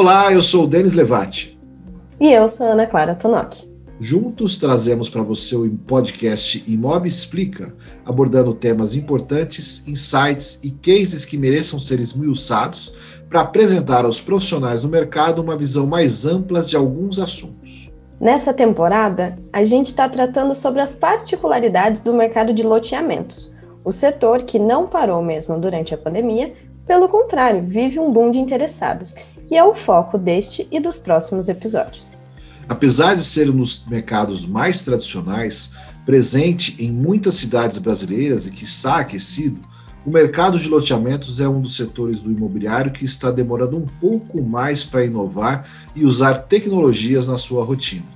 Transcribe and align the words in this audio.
Olá, 0.00 0.32
eu 0.32 0.40
sou 0.40 0.62
o 0.62 0.66
Denis 0.68 0.94
Levati. 0.94 1.58
E 2.20 2.30
eu 2.30 2.48
sou 2.48 2.68
a 2.68 2.70
Ana 2.70 2.86
Clara 2.86 3.16
Tonoc. 3.16 3.64
Juntos 3.98 4.56
trazemos 4.56 5.10
para 5.10 5.24
você 5.24 5.56
o 5.56 5.68
podcast 5.76 6.62
Imob 6.68 7.08
Explica, 7.08 7.74
abordando 8.06 8.54
temas 8.54 8.94
importantes, 8.94 9.82
insights 9.88 10.60
e 10.62 10.70
cases 10.70 11.24
que 11.24 11.36
mereçam 11.36 11.80
ser 11.80 11.98
esmiuçados 11.98 12.94
para 13.28 13.40
apresentar 13.40 14.04
aos 14.04 14.20
profissionais 14.20 14.82
do 14.82 14.88
mercado 14.88 15.42
uma 15.42 15.56
visão 15.56 15.84
mais 15.84 16.24
ampla 16.24 16.62
de 16.62 16.76
alguns 16.76 17.18
assuntos. 17.18 17.90
Nessa 18.20 18.54
temporada, 18.54 19.34
a 19.52 19.64
gente 19.64 19.88
está 19.88 20.08
tratando 20.08 20.54
sobre 20.54 20.80
as 20.80 20.92
particularidades 20.92 22.02
do 22.02 22.14
mercado 22.14 22.54
de 22.54 22.62
loteamentos, 22.62 23.52
o 23.84 23.90
setor 23.90 24.42
que 24.42 24.60
não 24.60 24.86
parou 24.86 25.20
mesmo 25.24 25.58
durante 25.58 25.92
a 25.92 25.98
pandemia, 25.98 26.54
pelo 26.86 27.08
contrário, 27.08 27.62
vive 27.62 27.98
um 27.98 28.12
boom 28.12 28.30
de 28.30 28.38
interessados, 28.38 29.14
e 29.50 29.56
é 29.56 29.64
o 29.64 29.74
foco 29.74 30.18
deste 30.18 30.66
e 30.70 30.80
dos 30.80 30.98
próximos 30.98 31.48
episódios. 31.48 32.16
Apesar 32.68 33.14
de 33.14 33.24
ser 33.24 33.48
um 33.48 33.56
dos 33.56 33.84
mercados 33.86 34.46
mais 34.46 34.82
tradicionais, 34.84 35.72
presente 36.04 36.76
em 36.82 36.92
muitas 36.92 37.36
cidades 37.36 37.78
brasileiras 37.78 38.46
e 38.46 38.50
que 38.50 38.64
está 38.64 38.98
aquecido, 38.98 39.60
o 40.06 40.10
mercado 40.10 40.58
de 40.58 40.68
loteamentos 40.68 41.40
é 41.40 41.48
um 41.48 41.60
dos 41.60 41.76
setores 41.76 42.20
do 42.20 42.30
imobiliário 42.30 42.92
que 42.92 43.04
está 43.04 43.30
demorando 43.30 43.76
um 43.76 43.86
pouco 44.00 44.40
mais 44.40 44.84
para 44.84 45.04
inovar 45.04 45.66
e 45.94 46.04
usar 46.04 46.34
tecnologias 46.34 47.28
na 47.28 47.36
sua 47.36 47.64
rotina. 47.64 48.06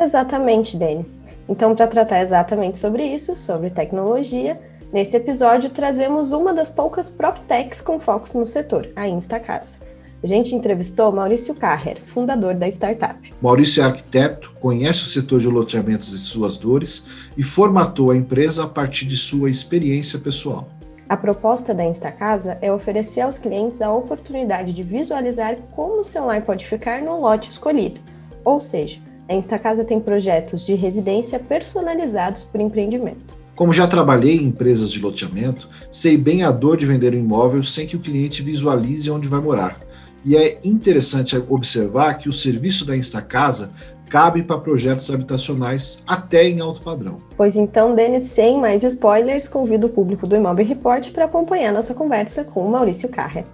Exatamente, 0.00 0.76
Denis. 0.76 1.22
Então, 1.48 1.74
para 1.74 1.86
tratar 1.86 2.22
exatamente 2.22 2.78
sobre 2.78 3.04
isso, 3.04 3.36
sobre 3.36 3.68
tecnologia, 3.70 4.56
nesse 4.92 5.16
episódio 5.16 5.68
trazemos 5.68 6.32
uma 6.32 6.54
das 6.54 6.70
poucas 6.70 7.10
PropTechs 7.10 7.80
com 7.80 8.00
focos 8.00 8.34
no 8.34 8.46
setor, 8.46 8.88
a 8.96 9.06
Instacasa. 9.08 9.91
A 10.22 10.26
gente 10.26 10.54
entrevistou 10.54 11.10
Maurício 11.10 11.52
Carrer, 11.52 12.00
fundador 12.04 12.54
da 12.54 12.68
startup. 12.68 13.34
Maurício 13.42 13.82
é 13.82 13.86
arquiteto, 13.86 14.52
conhece 14.60 15.02
o 15.02 15.06
setor 15.06 15.40
de 15.40 15.48
loteamentos 15.48 16.12
e 16.12 16.18
suas 16.18 16.56
dores 16.56 17.06
e 17.36 17.42
formatou 17.42 18.12
a 18.12 18.16
empresa 18.16 18.62
a 18.62 18.68
partir 18.68 19.04
de 19.04 19.16
sua 19.16 19.50
experiência 19.50 20.20
pessoal. 20.20 20.68
A 21.08 21.16
proposta 21.16 21.74
da 21.74 21.84
Instacasa 21.84 22.56
é 22.62 22.72
oferecer 22.72 23.22
aos 23.22 23.36
clientes 23.36 23.82
a 23.82 23.92
oportunidade 23.92 24.72
de 24.72 24.84
visualizar 24.84 25.56
como 25.72 26.02
o 26.02 26.04
celular 26.04 26.40
pode 26.42 26.66
ficar 26.66 27.02
no 27.02 27.20
lote 27.20 27.50
escolhido. 27.50 28.00
Ou 28.44 28.60
seja, 28.60 29.00
a 29.28 29.34
Instacasa 29.34 29.84
tem 29.84 29.98
projetos 29.98 30.64
de 30.64 30.74
residência 30.74 31.40
personalizados 31.40 32.44
por 32.44 32.60
empreendimento. 32.60 33.42
Como 33.56 33.72
já 33.72 33.88
trabalhei 33.88 34.36
em 34.36 34.46
empresas 34.46 34.92
de 34.92 35.00
loteamento, 35.00 35.68
sei 35.90 36.16
bem 36.16 36.44
a 36.44 36.52
dor 36.52 36.76
de 36.76 36.86
vender 36.86 37.12
um 37.12 37.18
imóvel 37.18 37.64
sem 37.64 37.88
que 37.88 37.96
o 37.96 38.00
cliente 38.00 38.40
visualize 38.40 39.10
onde 39.10 39.26
vai 39.26 39.40
morar 39.40 39.90
e 40.24 40.36
é 40.36 40.60
interessante 40.64 41.36
observar 41.48 42.14
que 42.14 42.28
o 42.28 42.32
serviço 42.32 42.84
da 42.84 42.96
Instacasa 42.96 43.72
cabe 44.08 44.42
para 44.42 44.58
projetos 44.58 45.10
habitacionais 45.10 46.02
até 46.06 46.46
em 46.46 46.60
alto 46.60 46.82
padrão. 46.82 47.18
Pois 47.34 47.56
então, 47.56 47.94
Denis, 47.94 48.24
sem 48.24 48.60
mais 48.60 48.84
spoilers, 48.84 49.48
convido 49.48 49.86
o 49.86 49.90
público 49.90 50.26
do 50.26 50.36
Imóvel 50.36 50.66
Report 50.66 51.10
para 51.12 51.24
acompanhar 51.24 51.72
nossa 51.72 51.94
conversa 51.94 52.44
com 52.44 52.66
o 52.66 52.70
Maurício 52.70 53.08
Carre. 53.08 53.44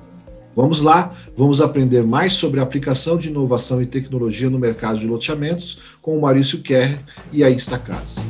Vamos 0.56 0.80
lá, 0.80 1.12
vamos 1.36 1.60
aprender 1.60 2.02
mais 2.02 2.32
sobre 2.32 2.58
a 2.58 2.64
aplicação 2.64 3.16
de 3.16 3.28
inovação 3.28 3.80
e 3.80 3.86
tecnologia 3.86 4.50
no 4.50 4.58
mercado 4.58 4.98
de 4.98 5.06
loteamentos 5.06 5.96
com 6.02 6.18
o 6.18 6.22
Maurício 6.22 6.60
Kerr 6.60 6.98
e 7.32 7.44
a 7.44 7.50
Instacasa. 7.50 8.20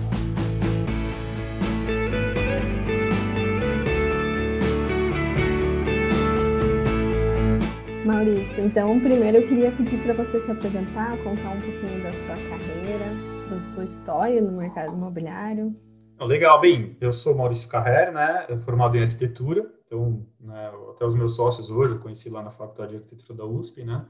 Maurício, 8.18 8.64
então 8.64 8.98
primeiro 8.98 9.36
eu 9.36 9.46
queria 9.46 9.70
pedir 9.70 10.02
para 10.02 10.12
você 10.12 10.40
se 10.40 10.50
apresentar, 10.50 11.16
contar 11.18 11.50
um 11.50 11.60
pouquinho 11.60 12.02
da 12.02 12.12
sua 12.12 12.34
carreira, 12.34 13.06
da 13.48 13.60
sua 13.60 13.84
história 13.84 14.42
no 14.42 14.58
mercado 14.58 14.92
imobiliário. 14.92 15.72
Legal, 16.18 16.60
bem, 16.60 16.96
eu 17.00 17.12
sou 17.12 17.36
Maurício 17.36 17.68
Carrer, 17.68 18.10
né, 18.10 18.44
eu 18.48 18.58
formado 18.58 18.96
em 18.96 19.02
arquitetura, 19.02 19.72
então, 19.86 20.26
né, 20.40 20.68
até 20.90 21.06
os 21.06 21.14
meus 21.14 21.36
sócios 21.36 21.70
hoje 21.70 21.94
eu 21.94 22.00
conheci 22.00 22.28
lá 22.28 22.42
na 22.42 22.50
Faculdade 22.50 22.90
de 22.90 22.96
Arquitetura 22.96 23.38
da 23.38 23.44
USP, 23.44 23.84
né, 23.84 24.04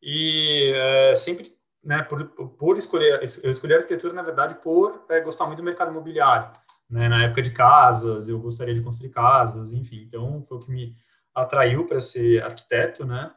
e 0.00 0.72
é, 0.72 1.14
sempre, 1.16 1.48
né, 1.82 2.04
por, 2.04 2.24
por 2.56 2.76
escolher, 2.76 3.20
eu 3.42 3.50
escolhi 3.50 3.74
arquitetura, 3.74 4.12
na 4.12 4.22
verdade, 4.22 4.62
por 4.62 5.06
é, 5.10 5.20
gostar 5.20 5.46
muito 5.46 5.58
do 5.58 5.64
mercado 5.64 5.90
imobiliário, 5.90 6.52
né, 6.88 7.08
na 7.08 7.24
época 7.24 7.42
de 7.42 7.50
casas, 7.50 8.28
eu 8.28 8.38
gostaria 8.38 8.74
de 8.74 8.82
construir 8.82 9.10
casas, 9.10 9.72
enfim, 9.72 10.04
então 10.06 10.40
foi 10.44 10.56
o 10.56 10.60
que 10.60 10.70
me 10.70 10.94
atraiu 11.34 11.86
para 11.86 12.00
ser 12.00 12.42
arquiteto, 12.42 13.04
né? 13.04 13.30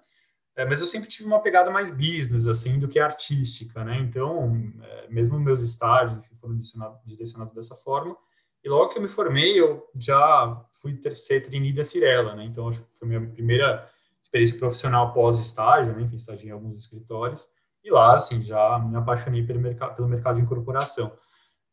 É, 0.56 0.66
mas 0.66 0.80
eu 0.80 0.86
sempre 0.86 1.10
tive 1.10 1.28
uma 1.28 1.42
pegada 1.42 1.72
mais 1.72 1.90
business, 1.90 2.48
assim, 2.48 2.78
do 2.78 2.88
que 2.88 3.00
artística, 3.00 3.84
né? 3.84 3.98
Então, 4.00 4.72
é, 4.82 5.08
mesmo 5.10 5.40
meus 5.40 5.62
estágios 5.62 6.26
foram 6.40 6.60
direcionados, 7.06 7.54
dessa 7.54 7.76
forma. 7.76 8.16
E 8.64 8.70
logo 8.70 8.90
que 8.90 8.98
eu 8.98 9.02
me 9.02 9.08
formei, 9.08 9.60
eu 9.60 9.90
já 9.96 10.64
fui 10.82 10.96
ter, 10.96 11.16
ser 11.16 11.42
trainee 11.42 11.74
da 11.74 11.84
Cirela, 11.84 12.36
né? 12.36 12.46
Então, 12.46 12.68
acho 12.68 12.84
que 12.84 12.98
foi 12.98 13.08
minha 13.08 13.28
primeira 13.28 13.90
experiência 14.22 14.58
profissional 14.58 15.12
pós-estágio, 15.14 15.96
né? 15.96 16.04
Enfim, 16.04 16.16
estagiei 16.16 16.50
em 16.50 16.54
alguns 16.54 16.78
escritórios. 16.78 17.48
E 17.84 17.92
lá, 17.92 18.14
assim, 18.14 18.42
já 18.42 18.80
me 18.80 18.96
apaixonei 18.96 19.44
pelo 19.44 19.60
mercado, 19.60 19.96
pelo 19.96 20.08
mercado 20.08 20.36
de 20.36 20.42
incorporação. 20.42 21.12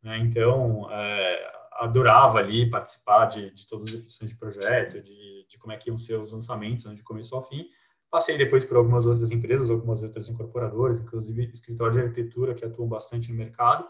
Né? 0.02 0.18
Então, 0.18 0.90
é, 0.90 1.52
adorava 1.80 2.38
ali 2.38 2.68
participar 2.68 3.26
de, 3.26 3.50
de 3.50 3.66
todas 3.66 3.86
as 3.86 3.92
definições 3.92 4.30
de 4.30 4.38
projeto, 4.38 5.00
de, 5.02 5.46
de, 5.48 5.58
como 5.58 5.72
é 5.72 5.76
que 5.76 5.88
iam 5.88 5.96
ser 5.96 6.16
os 6.16 6.32
lançamentos, 6.32 6.84
né, 6.84 6.94
de 6.94 7.02
começo 7.02 7.34
ao 7.34 7.46
fim. 7.46 7.66
Passei 8.10 8.36
depois 8.36 8.64
por 8.64 8.76
algumas 8.76 9.06
outras 9.06 9.30
empresas, 9.30 9.70
algumas 9.70 10.02
outras 10.02 10.28
incorporadoras, 10.28 10.98
inclusive 10.98 11.50
escritórios 11.52 11.94
de 11.94 12.02
arquitetura 12.02 12.54
que 12.54 12.64
atuam 12.64 12.88
bastante 12.88 13.30
no 13.30 13.38
mercado. 13.38 13.86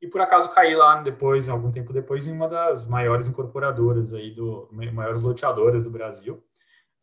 E 0.00 0.08
por 0.08 0.20
acaso 0.20 0.48
caí 0.50 0.74
lá 0.74 1.02
depois, 1.02 1.48
algum 1.48 1.70
tempo 1.70 1.92
depois, 1.92 2.26
em 2.26 2.32
uma 2.32 2.48
das 2.48 2.88
maiores 2.88 3.28
incorporadoras 3.28 4.14
aí 4.14 4.30
do 4.34 4.68
maiores 4.72 5.20
loteadoras 5.20 5.82
do 5.82 5.90
Brasil. 5.90 6.42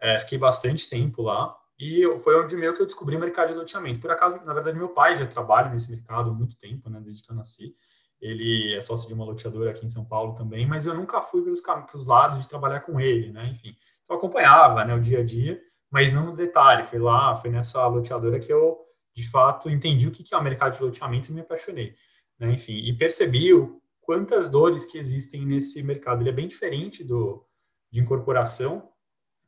É, 0.01 0.17
fiquei 0.17 0.37
bastante 0.37 0.89
tempo 0.89 1.21
lá 1.21 1.55
e 1.79 2.03
foi 2.19 2.41
onde 2.41 2.57
meio 2.57 2.73
que 2.73 2.81
eu 2.81 2.85
descobri 2.85 3.15
o 3.15 3.19
mercado 3.19 3.49
de 3.49 3.53
loteamento. 3.53 4.01
Por 4.01 4.11
acaso, 4.11 4.41
na 4.43 4.53
verdade, 4.53 4.77
meu 4.77 4.89
pai 4.89 5.15
já 5.15 5.25
trabalha 5.25 5.69
nesse 5.69 5.91
mercado 5.91 6.29
há 6.29 6.33
muito 6.33 6.57
tempo, 6.57 6.89
né, 6.89 6.99
desde 7.01 7.23
que 7.23 7.31
eu 7.31 7.35
nasci. 7.35 7.73
Ele 8.19 8.75
é 8.75 8.81
sócio 8.81 9.07
de 9.07 9.13
uma 9.13 9.23
loteadora 9.23 9.71
aqui 9.71 9.85
em 9.85 9.89
São 9.89 10.03
Paulo 10.03 10.33
também, 10.33 10.67
mas 10.67 10.85
eu 10.85 10.93
nunca 10.93 11.21
fui 11.21 11.41
para 11.41 11.95
os 11.95 12.05
lados 12.05 12.41
de 12.41 12.49
trabalhar 12.49 12.81
com 12.81 12.99
ele, 12.99 13.31
né? 13.31 13.47
Enfim, 13.47 13.73
eu 14.09 14.17
acompanhava 14.17 14.83
né, 14.83 14.93
o 14.93 14.99
dia 14.99 15.19
a 15.19 15.23
dia, 15.23 15.61
mas 15.91 16.11
não 16.11 16.27
no 16.27 16.35
detalhe. 16.35 16.83
Foi 16.83 16.99
lá, 16.99 17.35
foi 17.35 17.49
nessa 17.49 17.85
loteadora 17.87 18.39
que 18.39 18.51
eu, 18.51 18.77
de 19.15 19.29
fato, 19.29 19.69
entendi 19.69 20.07
o 20.07 20.11
que 20.11 20.23
é 20.33 20.37
o 20.37 20.43
mercado 20.43 20.75
de 20.75 20.83
loteamento 20.83 21.31
e 21.31 21.33
me 21.33 21.41
apaixonei. 21.41 21.93
Né? 22.37 22.53
Enfim, 22.53 22.77
e 22.77 22.93
percebi 22.97 23.53
o, 23.53 23.81
quantas 24.01 24.49
dores 24.49 24.85
que 24.85 24.97
existem 24.97 25.45
nesse 25.45 25.83
mercado. 25.83 26.21
Ele 26.21 26.29
é 26.29 26.33
bem 26.33 26.47
diferente 26.47 27.03
do 27.03 27.45
de 27.91 27.99
incorporação, 27.99 28.87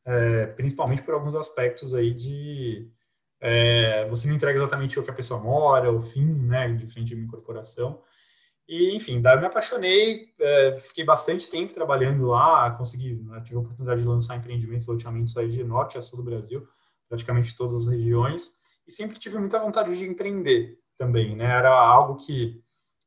é, 0.04 0.46
principalmente 0.46 1.02
por 1.02 1.14
alguns 1.14 1.36
aspectos 1.36 1.94
aí 1.94 2.12
de 2.12 2.90
é, 3.40 4.06
você 4.08 4.28
não 4.28 4.36
entrega 4.36 4.56
exatamente 4.56 4.98
o 4.98 5.02
que 5.02 5.10
a 5.10 5.14
pessoa 5.14 5.40
mora, 5.40 5.92
o 5.92 6.00
fim, 6.00 6.24
né, 6.24 6.72
de 6.72 6.86
frente 6.86 7.08
de 7.08 7.14
uma 7.14 7.24
incorporação. 7.24 8.00
E, 8.72 8.96
enfim, 8.96 9.20
daí 9.20 9.36
eu 9.36 9.40
me 9.40 9.46
apaixonei, 9.46 10.32
é, 10.40 10.78
fiquei 10.78 11.04
bastante 11.04 11.50
tempo 11.50 11.74
trabalhando 11.74 12.28
lá, 12.28 12.70
consegui, 12.70 13.16
né, 13.16 13.38
tive 13.44 13.56
a 13.56 13.60
oportunidade 13.60 14.00
de 14.00 14.08
lançar 14.08 14.34
empreendimentos, 14.36 14.86
loteamentos 14.86 15.36
aí 15.36 15.46
de 15.46 15.62
norte 15.62 15.98
a 15.98 16.00
sul 16.00 16.16
do 16.16 16.22
Brasil, 16.22 16.66
praticamente 17.06 17.54
todas 17.54 17.74
as 17.74 17.92
regiões, 17.92 18.62
e 18.88 18.90
sempre 18.90 19.18
tive 19.18 19.36
muita 19.36 19.58
vontade 19.58 19.94
de 19.94 20.08
empreender 20.08 20.78
também, 20.96 21.36
né? 21.36 21.44
Era 21.44 21.68
algo 21.68 22.16
que 22.16 22.62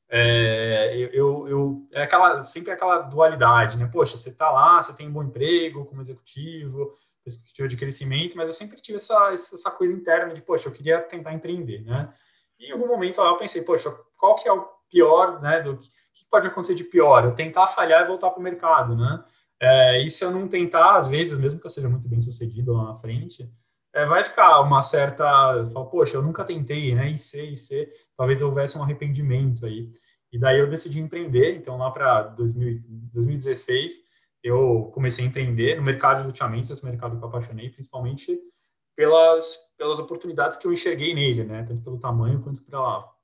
é, 0.08 1.10
eu, 1.12 1.48
eu, 1.48 1.88
é 1.92 2.04
aquela, 2.04 2.44
sempre 2.44 2.72
aquela 2.72 3.02
dualidade, 3.02 3.80
né? 3.80 3.90
Poxa, 3.92 4.18
você 4.18 4.30
está 4.30 4.52
lá, 4.52 4.84
você 4.84 4.94
tem 4.94 5.08
um 5.08 5.14
bom 5.14 5.24
emprego 5.24 5.84
como 5.86 6.00
executivo, 6.00 6.94
perspectiva 7.24 7.68
de 7.68 7.76
crescimento, 7.76 8.38
mas 8.38 8.50
eu 8.50 8.54
sempre 8.54 8.80
tive 8.80 8.98
essa, 8.98 9.32
essa 9.34 9.72
coisa 9.72 9.92
interna 9.92 10.32
de, 10.32 10.44
poxa, 10.44 10.70
eu 10.70 10.74
queria 10.74 11.02
tentar 11.02 11.34
empreender, 11.34 11.82
né? 11.82 12.08
E 12.60 12.68
em 12.68 12.72
algum 12.72 12.88
momento 12.88 13.20
lá 13.20 13.30
eu 13.30 13.38
pensei, 13.38 13.64
poxa, 13.64 13.90
qual 14.16 14.36
que 14.36 14.48
é 14.48 14.54
o 14.54 14.75
pior, 14.96 15.42
né? 15.42 15.60
Do 15.60 15.78
que, 15.78 15.90
pode 16.32 16.48
acontecer 16.48 16.74
de 16.74 16.86
pior? 16.86 17.26
Eu 17.26 17.36
tentar 17.36 17.68
falhar 17.68 18.04
e 18.04 18.08
voltar 18.08 18.30
para 18.30 18.40
o 18.40 18.44
mercado, 18.44 18.96
né? 18.96 19.22
É, 19.62 20.04
e 20.04 20.10
se 20.10 20.24
eu 20.24 20.32
não 20.32 20.48
tentar, 20.48 20.96
às 20.96 21.10
vezes, 21.10 21.38
mesmo 21.38 21.60
que 21.60 21.66
eu 21.66 21.70
seja 21.70 21.90
muito 21.90 22.08
bem 22.08 22.20
sucedido 22.22 22.74
lá 22.74 22.86
na 22.86 22.96
frente, 22.96 23.50
é, 23.94 24.06
vai 24.06 24.24
ficar 24.24 24.62
uma 24.62 24.82
certa. 24.82 25.26
Falo, 25.74 25.86
Poxa, 25.88 26.18
eu 26.18 26.22
nunca 26.22 26.46
tentei, 26.46 26.96
né? 26.96 27.10
E 27.10 27.18
ser, 27.18 27.52
e 27.52 27.58
ser, 27.58 27.90
talvez 28.18 28.42
houvesse 28.42 28.78
um 28.78 28.84
arrependimento 28.84 29.66
aí. 29.66 29.90
E 30.32 30.40
daí 30.40 30.60
eu 30.60 30.70
decidi 30.70 31.00
empreender. 31.02 31.56
Então, 31.56 31.78
lá 31.78 31.92
para 31.92 32.24
2016, 32.24 33.94
eu 34.44 34.92
comecei 34.94 35.26
a 35.26 35.28
empreender 35.28 35.76
no 35.76 35.84
mercado 35.84 36.20
de 36.20 36.28
loteamentos, 36.28 36.72
esse 36.72 36.86
mercado 36.86 37.18
que 37.18 37.24
eu 37.24 37.28
apaixonei, 37.28 37.70
principalmente 37.70 38.38
pelas, 38.96 39.74
pelas 39.78 40.00
oportunidades 40.00 40.58
que 40.58 40.68
eu 40.68 40.74
enxerguei 40.74 41.14
nele, 41.14 41.44
né? 41.44 41.64
Tanto 41.64 41.82
pelo 41.82 42.00
tamanho 42.00 42.42
quanto 42.42 42.64
pela 42.64 43.15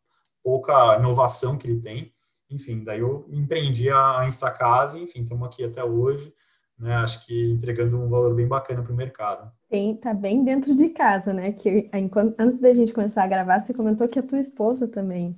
pouca 0.44 0.98
inovação 0.98 1.58
que 1.58 1.68
ele 1.68 1.80
tem. 1.80 2.14
Enfim, 2.50 2.84
daí 2.84 3.00
eu 3.00 3.26
empreendi 3.30 3.90
a 3.90 4.26
Instacase, 4.28 5.00
enfim, 5.00 5.22
estamos 5.22 5.48
aqui 5.48 5.64
até 5.64 5.84
hoje, 5.84 6.34
né? 6.78 6.96
Acho 6.96 7.26
que 7.26 7.52
entregando 7.52 7.98
um 7.98 8.10
valor 8.10 8.36
bem 8.36 8.48
bacana 8.48 8.84
para 8.84 8.92
o 8.92 8.96
mercado. 8.96 9.52
Tem, 9.70 9.96
tá 9.96 10.14
bem 10.14 10.44
dentro 10.44 10.76
de 10.76 10.90
casa, 10.90 11.32
né? 11.32 11.54
Que 11.54 11.90
enquanto, 11.94 12.36
antes 12.38 12.60
da 12.60 12.74
gente 12.74 12.92
começar 12.92 13.24
a 13.24 13.28
gravar, 13.28 13.60
você 13.60 13.74
comentou 13.74 14.08
que 14.08 14.20
a 14.20 14.24
tua 14.24 14.40
esposa 14.40 14.88
também 14.88 15.38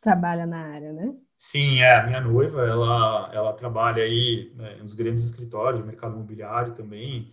trabalha 0.00 0.44
na 0.44 0.58
área, 0.66 0.92
né? 0.92 1.14
Sim, 1.38 1.80
é. 1.80 1.96
A 1.96 2.06
minha 2.06 2.20
noiva, 2.20 2.60
ela, 2.66 3.30
ela 3.32 3.52
trabalha 3.54 4.02
aí 4.02 4.52
né, 4.54 4.76
nos 4.82 4.92
grandes 4.92 5.24
escritórios, 5.24 5.84
mercado 5.84 6.14
imobiliário 6.14 6.74
também, 6.74 7.30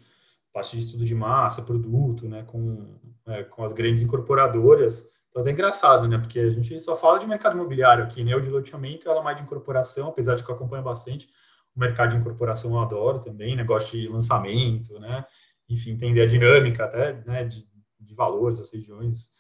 parte 0.54 0.78
de 0.78 0.84
estudo 0.84 1.04
de 1.04 1.14
massa, 1.14 1.64
produto, 1.64 2.30
né? 2.30 2.44
Com, 2.44 2.98
é, 3.26 3.44
com 3.44 3.66
as 3.66 3.74
grandes 3.74 4.02
incorporadoras. 4.02 5.17
Então, 5.38 5.48
é 5.48 5.54
engraçado, 5.54 6.08
né? 6.08 6.18
Porque 6.18 6.40
a 6.40 6.50
gente 6.50 6.80
só 6.80 6.98
fala 6.98 7.20
de 7.20 7.28
mercado 7.28 7.56
imobiliário 7.56 8.04
aqui, 8.04 8.24
né? 8.24 8.36
O 8.36 8.42
de 8.42 8.50
loteamento, 8.50 9.08
ela 9.08 9.20
é 9.20 9.24
mais 9.24 9.38
de 9.38 9.44
incorporação, 9.44 10.08
apesar 10.10 10.34
de 10.34 10.44
que 10.44 10.50
eu 10.50 10.56
acompanho 10.56 10.84
bastante. 10.84 11.30
O 11.76 11.80
mercado 11.80 12.10
de 12.10 12.18
incorporação 12.18 12.72
eu 12.72 12.80
adoro 12.80 13.20
também, 13.20 13.56
negócio 13.56 14.00
de 14.00 14.08
lançamento, 14.08 15.00
né? 15.00 15.24
Enfim, 15.70 15.92
entender 15.92 16.22
a 16.22 16.26
dinâmica 16.26 16.86
até, 16.86 17.22
né? 17.24 17.44
De, 17.46 17.68
de 18.00 18.16
valores 18.16 18.58
das 18.58 18.74
regiões. 18.74 19.38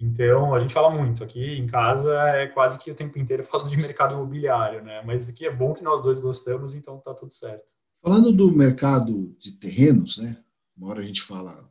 Então, 0.00 0.52
a 0.52 0.58
gente 0.58 0.74
fala 0.74 0.90
muito. 0.90 1.22
Aqui 1.22 1.56
em 1.56 1.66
casa 1.68 2.12
é 2.30 2.48
quase 2.48 2.80
que 2.80 2.90
o 2.90 2.94
tempo 2.94 3.16
inteiro 3.16 3.44
falando 3.46 3.70
de 3.70 3.78
mercado 3.78 4.14
imobiliário, 4.14 4.82
né? 4.82 5.00
Mas 5.06 5.28
aqui 5.28 5.46
é 5.46 5.54
bom 5.54 5.72
que 5.72 5.84
nós 5.84 6.02
dois 6.02 6.18
gostamos, 6.18 6.74
então 6.74 6.98
tá 6.98 7.14
tudo 7.14 7.32
certo. 7.32 7.72
Falando 8.02 8.32
do 8.32 8.50
mercado 8.50 9.32
de 9.38 9.52
terrenos, 9.60 10.18
né? 10.18 10.42
Uma 10.76 10.90
hora 10.90 10.98
a 10.98 11.04
gente 11.04 11.22
fala 11.22 11.70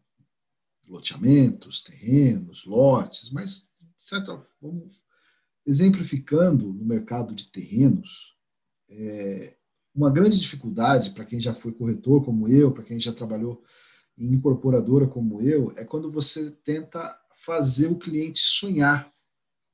loteamentos, 0.88 1.82
terrenos, 1.82 2.66
lotes, 2.66 3.32
mas, 3.32 3.74
certo, 3.96 4.46
vamos 4.62 5.04
exemplificando 5.66 6.72
no 6.72 6.86
mercado 6.86 7.34
de 7.34 7.46
terrenos, 7.46 8.36
é, 8.90 9.58
uma 9.94 10.12
grande 10.12 10.40
dificuldade 10.40 11.12
para 11.12 11.26
quem 11.26 11.40
já 11.40 11.54
foi 11.54 11.72
corretor 11.72 12.24
como 12.24 12.48
eu, 12.48 12.72
para 12.72 12.84
quem 12.84 13.00
já 13.00 13.14
trabalhou 13.14 13.64
em 14.18 14.34
incorporadora 14.34 15.08
como 15.08 15.42
eu, 15.42 15.72
é 15.78 15.86
quando 15.86 16.12
você 16.12 16.52
tenta 16.64 17.20
fazer 17.34 17.88
o 17.88 17.98
cliente 17.98 18.40
sonhar 18.40 19.10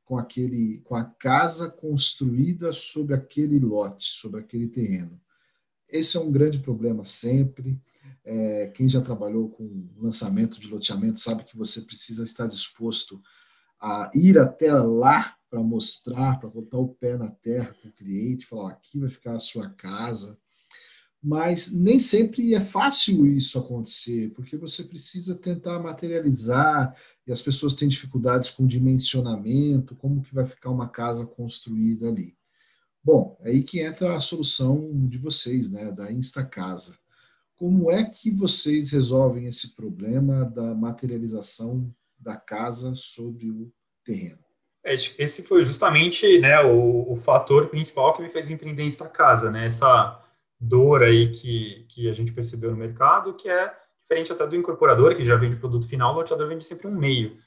com 0.05 0.17
aquele 0.17 0.79
com 0.81 0.95
a 0.95 1.05
casa 1.05 1.69
construída 1.69 2.71
sobre 2.73 3.15
aquele 3.15 3.59
lote, 3.59 4.05
sobre 4.05 4.39
aquele 4.39 4.67
terreno. 4.67 5.19
Esse 5.87 6.17
é 6.17 6.19
um 6.19 6.31
grande 6.31 6.59
problema 6.59 7.03
sempre. 7.03 7.79
É, 8.23 8.71
quem 8.75 8.87
já 8.89 9.01
trabalhou 9.01 9.49
com 9.49 9.87
lançamento 9.97 10.59
de 10.59 10.67
loteamento 10.67 11.19
sabe 11.19 11.43
que 11.43 11.57
você 11.57 11.81
precisa 11.81 12.23
estar 12.23 12.47
disposto 12.47 13.21
a 13.79 14.11
ir 14.13 14.37
até 14.37 14.73
lá 14.73 15.35
para 15.49 15.61
mostrar, 15.61 16.39
para 16.39 16.49
botar 16.49 16.77
o 16.77 16.89
pé 16.89 17.17
na 17.17 17.29
terra 17.29 17.75
com 17.81 17.89
o 17.89 17.93
cliente, 17.93 18.45
falar: 18.45 18.63
ó, 18.63 18.67
aqui 18.67 18.99
vai 18.99 19.09
ficar 19.09 19.33
a 19.33 19.39
sua 19.39 19.69
casa. 19.69 20.37
Mas 21.23 21.71
nem 21.71 21.99
sempre 21.99 22.55
é 22.55 22.59
fácil 22.59 23.27
isso 23.27 23.59
acontecer, 23.59 24.31
porque 24.31 24.57
você 24.57 24.83
precisa 24.83 25.35
tentar 25.35 25.77
materializar 25.77 26.95
e 27.27 27.31
as 27.31 27.41
pessoas 27.41 27.75
têm 27.75 27.87
dificuldades 27.87 28.49
com 28.49 28.65
dimensionamento, 28.65 29.95
como 29.97 30.23
que 30.23 30.33
vai 30.33 30.47
ficar 30.47 30.71
uma 30.71 30.89
casa 30.89 31.25
construída 31.27 32.07
ali. 32.07 32.35
Bom, 33.03 33.37
é 33.41 33.49
aí 33.49 33.63
que 33.63 33.81
entra 33.81 34.15
a 34.15 34.19
solução 34.19 35.07
de 35.07 35.19
vocês, 35.19 35.69
né, 35.69 35.91
da 35.91 36.11
Instacasa. 36.11 36.97
Como 37.61 37.91
é 37.91 38.03
que 38.05 38.31
vocês 38.31 38.91
resolvem 38.91 39.45
esse 39.45 39.75
problema 39.75 40.45
da 40.45 40.73
materialização 40.73 41.93
da 42.19 42.35
casa 42.35 42.95
sobre 42.95 43.51
o 43.51 43.71
terreno? 44.03 44.39
É, 44.83 44.95
esse 44.95 45.43
foi 45.43 45.63
justamente 45.63 46.39
né, 46.39 46.59
o, 46.61 47.13
o, 47.13 47.17
fator 47.17 47.67
principal 47.67 48.15
que 48.15 48.21
me 48.23 48.31
fez 48.31 48.49
empreender 48.49 48.87
esta 48.87 49.07
casa, 49.07 49.51
né? 49.51 49.67
Essa 49.67 50.19
dor 50.59 51.03
aí 51.03 51.31
que, 51.31 51.85
que 51.87 52.09
a 52.09 52.13
gente 52.13 52.33
percebeu 52.33 52.71
no 52.71 52.77
mercado, 52.77 53.35
que 53.35 53.47
é 53.47 53.71
diferente 54.01 54.33
até 54.33 54.47
do 54.47 54.55
incorporador, 54.55 55.13
que 55.15 55.23
já 55.23 55.35
vende 55.35 55.57
produto 55.57 55.87
final, 55.87 56.15
o 56.15 56.17
loteador 56.17 56.47
vende 56.47 56.63
sempre 56.63 56.87
um 56.87 56.95
meio, 56.95 57.37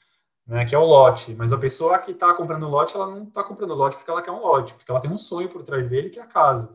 né, 0.47 0.63
que 0.63 0.73
é 0.73 0.77
o 0.77 0.85
lote. 0.85 1.35
Mas 1.35 1.51
a 1.51 1.57
pessoa 1.57 1.99
que 1.99 2.11
está 2.11 2.33
comprando 2.33 2.69
lote, 2.69 2.95
ela 2.95 3.07
não 3.07 3.23
está 3.23 3.43
comprando 3.43 3.73
lote 3.73 3.97
porque 3.97 4.09
ela 4.09 4.21
quer 4.21 4.31
um 4.31 4.39
lote, 4.39 4.75
porque 4.75 4.89
ela 4.89 5.01
tem 5.01 5.11
um 5.11 5.17
sonho 5.17 5.49
por 5.49 5.61
trás 5.61 5.89
dele, 5.89 6.09
que 6.09 6.19
é 6.19 6.23
a 6.23 6.25
casa. 6.25 6.73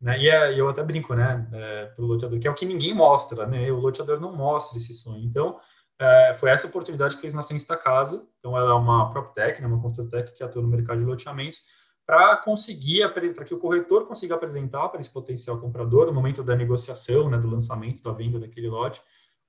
Né? 0.00 0.18
E 0.18 0.30
é, 0.30 0.58
eu 0.58 0.68
até 0.68 0.82
brinco, 0.82 1.14
né, 1.14 1.46
é, 1.52 1.86
para 1.86 2.04
o 2.04 2.06
loteador, 2.06 2.38
que 2.38 2.48
é 2.48 2.50
o 2.50 2.54
que 2.54 2.64
ninguém 2.64 2.94
mostra, 2.94 3.46
né? 3.46 3.70
O 3.70 3.78
loteador 3.78 4.18
não 4.18 4.34
mostra 4.34 4.78
esse 4.78 4.94
sonho. 4.94 5.22
Então, 5.22 5.58
é, 5.98 6.32
foi 6.34 6.48
essa 6.48 6.66
oportunidade 6.66 7.16
que 7.16 7.20
fez 7.20 7.34
nascer 7.34 7.54
esta 7.54 7.76
casa. 7.76 8.26
Então, 8.38 8.56
ela 8.56 8.70
é 8.70 8.74
uma 8.74 9.10
PropTech, 9.10 9.60
né, 9.60 9.66
uma 9.68 9.80
construtec 9.80 10.32
que 10.32 10.42
atua 10.42 10.62
no 10.62 10.68
mercado 10.68 10.98
de 10.98 11.04
loteamentos, 11.04 11.60
para 12.06 12.36
conseguir, 12.38 13.06
para 13.12 13.44
que 13.44 13.54
o 13.54 13.58
corretor 13.58 14.06
consiga 14.06 14.34
apresentar 14.34 14.88
para 14.88 14.98
esse 14.98 15.12
potencial 15.12 15.60
comprador, 15.60 16.06
no 16.06 16.12
momento 16.14 16.42
da 16.42 16.56
negociação, 16.56 17.28
né, 17.28 17.36
do 17.36 17.48
lançamento, 17.48 18.02
da 18.02 18.10
venda 18.10 18.40
daquele 18.40 18.68
lote, 18.68 19.00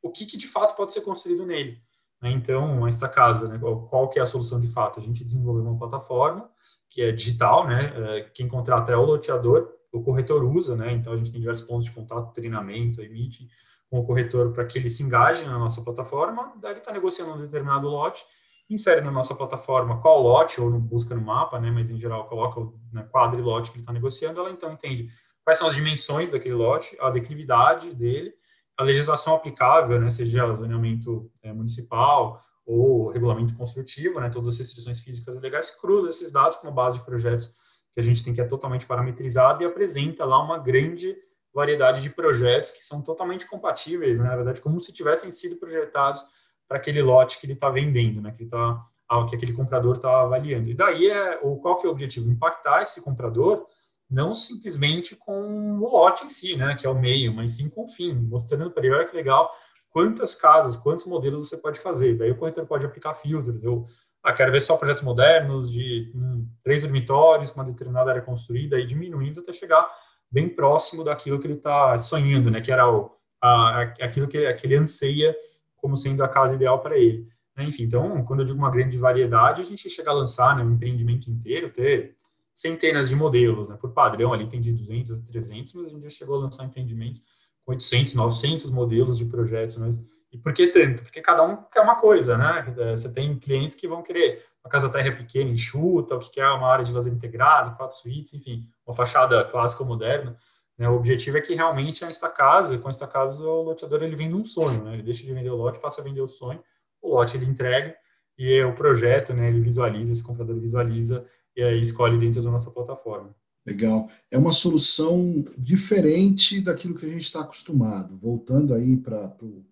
o 0.01 0.11
que, 0.11 0.25
que 0.25 0.37
de 0.37 0.47
fato 0.47 0.75
pode 0.75 0.93
ser 0.93 1.01
construído 1.01 1.45
nele. 1.45 1.81
Né? 2.21 2.31
Então, 2.31 2.85
esta 2.85 3.07
casa, 3.07 3.47
né, 3.47 3.57
qual, 3.57 3.87
qual 3.87 4.09
que 4.09 4.19
é 4.19 4.21
a 4.21 4.25
solução 4.25 4.59
de 4.59 4.71
fato? 4.71 4.99
A 4.99 5.03
gente 5.03 5.23
desenvolveu 5.23 5.63
uma 5.63 5.79
plataforma 5.79 6.49
que 6.89 7.01
é 7.01 7.11
digital, 7.11 7.65
né, 7.65 7.93
é, 7.95 8.21
quem 8.33 8.47
contrata 8.47 8.91
é 8.91 8.97
o 8.97 9.05
loteador, 9.05 9.80
o 9.91 10.01
corretor 10.01 10.43
usa, 10.43 10.75
né? 10.75 10.93
Então 10.93 11.11
a 11.11 11.15
gente 11.15 11.31
tem 11.31 11.39
diversos 11.41 11.67
pontos 11.67 11.85
de 11.85 11.91
contato, 11.91 12.33
treinamento, 12.33 13.01
emite 13.01 13.49
com 13.89 13.99
o 13.99 14.05
corretor 14.05 14.53
para 14.53 14.65
que 14.65 14.79
ele 14.79 14.89
se 14.89 15.03
engaje 15.03 15.45
na 15.45 15.59
nossa 15.59 15.83
plataforma, 15.83 16.53
daí 16.61 16.71
ele 16.71 16.79
está 16.79 16.93
negociando 16.93 17.33
um 17.33 17.37
determinado 17.37 17.89
lote, 17.89 18.23
insere 18.69 19.01
na 19.01 19.11
nossa 19.11 19.35
plataforma 19.35 19.99
qual 19.99 20.21
lote, 20.21 20.61
ou 20.61 20.69
não 20.69 20.79
busca 20.79 21.13
no 21.13 21.21
mapa, 21.21 21.59
né? 21.59 21.69
Mas 21.69 21.89
em 21.89 21.99
geral 21.99 22.25
coloca 22.27 22.61
o 22.61 22.79
né, 22.93 23.03
quadro 23.11 23.41
lote 23.43 23.69
que 23.69 23.77
ele 23.77 23.81
está 23.81 23.91
negociando, 23.91 24.39
ela 24.39 24.49
então 24.49 24.71
entende 24.71 25.09
quais 25.43 25.57
são 25.57 25.67
as 25.67 25.75
dimensões 25.75 26.31
daquele 26.31 26.55
lote, 26.55 26.95
a 27.01 27.09
declividade 27.09 27.93
dele, 27.93 28.33
a 28.77 28.83
legislação 28.83 29.35
aplicável, 29.35 29.99
né? 29.99 30.09
Seja 30.09 30.53
zoneamento 30.53 31.29
é, 31.43 31.51
municipal 31.51 32.41
ou 32.65 33.09
regulamento 33.09 33.57
construtivo, 33.57 34.21
né? 34.21 34.29
Todas 34.29 34.47
as 34.47 34.57
restrições 34.57 35.01
físicas 35.01 35.35
e 35.35 35.39
legais, 35.39 35.69
cruza 35.71 36.07
esses 36.07 36.31
dados 36.31 36.55
como 36.55 36.71
base 36.71 36.99
de 36.99 37.05
projetos 37.05 37.57
que 37.93 37.99
a 37.99 38.03
gente 38.03 38.23
tem 38.23 38.33
que 38.33 38.41
é 38.41 38.45
totalmente 38.45 38.85
parametrizado 38.85 39.63
e 39.63 39.65
apresenta 39.65 40.25
lá 40.25 40.41
uma 40.41 40.57
grande 40.57 41.15
variedade 41.53 42.01
de 42.01 42.09
projetos 42.09 42.71
que 42.71 42.83
são 42.83 43.03
totalmente 43.03 43.47
compatíveis, 43.47 44.17
né? 44.17 44.25
na 44.25 44.35
verdade, 44.35 44.61
como 44.61 44.79
se 44.79 44.93
tivessem 44.93 45.31
sido 45.31 45.57
projetados 45.57 46.23
para 46.67 46.77
aquele 46.77 47.01
lote 47.01 47.39
que 47.39 47.45
ele 47.45 47.53
está 47.53 47.69
vendendo, 47.69 48.21
né? 48.21 48.31
que, 48.31 48.43
ele 48.43 48.49
tá, 48.49 48.85
que 49.29 49.35
aquele 49.35 49.53
comprador 49.53 49.97
está 49.97 50.21
avaliando. 50.21 50.69
E 50.69 50.73
daí, 50.73 51.09
é, 51.09 51.39
ou 51.41 51.59
qual 51.59 51.77
que 51.77 51.85
é 51.85 51.89
o 51.89 51.91
objetivo? 51.91 52.31
Impactar 52.31 52.81
esse 52.81 53.03
comprador 53.03 53.67
não 54.11 54.35
simplesmente 54.35 55.15
com 55.15 55.79
o 55.79 55.89
lote 55.89 56.25
em 56.25 56.29
si, 56.29 56.57
né, 56.57 56.75
que 56.75 56.85
é 56.85 56.89
o 56.89 56.99
meio, 56.99 57.33
mas 57.33 57.55
sim 57.55 57.69
com 57.69 57.83
o 57.83 57.87
fim, 57.87 58.13
mostrando 58.13 58.69
para 58.69 58.85
ele, 58.85 58.93
olha 58.93 59.07
que 59.07 59.15
legal, 59.15 59.49
quantas 59.89 60.35
casas, 60.35 60.75
quantos 60.75 61.05
modelos 61.05 61.47
você 61.47 61.55
pode 61.55 61.79
fazer. 61.79 62.17
Daí 62.17 62.29
o 62.29 62.37
corretor 62.37 62.65
pode 62.65 62.85
aplicar 62.85 63.13
filtros, 63.13 63.63
eu 63.63 63.85
ah, 64.23 64.33
quero 64.33 64.51
ver 64.51 64.61
só 64.61 64.77
projetos 64.77 65.03
modernos 65.03 65.71
de 65.71 66.11
um, 66.15 66.47
três 66.63 66.83
dormitórios 66.83 67.51
com 67.51 67.59
uma 67.59 67.65
determinada 67.65 68.11
área 68.11 68.21
construída 68.21 68.79
e 68.79 68.85
diminuindo 68.85 69.39
até 69.39 69.51
chegar 69.51 69.87
bem 70.29 70.47
próximo 70.47 71.03
daquilo 71.03 71.39
que 71.39 71.47
ele 71.47 71.55
está 71.55 71.97
sonhando, 71.97 72.51
né? 72.51 72.61
Que 72.61 72.71
era 72.71 72.89
o, 72.89 73.11
a, 73.41 73.81
aquilo 73.99 74.27
que, 74.27 74.53
que 74.53 74.67
ele 74.67 74.75
anseia 74.75 75.35
como 75.75 75.97
sendo 75.97 76.23
a 76.23 76.27
casa 76.27 76.55
ideal 76.55 76.79
para 76.79 76.97
ele. 76.97 77.27
Né? 77.57 77.65
Enfim, 77.65 77.83
então, 77.83 78.23
quando 78.23 78.41
eu 78.41 78.45
digo 78.45 78.57
uma 78.57 78.69
grande 78.69 78.97
variedade, 78.97 79.61
a 79.61 79.65
gente 79.65 79.89
chega 79.89 80.11
a 80.11 80.13
lançar 80.13 80.55
né, 80.55 80.63
um 80.63 80.73
empreendimento 80.73 81.29
inteiro, 81.29 81.71
ter 81.71 82.15
centenas 82.53 83.09
de 83.09 83.15
modelos, 83.15 83.69
né? 83.69 83.77
Por 83.79 83.91
padrão, 83.91 84.33
ali 84.33 84.47
tem 84.47 84.61
de 84.61 84.71
200 84.71 85.19
a 85.19 85.23
300, 85.23 85.73
mas 85.73 85.85
a 85.87 85.89
gente 85.89 86.03
já 86.03 86.09
chegou 86.09 86.35
a 86.35 86.43
lançar 86.43 86.65
empreendimentos 86.65 87.23
com 87.65 87.71
800, 87.71 88.13
900 88.13 88.71
modelos 88.71 89.17
de 89.17 89.25
projetos, 89.25 89.77
mas 89.77 89.99
e 90.31 90.37
por 90.37 90.53
que 90.53 90.67
tanto? 90.67 91.03
Porque 91.03 91.21
cada 91.21 91.43
um 91.43 91.57
quer 91.69 91.81
uma 91.81 91.99
coisa, 91.99 92.37
né? 92.37 92.73
É, 92.77 92.95
você 92.95 93.11
tem 93.11 93.37
clientes 93.37 93.75
que 93.75 93.87
vão 93.87 94.01
querer 94.01 94.41
uma 94.63 94.71
casa 94.71 94.89
terra 94.89 95.11
pequena, 95.11 95.51
enxuta, 95.51 96.15
o 96.15 96.19
que 96.19 96.31
quer 96.31 96.47
uma 96.47 96.67
área 96.67 96.85
de 96.85 96.93
lazer 96.93 97.11
integrado, 97.11 97.75
quatro 97.75 97.97
suítes, 97.97 98.33
enfim, 98.33 98.65
uma 98.87 98.95
fachada 98.95 99.43
clássica 99.43 99.83
ou 99.83 99.89
moderna. 99.89 100.37
Né? 100.77 100.87
O 100.87 100.95
objetivo 100.95 101.37
é 101.37 101.41
que 101.41 101.53
realmente 101.53 102.05
esta 102.05 102.29
casa, 102.29 102.77
com 102.77 102.89
esta 102.89 103.05
casa, 103.07 103.43
o 103.43 103.63
loteador 103.63 104.03
ele 104.03 104.15
vende 104.15 104.33
um 104.33 104.45
sonho, 104.45 104.83
né? 104.83 104.93
Ele 104.93 105.03
deixa 105.03 105.25
de 105.25 105.33
vender 105.33 105.49
o 105.49 105.55
lote, 105.55 105.79
passa 105.79 105.99
a 105.99 106.03
vender 106.03 106.21
o 106.21 106.27
sonho, 106.27 106.63
o 107.01 107.09
lote 107.09 107.35
ele 107.35 107.45
entrega 107.45 107.93
e 108.37 108.63
o 108.63 108.73
projeto, 108.73 109.33
né? 109.33 109.49
Ele 109.49 109.59
visualiza, 109.59 110.13
esse 110.13 110.23
comprador 110.23 110.57
visualiza 110.59 111.25
e 111.57 111.61
aí 111.61 111.81
escolhe 111.81 112.17
dentro 112.17 112.41
da 112.41 112.49
nossa 112.49 112.71
plataforma. 112.71 113.35
Legal. 113.67 114.09
É 114.31 114.37
uma 114.37 114.51
solução 114.51 115.43
diferente 115.57 116.61
daquilo 116.61 116.95
que 116.95 117.05
a 117.05 117.09
gente 117.09 117.23
está 117.23 117.41
acostumado. 117.41 118.17
Voltando 118.17 118.73
aí 118.73 118.95
para 118.95 119.35
o 119.41 119.63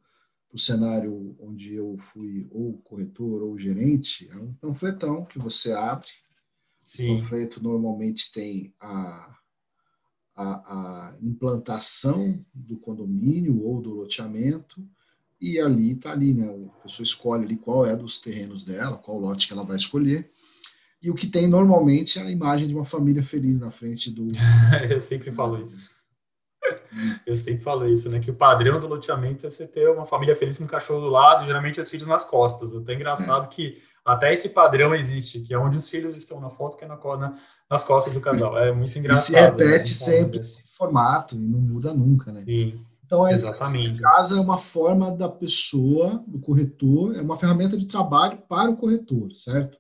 para 0.49 0.55
o 0.55 0.59
cenário 0.59 1.35
onde 1.39 1.75
eu 1.75 1.95
fui 1.99 2.47
ou 2.51 2.73
corretor 2.83 3.43
ou 3.43 3.57
gerente, 3.57 4.27
é 4.31 4.37
um 4.37 4.51
panfletão 4.53 5.23
que 5.25 5.37
você 5.37 5.71
abre. 5.71 6.07
Sim. 6.79 7.17
O 7.17 7.19
panfleto 7.19 7.61
normalmente 7.61 8.31
tem 8.31 8.73
a, 8.79 9.37
a, 10.35 10.45
a 11.13 11.17
implantação 11.21 12.37
do 12.55 12.77
condomínio 12.77 13.63
ou 13.63 13.79
do 13.79 13.93
loteamento, 13.93 14.83
e 15.39 15.57
ali 15.59 15.93
está 15.93 16.11
ali, 16.11 16.33
né? 16.33 16.47
A 16.47 16.83
pessoa 16.83 17.05
escolhe 17.05 17.45
ali 17.45 17.55
qual 17.55 17.85
é 17.85 17.95
dos 17.95 18.19
terrenos 18.19 18.65
dela, 18.65 18.97
qual 18.97 19.17
lote 19.17 19.47
que 19.47 19.53
ela 19.53 19.63
vai 19.63 19.77
escolher. 19.77 20.29
E 21.01 21.09
o 21.09 21.15
que 21.15 21.27
tem 21.27 21.47
normalmente 21.47 22.19
é 22.19 22.23
a 22.23 22.31
imagem 22.31 22.67
de 22.67 22.75
uma 22.75 22.83
família 22.83 23.23
feliz 23.23 23.57
na 23.57 23.71
frente 23.71 24.11
do. 24.11 24.27
eu 24.89 24.99
sempre 24.99 25.31
falo 25.31 25.61
isso 25.61 25.98
Eu 27.25 27.35
sempre 27.35 27.63
falo 27.63 27.87
isso, 27.87 28.09
né? 28.09 28.19
Que 28.19 28.31
o 28.31 28.35
padrão 28.35 28.79
do 28.79 28.87
loteamento 28.87 29.45
é 29.45 29.49
você 29.49 29.67
ter 29.67 29.89
uma 29.89 30.05
família 30.05 30.35
feliz 30.35 30.57
com 30.57 30.63
um 30.63 30.67
cachorro 30.67 31.01
do 31.01 31.09
lado, 31.09 31.45
geralmente 31.45 31.79
os 31.79 31.89
filhos 31.89 32.07
nas 32.07 32.23
costas. 32.23 32.73
Até 32.75 32.93
engraçado 32.93 33.45
é. 33.45 33.47
que 33.47 33.77
até 34.05 34.33
esse 34.33 34.49
padrão 34.49 34.95
existe, 34.95 35.41
que 35.41 35.53
é 35.53 35.57
onde 35.57 35.77
os 35.77 35.89
filhos 35.89 36.15
estão 36.15 36.39
na 36.39 36.49
foto, 36.49 36.77
que 36.77 36.83
é 36.83 36.87
na, 36.87 36.95
na, 36.95 37.33
nas 37.69 37.83
costas 37.83 38.13
do 38.13 38.21
casal. 38.21 38.57
É 38.57 38.71
muito 38.71 38.97
engraçado. 38.97 39.35
E 39.35 39.37
se 39.37 39.41
repete 39.41 39.67
né? 39.69 39.85
sempre 39.85 40.39
esse 40.39 40.75
formato 40.77 41.35
e 41.35 41.39
não 41.39 41.59
muda 41.59 41.93
nunca, 41.93 42.31
né? 42.31 42.43
Sim. 42.45 42.85
Então, 43.05 43.27
é, 43.27 43.33
Exatamente. 43.33 43.99
casa 43.99 44.37
é 44.37 44.39
uma 44.39 44.57
forma 44.57 45.11
da 45.11 45.27
pessoa, 45.27 46.23
do 46.27 46.39
corretor, 46.39 47.15
é 47.15 47.21
uma 47.21 47.37
ferramenta 47.37 47.75
de 47.75 47.87
trabalho 47.87 48.37
para 48.47 48.69
o 48.69 48.77
corretor, 48.77 49.33
certo? 49.33 49.77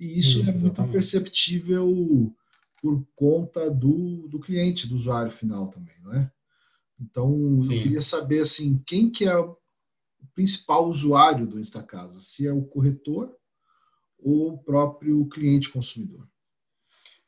E 0.00 0.18
isso, 0.18 0.40
isso 0.40 0.50
é 0.50 0.54
muito 0.54 0.88
perceptível 0.88 2.34
por 2.82 3.06
conta 3.14 3.70
do, 3.70 4.26
do 4.26 4.40
cliente, 4.40 4.88
do 4.88 4.96
usuário 4.96 5.30
final 5.30 5.68
também, 5.68 5.94
não 6.02 6.12
é? 6.12 6.30
Então, 7.00 7.30
Sim. 7.62 7.76
eu 7.76 7.82
queria 7.82 8.02
saber, 8.02 8.40
assim, 8.40 8.82
quem 8.84 9.08
que 9.08 9.24
é 9.24 9.36
o 9.38 9.56
principal 10.34 10.88
usuário 10.88 11.46
do 11.46 11.60
Instacasa? 11.60 12.20
Se 12.20 12.46
é 12.46 12.52
o 12.52 12.64
corretor 12.64 13.32
ou 14.18 14.54
o 14.54 14.58
próprio 14.58 15.24
cliente 15.28 15.70
consumidor? 15.70 16.26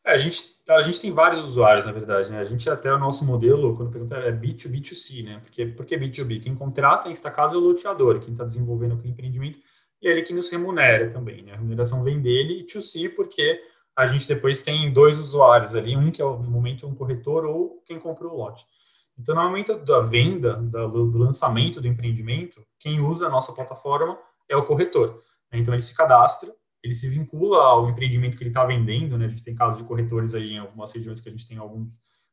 É, 0.04 0.12
a, 0.12 0.16
gente, 0.16 0.42
a 0.68 0.80
gente 0.82 1.00
tem 1.00 1.12
vários 1.12 1.40
usuários, 1.42 1.86
na 1.86 1.92
verdade. 1.92 2.30
Né? 2.30 2.40
A 2.40 2.44
gente 2.44 2.68
até 2.68 2.92
o 2.92 2.98
nosso 2.98 3.24
modelo, 3.24 3.76
quando 3.76 3.92
pergunta, 3.92 4.16
é 4.16 4.32
B2B2C, 4.32 5.24
né? 5.24 5.40
Porque, 5.40 5.66
por 5.66 5.86
que 5.86 5.96
B2B? 5.96 6.42
Quem 6.42 6.54
contrata 6.54 7.08
a 7.08 7.10
Instacasa 7.10 7.54
é 7.54 7.56
o 7.56 7.60
loteador, 7.60 8.20
quem 8.20 8.32
está 8.32 8.44
desenvolvendo 8.44 9.00
o 9.00 9.06
empreendimento, 9.06 9.58
e 10.02 10.08
ele 10.08 10.22
que 10.22 10.34
nos 10.34 10.50
remunera 10.50 11.10
também, 11.10 11.42
né? 11.42 11.52
A 11.52 11.56
remuneração 11.56 12.02
vem 12.02 12.20
dele, 12.20 12.60
e 12.60 12.66
2C 12.66 13.14
porque 13.14 13.60
a 13.96 14.06
gente 14.06 14.26
depois 14.26 14.60
tem 14.60 14.92
dois 14.92 15.18
usuários 15.18 15.74
ali, 15.74 15.96
um 15.96 16.10
que 16.10 16.20
é 16.20 16.24
no 16.24 16.50
momento 16.50 16.86
um 16.86 16.94
corretor 16.94 17.44
ou 17.44 17.82
quem 17.86 17.98
comprou 17.98 18.32
o 18.32 18.36
lote. 18.36 18.64
Então, 19.18 19.34
no 19.34 19.42
momento 19.42 19.76
da 19.84 20.00
venda, 20.00 20.54
do 20.56 21.16
lançamento 21.16 21.80
do 21.80 21.86
empreendimento, 21.86 22.60
quem 22.78 23.00
usa 23.00 23.26
a 23.26 23.30
nossa 23.30 23.52
plataforma 23.52 24.18
é 24.48 24.56
o 24.56 24.66
corretor. 24.66 25.22
Então, 25.52 25.72
ele 25.72 25.82
se 25.82 25.96
cadastra, 25.96 26.52
ele 26.82 26.94
se 26.94 27.08
vincula 27.08 27.62
ao 27.62 27.88
empreendimento 27.88 28.36
que 28.36 28.42
ele 28.42 28.50
está 28.50 28.64
vendendo, 28.64 29.16
né? 29.16 29.26
A 29.26 29.28
gente 29.28 29.44
tem 29.44 29.54
casos 29.54 29.78
de 29.78 29.84
corretores 29.86 30.34
aí 30.34 30.54
em 30.54 30.58
algumas 30.58 30.92
regiões 30.92 31.20
que 31.20 31.28
a 31.28 31.32
gente 31.32 31.48
tem 31.48 31.58
alguns, 31.58 31.88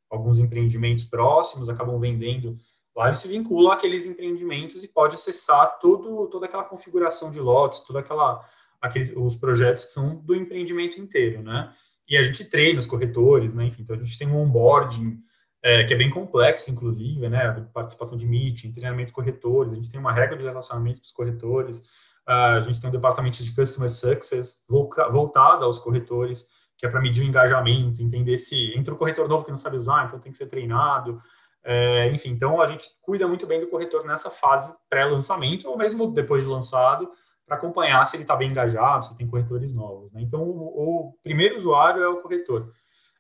alguns 0.09 0.39
empreendimentos 0.39 1.03
próximos, 1.03 1.69
acabam 1.69 1.99
vendendo 1.99 2.57
lá, 2.95 3.07
ele 3.07 3.15
se 3.15 3.27
vincula 3.27 3.75
àqueles 3.75 4.05
empreendimentos 4.05 4.83
e 4.83 4.87
pode 4.89 5.15
acessar 5.15 5.79
todo, 5.79 6.27
toda 6.27 6.45
aquela 6.45 6.63
configuração 6.63 7.31
de 7.31 7.39
lotes, 7.39 7.85
toda 7.85 7.99
aquela 7.99 8.41
aqueles, 8.81 9.13
os 9.15 9.35
projetos 9.35 9.85
que 9.85 9.91
são 9.91 10.15
do 10.15 10.35
empreendimento 10.35 10.99
inteiro, 10.99 11.43
né? 11.43 11.71
E 12.09 12.17
a 12.17 12.23
gente 12.23 12.43
treina 12.45 12.79
os 12.79 12.85
corretores, 12.85 13.53
né? 13.53 13.65
Enfim, 13.65 13.83
então 13.83 13.95
a 13.95 13.99
gente 13.99 14.17
tem 14.17 14.27
um 14.27 14.37
onboarding 14.37 15.19
é, 15.63 15.83
que 15.83 15.93
é 15.93 15.97
bem 15.97 16.09
complexo, 16.09 16.71
inclusive, 16.71 17.29
né? 17.29 17.65
Participação 17.73 18.17
de 18.17 18.25
meeting, 18.25 18.71
treinamento 18.71 19.07
de 19.07 19.13
corretores, 19.13 19.71
a 19.71 19.75
gente 19.75 19.91
tem 19.91 19.99
uma 19.99 20.11
regra 20.11 20.35
de 20.35 20.43
relacionamento 20.43 20.99
com 20.99 21.05
os 21.05 21.11
corretores, 21.11 21.87
a 22.25 22.59
gente 22.61 22.79
tem 22.79 22.89
um 22.89 22.93
departamento 22.93 23.43
de 23.43 23.53
Customer 23.53 23.89
Success 23.89 24.65
voltado 24.69 25.65
aos 25.65 25.79
corretores, 25.79 26.49
que 26.77 26.85
é 26.85 26.89
para 26.89 27.01
medir 27.01 27.23
o 27.23 27.27
engajamento, 27.27 28.01
entender 28.01 28.37
se 28.37 28.75
entra 28.77 28.93
um 28.93 28.97
corretor 28.97 29.27
novo 29.27 29.43
que 29.43 29.51
não 29.51 29.57
sabe 29.57 29.77
usar, 29.77 30.05
então 30.05 30.19
tem 30.19 30.31
que 30.31 30.37
ser 30.37 30.47
treinado. 30.47 31.21
É, 31.63 32.11
enfim, 32.11 32.29
então 32.29 32.59
a 32.59 32.65
gente 32.65 32.85
cuida 33.01 33.27
muito 33.27 33.45
bem 33.45 33.59
do 33.59 33.67
corretor 33.67 34.03
nessa 34.05 34.29
fase 34.29 34.73
pré-lançamento, 34.89 35.69
ou 35.69 35.77
mesmo 35.77 36.11
depois 36.11 36.43
de 36.43 36.49
lançado, 36.49 37.11
para 37.51 37.57
acompanhar 37.57 38.05
se 38.05 38.15
ele 38.15 38.23
está 38.23 38.33
bem 38.33 38.49
engajado, 38.49 39.03
se 39.03 39.17
tem 39.17 39.27
corretores 39.27 39.73
novos. 39.73 40.09
Né? 40.13 40.21
Então, 40.21 40.41
o, 40.41 41.09
o, 41.09 41.13
primeiro 41.21 41.57
usuário 41.57 42.01
é 42.01 42.07
o 42.07 42.21
corretor. 42.21 42.71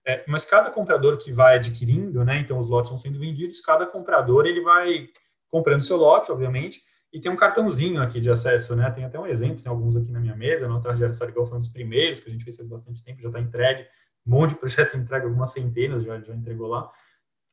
É, 0.07 0.23
mas 0.25 0.45
cada 0.45 0.71
comprador 0.71 1.17
que 1.17 1.33
vai 1.33 1.57
adquirindo, 1.57 2.23
né, 2.23 2.39
então 2.39 2.57
os 2.57 2.69
lotes 2.69 2.89
vão 2.89 2.97
sendo 2.97 3.19
vendidos, 3.19 3.59
cada 3.59 3.85
comprador 3.85 4.45
ele 4.45 4.61
vai 4.61 5.09
comprando 5.49 5.81
seu 5.81 5.97
lote, 5.97 6.31
obviamente, 6.31 6.79
e 7.11 7.19
tem 7.19 7.29
um 7.29 7.35
cartãozinho 7.35 8.01
aqui 8.01 8.21
de 8.21 8.31
acesso, 8.31 8.73
né? 8.73 8.89
Tem 8.89 9.03
até 9.03 9.19
um 9.19 9.27
exemplo, 9.27 9.61
tem 9.61 9.69
alguns 9.69 9.97
aqui 9.97 10.09
na 10.09 10.19
minha 10.21 10.35
mesa, 10.35 10.65
no 10.65 10.79
Tarjara 10.79 11.11
Sarigão 11.11 11.45
foi 11.45 11.57
um 11.57 11.59
dos 11.59 11.69
primeiros, 11.69 12.21
que 12.21 12.29
a 12.29 12.31
gente 12.31 12.45
fez 12.45 12.55
faz 12.55 12.69
bastante 12.69 13.03
tempo, 13.03 13.21
já 13.21 13.27
está 13.27 13.39
entregue, 13.41 13.85
um 14.25 14.31
monte 14.31 14.51
de 14.51 14.61
projeto 14.61 14.95
entregue, 14.95 15.25
algumas 15.25 15.51
centenas 15.51 16.03
já, 16.03 16.17
já 16.21 16.33
entregou 16.33 16.69
lá. 16.69 16.89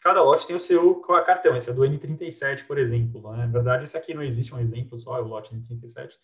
Cada 0.00 0.22
lote 0.22 0.46
tem 0.46 0.54
o 0.54 0.60
seu 0.60 0.94
cartão, 1.00 1.56
esse 1.56 1.70
é 1.70 1.72
do 1.72 1.82
N37, 1.82 2.68
por 2.68 2.78
exemplo. 2.78 3.32
Né? 3.32 3.38
Na 3.38 3.46
verdade, 3.48 3.82
esse 3.82 3.96
aqui 3.96 4.14
não 4.14 4.22
existe 4.22 4.54
um 4.54 4.60
exemplo 4.60 4.96
só, 4.96 5.18
é 5.18 5.20
o 5.20 5.26
lote 5.26 5.52
N37, 5.52 6.14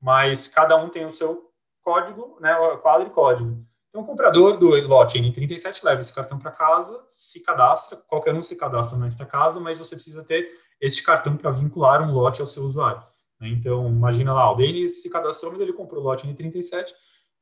mas 0.00 0.48
cada 0.48 0.76
um 0.76 0.88
tem 0.88 1.06
o 1.06 1.12
seu 1.12 1.50
código, 1.82 2.38
né, 2.40 2.54
quadro 2.82 3.06
e 3.06 3.10
código. 3.10 3.66
Então, 3.88 4.02
o 4.02 4.04
comprador 4.04 4.58
do 4.58 4.68
lote 4.86 5.18
N37 5.18 5.82
leva 5.82 6.00
esse 6.00 6.14
cartão 6.14 6.38
para 6.38 6.50
casa, 6.50 7.02
se 7.08 7.42
cadastra, 7.42 7.96
qualquer 8.06 8.34
um 8.34 8.42
se 8.42 8.54
cadastra 8.56 8.98
nesta 8.98 9.24
casa, 9.24 9.58
mas 9.58 9.78
você 9.78 9.94
precisa 9.94 10.22
ter 10.22 10.46
este 10.78 11.02
cartão 11.02 11.36
para 11.36 11.50
vincular 11.50 12.02
um 12.02 12.12
lote 12.12 12.42
ao 12.42 12.46
seu 12.46 12.64
usuário. 12.64 13.02
Né? 13.40 13.48
Então, 13.48 13.88
imagina 13.88 14.34
lá, 14.34 14.52
o 14.52 14.56
Denis 14.56 15.02
se 15.02 15.08
cadastrou, 15.08 15.52
mas 15.52 15.60
ele 15.60 15.72
comprou 15.72 16.02
o 16.02 16.04
lote 16.04 16.28
N37, 16.28 16.92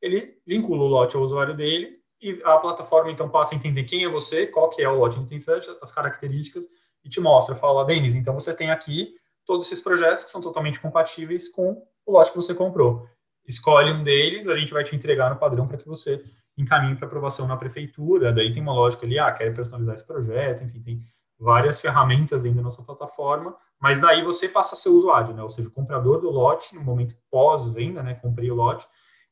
ele 0.01 0.41
vincula 0.47 0.85
o 0.85 0.87
lote 0.87 1.17
ao 1.17 1.23
usuário 1.23 1.57
dele 1.57 1.99
e 2.21 2.41
a 2.45 2.57
plataforma 2.59 3.11
então 3.11 3.29
passa 3.29 3.55
a 3.55 3.59
entender 3.59 3.85
quem 3.85 4.05
é 4.05 4.09
você, 4.09 4.47
qual 4.47 4.71
que 4.71 4.83
é 4.83 4.89
o 4.89 4.99
lote 4.99 5.19
N37, 5.19 5.77
as 5.83 5.91
características, 5.91 6.65
e 7.05 7.09
te 7.09 7.21
mostra, 7.21 7.55
fala, 7.55 7.85
Denis, 7.85 8.15
então 8.15 8.35
você 8.35 8.55
tem 8.55 8.71
aqui 8.71 9.15
todos 9.45 9.67
esses 9.67 9.83
projetos 9.83 10.25
que 10.25 10.31
são 10.31 10.41
totalmente 10.41 10.81
compatíveis 10.81 11.49
com 11.49 11.83
o 12.07 12.13
lote 12.13 12.31
que 12.31 12.37
você 12.37 12.55
comprou. 12.55 13.07
Escolhe 13.47 13.93
um 13.93 14.03
deles, 14.03 14.49
a 14.49 14.55
gente 14.55 14.73
vai 14.73 14.85
te 14.85 14.95
entregar 14.97 15.31
no 15.31 15.37
padrão 15.37 15.67
para 15.67 15.77
que 15.77 15.87
você 15.87 16.23
encaminhe 16.57 16.97
para 16.97 17.07
aprovação 17.07 17.47
na 17.47 17.57
prefeitura. 17.57 18.33
Daí 18.33 18.53
tem 18.53 18.63
uma 18.63 18.73
lógica 18.73 19.05
ali, 19.05 19.19
ah, 19.19 19.31
quer 19.33 19.55
personalizar 19.55 19.95
esse 19.95 20.07
projeto, 20.07 20.65
enfim, 20.65 20.81
tem 20.81 21.01
várias 21.39 21.81
ferramentas 21.81 22.43
dentro 22.43 22.59
da 22.59 22.63
nossa 22.63 22.83
plataforma, 22.83 23.55
mas 23.79 24.01
daí 24.01 24.23
você 24.23 24.49
passa 24.49 24.75
a 24.75 24.79
ser 24.79 24.89
usuário, 24.89 25.35
né? 25.35 25.43
Ou 25.43 25.51
seja, 25.51 25.69
o 25.69 25.73
comprador 25.73 26.21
do 26.21 26.31
lote, 26.31 26.75
no 26.75 26.83
momento 26.83 27.15
pós-venda, 27.31 28.03
né? 28.03 28.15
Comprei 28.15 28.51
o 28.51 28.55
lote, 28.55 28.87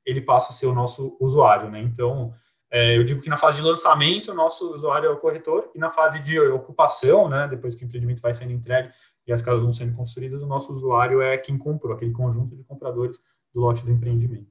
ele 0.05 0.21
passa 0.21 0.53
a 0.53 0.55
ser 0.55 0.67
o 0.67 0.75
nosso 0.75 1.17
usuário, 1.19 1.71
né? 1.71 1.81
Então, 1.81 2.33
é, 2.75 2.99
eu 2.99 3.05
digo 3.05 3.21
que 3.21 3.29
na 3.29 3.37
fase 3.37 3.59
de 3.59 3.63
lançamento, 3.63 4.33
o 4.33 4.35
nosso 4.35 4.75
usuário 4.75 5.07
é 5.07 5.11
o 5.11 5.17
corretor, 5.17 5.71
e 5.77 5.79
na 5.79 5.93
fase 5.93 6.21
de 6.21 6.37
ocupação, 6.41 7.29
né? 7.29 7.47
Depois 7.47 7.77
que 7.77 7.85
o 7.85 7.87
empreendimento 7.87 8.21
vai 8.21 8.35
sendo 8.35 8.51
entregue, 8.51 8.89
e 9.25 9.33
as 9.33 9.41
casas 9.41 9.63
vão 9.63 9.73
sendo 9.73 9.95
construídas, 9.95 10.43
o 10.43 10.47
nosso 10.47 10.73
usuário 10.73 11.23
é 11.23 11.39
quem 11.39 11.57
comprou, 11.57 11.95
aquele 11.95 12.11
conjunto 12.11 12.57
de 12.57 12.65
compradores 12.65 13.21
do 13.55 13.61
lote 13.61 13.85
do 13.85 13.93
empreendimento. 13.93 14.49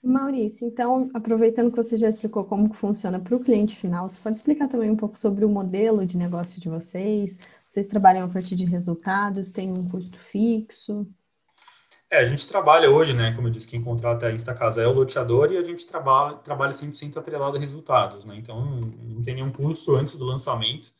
Maurício, 0.00 0.68
então, 0.68 1.10
aproveitando 1.14 1.72
que 1.72 1.76
você 1.76 1.96
já 1.96 2.08
explicou 2.08 2.44
como 2.44 2.72
funciona 2.72 3.18
para 3.18 3.34
o 3.34 3.42
cliente 3.42 3.74
final, 3.74 4.08
você 4.08 4.22
pode 4.22 4.36
explicar 4.36 4.68
também 4.68 4.90
um 4.90 4.96
pouco 4.96 5.18
sobre 5.18 5.44
o 5.44 5.48
modelo 5.48 6.06
de 6.06 6.16
negócio 6.16 6.60
de 6.60 6.68
vocês? 6.68 7.40
Vocês 7.66 7.88
trabalham 7.88 8.24
a 8.24 8.28
partir 8.28 8.54
de 8.54 8.66
resultados, 8.66 9.50
tem 9.50 9.72
um 9.72 9.88
custo 9.88 10.16
fixo? 10.20 11.08
É, 12.14 12.18
a 12.18 12.24
gente 12.24 12.46
trabalha 12.46 12.88
hoje, 12.88 13.12
né, 13.12 13.32
como 13.32 13.48
eu 13.48 13.50
disse, 13.50 13.66
quem 13.66 13.82
contrata 13.82 14.28
a 14.28 14.32
Instacasa 14.32 14.80
é 14.80 14.86
o 14.86 14.92
loteador 14.92 15.50
e 15.50 15.58
a 15.58 15.64
gente 15.64 15.84
trabalha, 15.84 16.36
trabalha 16.36 16.70
100% 16.70 17.16
atrelado 17.16 17.56
a 17.56 17.60
resultados, 17.60 18.24
né, 18.24 18.36
então 18.36 18.64
não, 18.64 19.20
tem 19.20 19.34
nenhum 19.34 19.50
custo 19.50 19.96
antes 19.96 20.16
do 20.16 20.24
lançamento, 20.24 20.92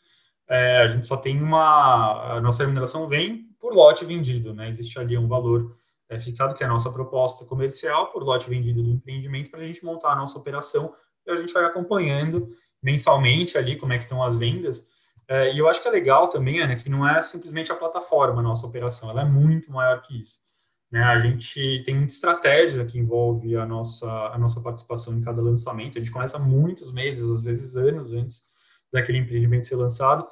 é, 0.49 0.79
a 0.79 0.89
gente 0.89 1.07
só 1.07 1.17
tem 1.17 1.41
uma. 1.41 2.37
A 2.37 2.41
nossa 2.41 2.65
remuneração 2.65 3.07
vem 3.07 3.45
por 3.61 3.73
lote 3.73 4.05
vendido, 4.05 4.53
né? 4.53 4.69
Existe 4.69 4.99
ali 4.99 5.17
um 5.17 5.27
valor 5.27 5.75
é, 6.09 6.21
fixado, 6.21 6.55
que 6.55 6.63
é 6.63 6.67
a 6.67 6.69
nossa 6.69 6.93
proposta 6.93 7.47
comercial, 7.47 8.09
por 8.09 8.23
lote 8.23 8.51
vendido 8.51 8.83
do 8.83 8.91
empreendimento, 8.91 9.51
para 9.51 9.61
a 9.61 9.65
gente 9.65 9.83
montar 9.85 10.13
a 10.13 10.17
nossa 10.17 10.39
operação 10.39 10.93
e 11.27 11.31
a 11.31 11.37
gente 11.37 11.53
vai 11.53 11.65
acompanhando 11.65 12.51
mensalmente 12.83 13.57
ali 13.57 13.77
como 13.77 13.93
é 13.93 13.99
que 13.99 14.05
estão 14.05 14.23
as 14.23 14.37
vendas. 14.37 14.91
É, 15.27 15.55
e 15.55 15.59
eu 15.59 15.69
acho 15.69 15.81
que 15.81 15.89
é 15.89 15.91
legal 15.93 16.29
também, 16.29 16.61
Ana, 16.61 16.77
que 16.77 16.91
não 16.91 17.09
é 17.09 17.23
simplesmente 17.23 17.73
a 17.73 17.77
plataforma 17.77 18.41
a 18.41 18.43
nossa 18.43 18.67
operação, 18.67 19.09
ela 19.11 19.23
é 19.23 19.25
muito 19.25 19.73
maior 19.73 20.03
que 20.03 20.21
isso. 20.21 20.45
Né? 20.95 21.03
A 21.03 21.19
gente 21.19 21.83
tem 21.85 21.97
muita 21.97 22.13
estratégia 22.13 22.85
que 22.85 23.01
envolve 23.01 23.57
a 23.57 23.67
nossa, 23.67 24.09
a 24.29 24.39
nossa 24.39 24.61
participação 24.61 25.13
em 25.13 25.21
cada 25.21 25.43
lançamento. 25.43 25.99
A 25.99 26.01
gente 26.01 26.13
começa 26.13 26.39
muitos 26.39 26.93
meses, 26.93 27.29
às 27.29 27.43
vezes 27.43 27.77
anos 27.77 28.13
antes 28.13 28.53
daquele 28.93 29.19
empreendimento 29.19 29.67
ser 29.67 29.75
lançado, 29.75 30.25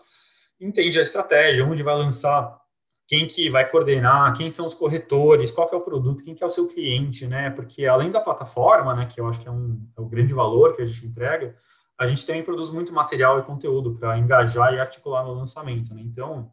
entende 0.60 1.00
a 1.00 1.02
estratégia, 1.02 1.66
onde 1.66 1.82
vai 1.82 1.96
lançar, 1.96 2.56
quem 3.08 3.26
que 3.26 3.50
vai 3.50 3.68
coordenar, 3.68 4.32
quem 4.34 4.52
são 4.52 4.64
os 4.64 4.72
corretores, 4.72 5.50
qual 5.50 5.68
é 5.72 5.74
o 5.74 5.80
produto, 5.80 6.22
quem 6.22 6.32
que 6.32 6.44
é 6.44 6.46
o 6.46 6.50
seu 6.50 6.68
cliente, 6.68 7.26
né? 7.26 7.50
Porque 7.50 7.84
além 7.84 8.12
da 8.12 8.20
plataforma, 8.20 8.94
né, 8.94 9.06
que 9.06 9.20
eu 9.20 9.26
acho 9.26 9.40
que 9.40 9.48
é, 9.48 9.50
um, 9.50 9.84
é 9.98 10.00
o 10.00 10.06
grande 10.06 10.32
valor 10.32 10.76
que 10.76 10.82
a 10.82 10.84
gente 10.84 11.06
entrega, 11.06 11.56
a 11.98 12.06
gente 12.06 12.24
também 12.24 12.44
produz 12.44 12.70
muito 12.70 12.92
material 12.92 13.40
e 13.40 13.42
conteúdo 13.42 13.96
para 13.96 14.16
engajar 14.16 14.72
e 14.72 14.78
articular 14.78 15.24
no 15.24 15.34
lançamento, 15.34 15.92
né? 15.92 16.02
Então, 16.02 16.52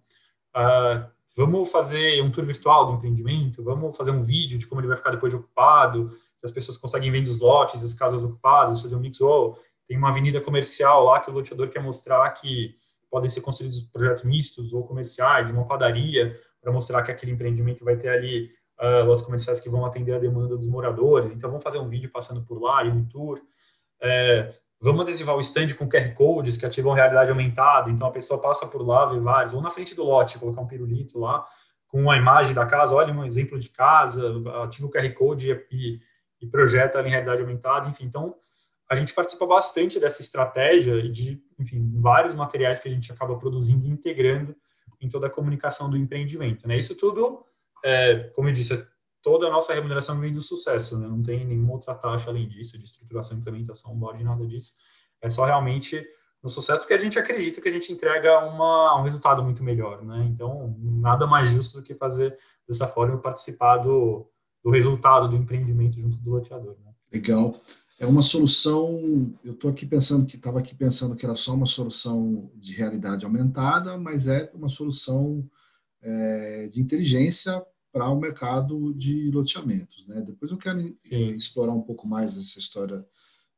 uh, 0.57 1.18
vamos 1.35 1.71
fazer 1.71 2.21
um 2.21 2.31
tour 2.31 2.45
virtual 2.45 2.87
do 2.87 2.93
empreendimento, 2.93 3.63
vamos 3.63 3.95
fazer 3.95 4.11
um 4.11 4.21
vídeo 4.21 4.57
de 4.57 4.67
como 4.67 4.81
ele 4.81 4.87
vai 4.87 4.97
ficar 4.97 5.11
depois 5.11 5.31
de 5.31 5.37
ocupado, 5.37 6.11
as 6.43 6.51
pessoas 6.51 6.77
conseguem 6.77 7.11
ver 7.11 7.21
os 7.23 7.39
lotes, 7.39 7.83
as 7.83 7.93
casas 7.93 8.23
ocupadas, 8.23 8.81
fazer 8.81 8.95
um 8.95 8.99
mix, 8.99 9.19
ou 9.21 9.57
tem 9.87 9.97
uma 9.97 10.09
avenida 10.09 10.39
comercial 10.39 11.05
lá 11.05 11.19
que 11.19 11.29
o 11.29 11.33
loteador 11.33 11.69
quer 11.69 11.81
mostrar 11.81 12.29
que 12.31 12.75
podem 13.09 13.29
ser 13.29 13.41
construídos 13.41 13.79
projetos 13.81 14.23
mistos 14.23 14.71
ou 14.71 14.85
comerciais, 14.85 15.49
uma 15.49 15.65
padaria, 15.65 16.31
para 16.61 16.71
mostrar 16.71 17.01
que 17.01 17.11
aquele 17.11 17.31
empreendimento 17.31 17.83
vai 17.83 17.97
ter 17.97 18.09
ali 18.09 18.51
uh, 18.79 19.05
lotes 19.05 19.25
comerciais 19.25 19.59
que 19.59 19.69
vão 19.69 19.85
atender 19.85 20.13
a 20.13 20.19
demanda 20.19 20.55
dos 20.55 20.67
moradores. 20.67 21.31
Então, 21.31 21.49
vamos 21.49 21.63
fazer 21.63 21.79
um 21.79 21.89
vídeo 21.89 22.11
passando 22.11 22.43
por 22.43 22.61
lá 22.61 22.83
e 22.83 22.89
um 22.89 23.03
tour. 23.05 23.41
É, 24.01 24.53
vamos 24.81 25.01
adesivar 25.01 25.35
o 25.35 25.39
stand 25.39 25.75
com 25.75 25.89
QR 25.89 26.13
codes 26.13 26.57
que 26.57 26.65
ativam 26.65 26.93
realidade 26.93 27.29
aumentada, 27.29 27.89
então 27.89 28.07
a 28.07 28.11
pessoa 28.11 28.41
passa 28.41 28.67
por 28.67 28.85
lá, 28.85 29.05
vê 29.05 29.19
vários, 29.19 29.53
ou 29.53 29.61
na 29.61 29.69
frente 29.69 29.95
do 29.95 30.03
lote, 30.03 30.39
colocar 30.39 30.61
um 30.61 30.67
pirulito 30.67 31.19
lá, 31.19 31.45
com 31.87 32.01
uma 32.01 32.15
imagem 32.15 32.53
da 32.53 32.65
casa, 32.65 32.95
olha 32.95 33.13
um 33.13 33.25
exemplo 33.25 33.57
de 33.59 33.69
casa, 33.69 34.31
ativa 34.63 34.87
o 34.87 34.91
QR 34.91 35.13
Code 35.13 35.51
e, 35.71 35.99
e 36.41 36.47
projeta 36.47 37.01
em 37.01 37.09
realidade 37.09 37.41
aumentada, 37.41 37.89
enfim, 37.89 38.05
então 38.05 38.35
a 38.89 38.95
gente 38.95 39.13
participa 39.13 39.45
bastante 39.45 39.99
dessa 39.99 40.21
estratégia 40.21 40.95
e 40.95 41.09
de, 41.09 41.43
enfim, 41.59 41.91
vários 41.99 42.33
materiais 42.33 42.79
que 42.79 42.87
a 42.87 42.91
gente 42.91 43.11
acaba 43.11 43.37
produzindo 43.37 43.85
e 43.85 43.89
integrando 43.89 44.55
em 44.99 45.07
toda 45.07 45.27
a 45.27 45.29
comunicação 45.29 45.89
do 45.89 45.97
empreendimento, 45.97 46.67
né? 46.67 46.77
Isso 46.77 46.95
tudo, 46.95 47.45
é, 47.85 48.15
como 48.35 48.49
eu 48.49 48.53
disse, 48.53 48.73
é 48.73 48.85
toda 49.21 49.47
a 49.47 49.49
nossa 49.49 49.73
remuneração 49.73 50.19
vem 50.19 50.33
do 50.33 50.41
sucesso, 50.41 50.97
né? 50.97 51.07
Não 51.07 51.21
tem 51.21 51.45
nenhuma 51.45 51.73
outra 51.73 51.93
taxa 51.93 52.29
além 52.29 52.47
disso, 52.47 52.77
de 52.77 52.85
estruturação, 52.85 53.37
implementação, 53.37 53.95
bode, 53.95 54.23
nada 54.23 54.45
disso. 54.45 54.73
É 55.21 55.29
só 55.29 55.45
realmente 55.45 56.05
no 56.41 56.49
sucesso 56.49 56.79
porque 56.79 56.93
a 56.93 56.97
gente 56.97 57.19
acredita 57.19 57.59
que 57.59 57.67
a 57.67 57.71
gente 57.71 57.91
entrega 57.91 58.39
uma, 58.45 58.99
um 58.99 59.03
resultado 59.03 59.43
muito 59.43 59.63
melhor, 59.63 60.03
né? 60.03 60.25
Então, 60.31 60.75
nada 60.79 61.27
mais 61.27 61.51
justo 61.51 61.79
do 61.79 61.83
que 61.83 61.93
fazer 61.93 62.37
dessa 62.67 62.87
forma 62.87 63.15
e 63.15 63.21
participar 63.21 63.77
do, 63.77 64.25
do 64.63 64.69
resultado 64.69 65.27
do 65.27 65.35
empreendimento 65.35 65.99
junto 65.99 66.17
do 66.17 66.29
loteador. 66.29 66.77
Né? 66.85 66.91
Legal. 67.11 67.51
É 67.99 68.05
uma 68.05 68.21
solução. 68.21 69.33
Eu 69.43 69.51
estou 69.51 69.69
aqui 69.69 69.85
pensando 69.85 70.25
que 70.25 70.37
estava 70.37 70.59
aqui 70.59 70.73
pensando 70.73 71.17
que 71.17 71.25
era 71.25 71.35
só 71.35 71.53
uma 71.53 71.65
solução 71.65 72.49
de 72.55 72.73
realidade 72.73 73.25
aumentada, 73.25 73.97
mas 73.97 74.29
é 74.29 74.49
uma 74.53 74.69
solução 74.69 75.45
é, 76.01 76.69
de 76.71 76.79
inteligência 76.79 77.61
para 77.91 78.09
o 78.09 78.19
mercado 78.19 78.93
de 78.93 79.31
loteamentos. 79.31 80.07
Né? 80.07 80.21
Depois 80.21 80.51
eu 80.51 80.57
quero 80.57 80.95
Sim. 80.99 81.29
explorar 81.29 81.73
um 81.73 81.81
pouco 81.81 82.07
mais 82.07 82.37
essa 82.37 82.59
história 82.59 83.05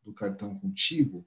do 0.04 0.14
cartão 0.14 0.56
contigo, 0.56 1.26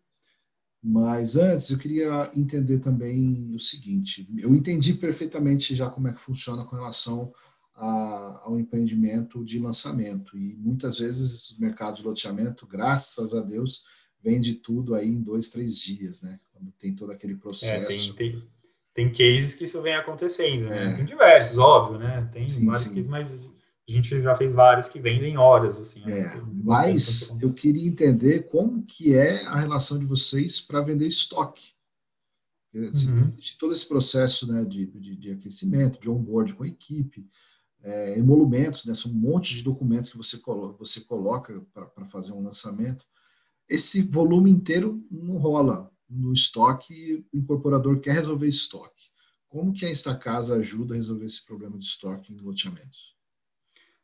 mas 0.82 1.36
antes 1.36 1.70
eu 1.70 1.78
queria 1.78 2.30
entender 2.34 2.78
também 2.78 3.54
o 3.54 3.60
seguinte: 3.60 4.26
eu 4.38 4.54
entendi 4.54 4.94
perfeitamente 4.94 5.74
já 5.74 5.88
como 5.88 6.08
é 6.08 6.12
que 6.12 6.20
funciona 6.20 6.64
com 6.64 6.76
relação 6.76 7.32
a, 7.74 8.42
ao 8.44 8.58
empreendimento 8.58 9.44
de 9.44 9.58
lançamento, 9.58 10.36
e 10.36 10.54
muitas 10.56 10.98
vezes 10.98 11.50
o 11.52 11.60
mercado 11.60 11.96
de 11.96 12.02
loteamento, 12.02 12.66
graças 12.66 13.32
a 13.34 13.40
Deus, 13.40 13.84
vende 14.22 14.54
tudo 14.54 14.94
aí 14.94 15.08
em 15.08 15.22
dois, 15.22 15.50
três 15.50 15.78
dias, 15.78 16.22
né? 16.22 16.38
Quando 16.52 16.72
tem 16.72 16.94
todo 16.94 17.12
aquele 17.12 17.36
processo. 17.36 18.10
É, 18.10 18.14
tem, 18.14 18.32
tem, 18.32 18.48
tem 18.94 19.10
cases 19.10 19.54
que 19.54 19.64
isso 19.64 19.82
vem 19.82 19.96
acontecendo, 19.96 20.68
né? 20.68 20.92
É. 20.92 20.96
Tem 20.96 21.04
diversos, 21.04 21.58
óbvio, 21.58 21.98
né? 21.98 22.30
Tem 22.32 22.48
sim, 22.48 22.64
vários 22.64 22.84
sim. 22.84 22.90
cases, 22.90 23.06
mas 23.08 23.44
a 23.88 23.92
gente 23.92 24.22
já 24.22 24.34
fez 24.34 24.52
vários 24.52 24.88
que 24.88 25.00
vendem 25.00 25.36
horas, 25.36 25.78
assim. 25.78 26.00
Né? 26.06 26.20
É, 26.20 26.42
mas 26.62 27.42
eu 27.42 27.52
queria 27.52 27.86
entender 27.86 28.48
como 28.48 28.84
que 28.86 29.14
é 29.14 29.44
a 29.46 29.58
relação 29.58 29.98
de 29.98 30.06
vocês 30.06 30.60
para 30.60 30.80
vender 30.80 31.08
estoque. 31.08 31.74
Uhum. 32.72 33.36
Todo 33.58 33.72
esse 33.72 33.86
processo 33.86 34.50
né, 34.50 34.64
de, 34.64 34.86
de, 34.86 35.16
de, 35.16 35.30
aquecimento, 35.32 36.00
de 36.00 36.10
onboard 36.10 36.54
com 36.54 36.64
a 36.64 36.68
equipe, 36.68 37.28
é, 37.82 38.18
emolumentos, 38.18 38.84
né, 38.84 38.94
são 38.94 39.12
um 39.12 39.14
monte 39.14 39.54
de 39.54 39.62
documentos 39.62 40.10
que 40.10 40.16
você 40.16 40.38
coloca, 40.38 40.78
você 40.78 41.00
coloca 41.02 41.62
para 41.72 42.04
fazer 42.04 42.32
um 42.32 42.42
lançamento. 42.42 43.06
Esse 43.68 44.02
volume 44.02 44.50
inteiro 44.50 45.04
não 45.10 45.36
rola 45.36 45.90
no 46.08 46.32
estoque, 46.32 47.24
o 47.32 47.36
incorporador 47.36 48.00
quer 48.00 48.12
resolver 48.12 48.46
estoque. 48.46 49.10
Como 49.48 49.72
que 49.72 49.86
a 49.86 49.90
Instacasa 49.90 50.56
ajuda 50.56 50.94
a 50.94 50.96
resolver 50.96 51.24
esse 51.24 51.44
problema 51.46 51.78
de 51.78 51.84
estoque 51.84 52.32
em 52.32 52.36
loteamentos? 52.36 53.14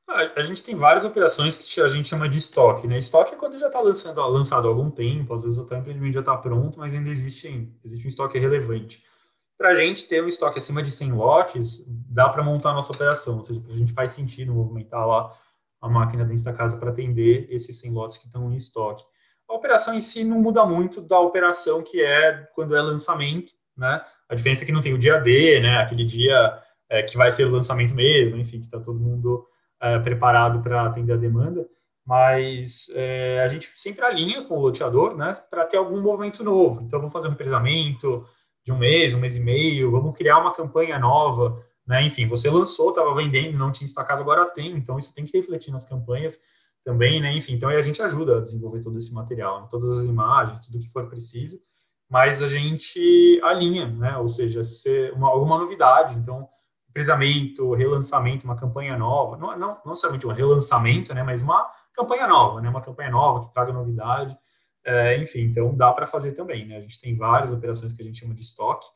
A 0.06 0.40
gente 0.40 0.64
tem 0.64 0.74
várias 0.74 1.04
operações 1.04 1.56
que 1.56 1.80
a 1.80 1.86
gente 1.86 2.08
chama 2.08 2.28
de 2.28 2.38
estoque, 2.38 2.86
né? 2.88 2.98
Estoque 2.98 3.34
é 3.34 3.36
quando 3.36 3.56
já 3.56 3.68
está 3.68 3.80
lançado, 3.80 4.20
lançado 4.20 4.66
há 4.66 4.70
algum 4.70 4.90
tempo, 4.90 5.32
às 5.34 5.42
vezes 5.42 5.58
até 5.58 5.76
o 5.76 5.78
empreendimento 5.78 6.14
já 6.14 6.20
está 6.20 6.36
pronto, 6.36 6.78
mas 6.80 6.92
ainda 6.92 7.08
existe, 7.08 7.72
existe 7.84 8.06
um 8.06 8.08
estoque 8.08 8.36
relevante. 8.36 9.04
Para 9.56 9.70
a 9.70 9.74
gente 9.74 10.08
ter 10.08 10.24
um 10.24 10.26
estoque 10.26 10.58
acima 10.58 10.82
de 10.82 10.90
100 10.90 11.12
lotes, 11.12 11.84
dá 12.08 12.28
para 12.28 12.42
montar 12.42 12.70
a 12.70 12.74
nossa 12.74 12.92
operação, 12.92 13.36
ou 13.36 13.44
seja, 13.44 13.62
a 13.68 13.76
gente 13.76 13.92
faz 13.92 14.10
sentido 14.10 14.52
movimentar 14.52 15.06
lá 15.06 15.32
a 15.80 15.88
máquina 15.88 16.24
da 16.24 16.52
casa 16.52 16.76
para 16.76 16.90
atender 16.90 17.46
esses 17.50 17.78
100 17.78 17.92
lotes 17.92 18.18
que 18.18 18.26
estão 18.26 18.52
em 18.52 18.56
estoque. 18.56 19.04
A 19.50 19.54
operação 19.54 19.94
em 19.94 20.00
si 20.00 20.22
não 20.22 20.40
muda 20.40 20.64
muito 20.64 21.00
da 21.00 21.18
operação 21.18 21.82
que 21.82 22.00
é 22.00 22.48
quando 22.54 22.76
é 22.76 22.80
lançamento, 22.80 23.52
né? 23.76 24.00
A 24.28 24.34
diferença 24.36 24.62
é 24.62 24.66
que 24.66 24.70
não 24.70 24.80
tem 24.80 24.94
o 24.94 24.98
dia 24.98 25.18
D, 25.18 25.58
né? 25.58 25.78
Aquele 25.78 26.04
dia 26.04 26.56
é, 26.88 27.02
que 27.02 27.16
vai 27.16 27.32
ser 27.32 27.46
o 27.46 27.50
lançamento 27.50 27.92
mesmo, 27.92 28.36
enfim, 28.36 28.60
que 28.60 28.66
está 28.66 28.78
todo 28.78 29.00
mundo 29.00 29.44
é, 29.80 29.98
preparado 29.98 30.62
para 30.62 30.86
atender 30.86 31.14
a 31.14 31.16
demanda. 31.16 31.66
Mas 32.06 32.92
é, 32.94 33.42
a 33.44 33.48
gente 33.48 33.68
sempre 33.74 34.04
alinha 34.04 34.44
com 34.44 34.56
o 34.56 34.60
loteador, 34.60 35.16
né? 35.16 35.32
Para 35.50 35.66
ter 35.66 35.78
algum 35.78 36.00
movimento 36.00 36.44
novo. 36.44 36.82
Então, 36.82 37.00
vamos 37.00 37.12
fazer 37.12 37.26
um 37.26 37.32
empresamento 37.32 38.24
de 38.64 38.70
um 38.70 38.78
mês, 38.78 39.14
um 39.14 39.18
mês 39.18 39.36
e 39.36 39.40
meio, 39.40 39.90
vamos 39.90 40.16
criar 40.16 40.38
uma 40.38 40.54
campanha 40.54 40.96
nova, 40.96 41.60
né? 41.84 42.00
Enfim, 42.04 42.24
você 42.24 42.48
lançou, 42.48 42.90
estava 42.90 43.12
vendendo, 43.16 43.58
não 43.58 43.72
tinha 43.72 43.92
casa, 44.04 44.22
agora 44.22 44.46
tem. 44.46 44.70
Então, 44.76 44.96
isso 44.96 45.12
tem 45.12 45.24
que 45.24 45.36
refletir 45.36 45.72
nas 45.72 45.88
campanhas 45.88 46.38
também, 46.84 47.20
né? 47.20 47.32
Enfim, 47.32 47.54
então 47.54 47.68
a 47.68 47.82
gente 47.82 48.02
ajuda 48.02 48.38
a 48.38 48.40
desenvolver 48.40 48.80
todo 48.80 48.96
esse 48.96 49.12
material, 49.14 49.62
né? 49.62 49.68
todas 49.70 49.98
as 49.98 50.04
imagens, 50.04 50.60
tudo 50.60 50.78
que 50.78 50.88
for 50.88 51.08
preciso, 51.08 51.60
mas 52.08 52.42
a 52.42 52.48
gente 52.48 53.40
alinha, 53.42 53.86
né? 53.86 54.16
Ou 54.16 54.28
seja, 54.28 54.64
ser 54.64 55.12
uma, 55.12 55.28
alguma 55.28 55.58
novidade, 55.58 56.16
então 56.18 56.48
empresamento, 56.88 57.72
relançamento, 57.74 58.44
uma 58.44 58.56
campanha 58.56 58.98
nova, 58.98 59.36
não, 59.36 59.56
não, 59.56 59.78
não 59.86 59.94
somente 59.94 60.26
um 60.26 60.32
relançamento, 60.32 61.14
né? 61.14 61.22
Mas 61.22 61.40
uma 61.40 61.68
campanha 61.94 62.26
nova, 62.26 62.60
né? 62.60 62.68
Uma 62.68 62.80
campanha 62.80 63.10
nova 63.10 63.46
que 63.46 63.52
traga 63.52 63.72
novidade, 63.72 64.36
é, 64.84 65.16
enfim, 65.18 65.42
então 65.42 65.74
dá 65.76 65.92
para 65.92 66.06
fazer 66.06 66.32
também, 66.32 66.66
né? 66.66 66.78
A 66.78 66.80
gente 66.80 67.00
tem 67.00 67.16
várias 67.16 67.52
operações 67.52 67.92
que 67.92 68.02
a 68.02 68.04
gente 68.04 68.18
chama 68.18 68.34
de 68.34 68.42
estoque. 68.42 68.86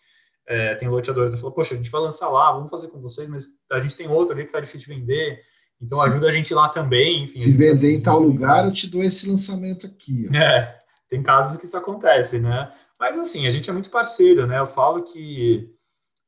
É, 0.46 0.74
tem 0.74 0.88
loteadores 0.88 1.34
que 1.34 1.40
falam, 1.40 1.54
poxa, 1.54 1.74
a 1.74 1.76
gente 1.76 1.90
vai 1.90 2.00
lançar 2.00 2.28
lá, 2.28 2.52
vamos 2.52 2.68
fazer 2.68 2.88
com 2.88 3.00
vocês, 3.00 3.28
mas 3.28 3.60
a 3.72 3.78
gente 3.78 3.96
tem 3.96 4.08
outro 4.08 4.34
ali 4.34 4.42
que 4.42 4.48
está 4.48 4.60
difícil 4.60 4.92
de 4.92 5.00
vender, 5.00 5.40
então 5.80 5.98
Sim. 6.00 6.08
ajuda 6.08 6.28
a 6.28 6.32
gente 6.32 6.54
lá 6.54 6.68
também. 6.68 7.24
Enfim, 7.24 7.38
Se 7.38 7.52
vender 7.52 7.94
em 7.94 8.02
tal 8.02 8.20
lugar, 8.20 8.64
eu 8.64 8.72
te 8.72 8.88
dou 8.88 9.02
esse 9.02 9.28
lançamento 9.28 9.86
aqui. 9.86 10.26
Ó. 10.30 10.36
É, 10.36 10.80
tem 11.08 11.22
casos 11.22 11.56
que 11.56 11.66
isso 11.66 11.76
acontece, 11.76 12.38
né? 12.38 12.70
Mas 12.98 13.18
assim, 13.18 13.46
a 13.46 13.50
gente 13.50 13.68
é 13.68 13.72
muito 13.72 13.90
parceiro, 13.90 14.46
né? 14.46 14.58
Eu 14.58 14.66
falo 14.66 15.02
que 15.02 15.70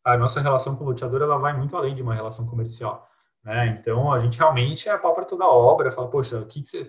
a 0.04 0.16
nossa 0.16 0.40
relação 0.40 0.76
com 0.76 0.84
o 0.84 0.88
loteador 0.88 1.22
ela 1.22 1.38
vai 1.38 1.56
muito 1.56 1.76
além 1.76 1.94
de 1.94 2.02
uma 2.02 2.14
relação 2.14 2.46
comercial, 2.46 3.08
né? 3.44 3.78
Então 3.80 4.12
a 4.12 4.18
gente 4.18 4.38
realmente 4.38 4.88
é 4.88 4.96
pau 4.96 5.14
para 5.14 5.24
toda 5.24 5.44
a 5.44 5.50
obra, 5.50 5.90
fala, 5.90 6.08
poxa, 6.08 6.38
o 6.38 6.46
que, 6.46 6.60
que 6.62 6.68
você. 6.68 6.86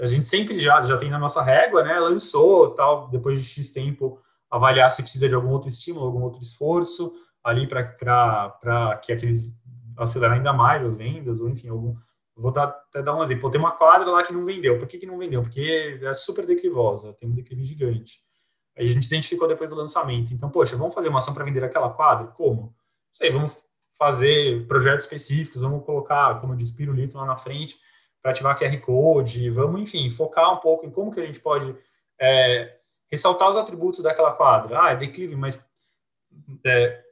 A 0.00 0.06
gente 0.06 0.28
sempre 0.28 0.60
já, 0.60 0.80
já 0.82 0.96
tem 0.96 1.10
na 1.10 1.18
nossa 1.18 1.42
régua, 1.42 1.82
né? 1.82 1.98
Lançou 1.98 2.70
tal, 2.70 3.08
depois 3.08 3.42
de 3.42 3.48
X 3.48 3.72
tempo, 3.72 4.16
avaliar 4.48 4.90
se 4.92 5.02
precisa 5.02 5.28
de 5.28 5.34
algum 5.34 5.50
outro 5.50 5.68
estímulo, 5.68 6.06
algum 6.06 6.22
outro 6.22 6.40
esforço 6.40 7.12
ali 7.42 7.66
para 7.66 8.96
que 9.02 9.12
aqueles 9.12 9.58
acelerar 10.04 10.36
ainda 10.36 10.52
mais 10.52 10.84
as 10.84 10.94
vendas, 10.94 11.40
ou 11.40 11.48
enfim, 11.48 11.68
algum. 11.68 11.96
Vou 12.36 12.50
dar, 12.50 12.66
até 12.66 13.02
dar 13.02 13.14
um 13.14 13.22
exemplo. 13.22 13.50
Tem 13.50 13.60
uma 13.60 13.72
quadra 13.72 14.10
lá 14.10 14.22
que 14.22 14.32
não 14.32 14.44
vendeu. 14.44 14.78
Por 14.78 14.88
que, 14.88 14.98
que 14.98 15.06
não 15.06 15.18
vendeu? 15.18 15.42
Porque 15.42 15.98
é 16.02 16.14
super 16.14 16.46
declivosa, 16.46 17.12
tem 17.14 17.28
um 17.28 17.34
declive 17.34 17.62
gigante. 17.62 18.20
Aí 18.76 18.86
a 18.86 18.90
gente 18.90 19.06
identificou 19.06 19.46
depois 19.46 19.68
do 19.68 19.76
lançamento. 19.76 20.32
Então, 20.32 20.48
poxa, 20.48 20.76
vamos 20.76 20.94
fazer 20.94 21.08
uma 21.08 21.18
ação 21.18 21.34
para 21.34 21.44
vender 21.44 21.62
aquela 21.62 21.90
quadra? 21.90 22.28
Como? 22.28 22.62
Não 22.62 22.74
sei, 23.12 23.30
vamos 23.30 23.64
fazer 23.98 24.66
projetos 24.66 25.04
específicos, 25.04 25.60
vamos 25.60 25.84
colocar, 25.84 26.40
como 26.40 26.56
diz, 26.56 26.70
pirulito 26.70 27.18
lá 27.18 27.26
na 27.26 27.36
frente 27.36 27.76
para 28.22 28.30
ativar 28.30 28.58
QR 28.58 28.78
Code, 28.80 29.50
vamos, 29.50 29.80
enfim, 29.80 30.08
focar 30.10 30.52
um 30.54 30.58
pouco 30.58 30.86
em 30.86 30.90
como 30.90 31.10
que 31.10 31.20
a 31.20 31.26
gente 31.26 31.40
pode 31.40 31.76
é, 32.18 32.76
ressaltar 33.10 33.48
os 33.48 33.56
atributos 33.56 34.02
daquela 34.02 34.32
quadra. 34.32 34.82
Ah, 34.82 34.90
é 34.90 34.96
declive, 34.96 35.36
mas 35.36 35.66
é, 36.64 37.02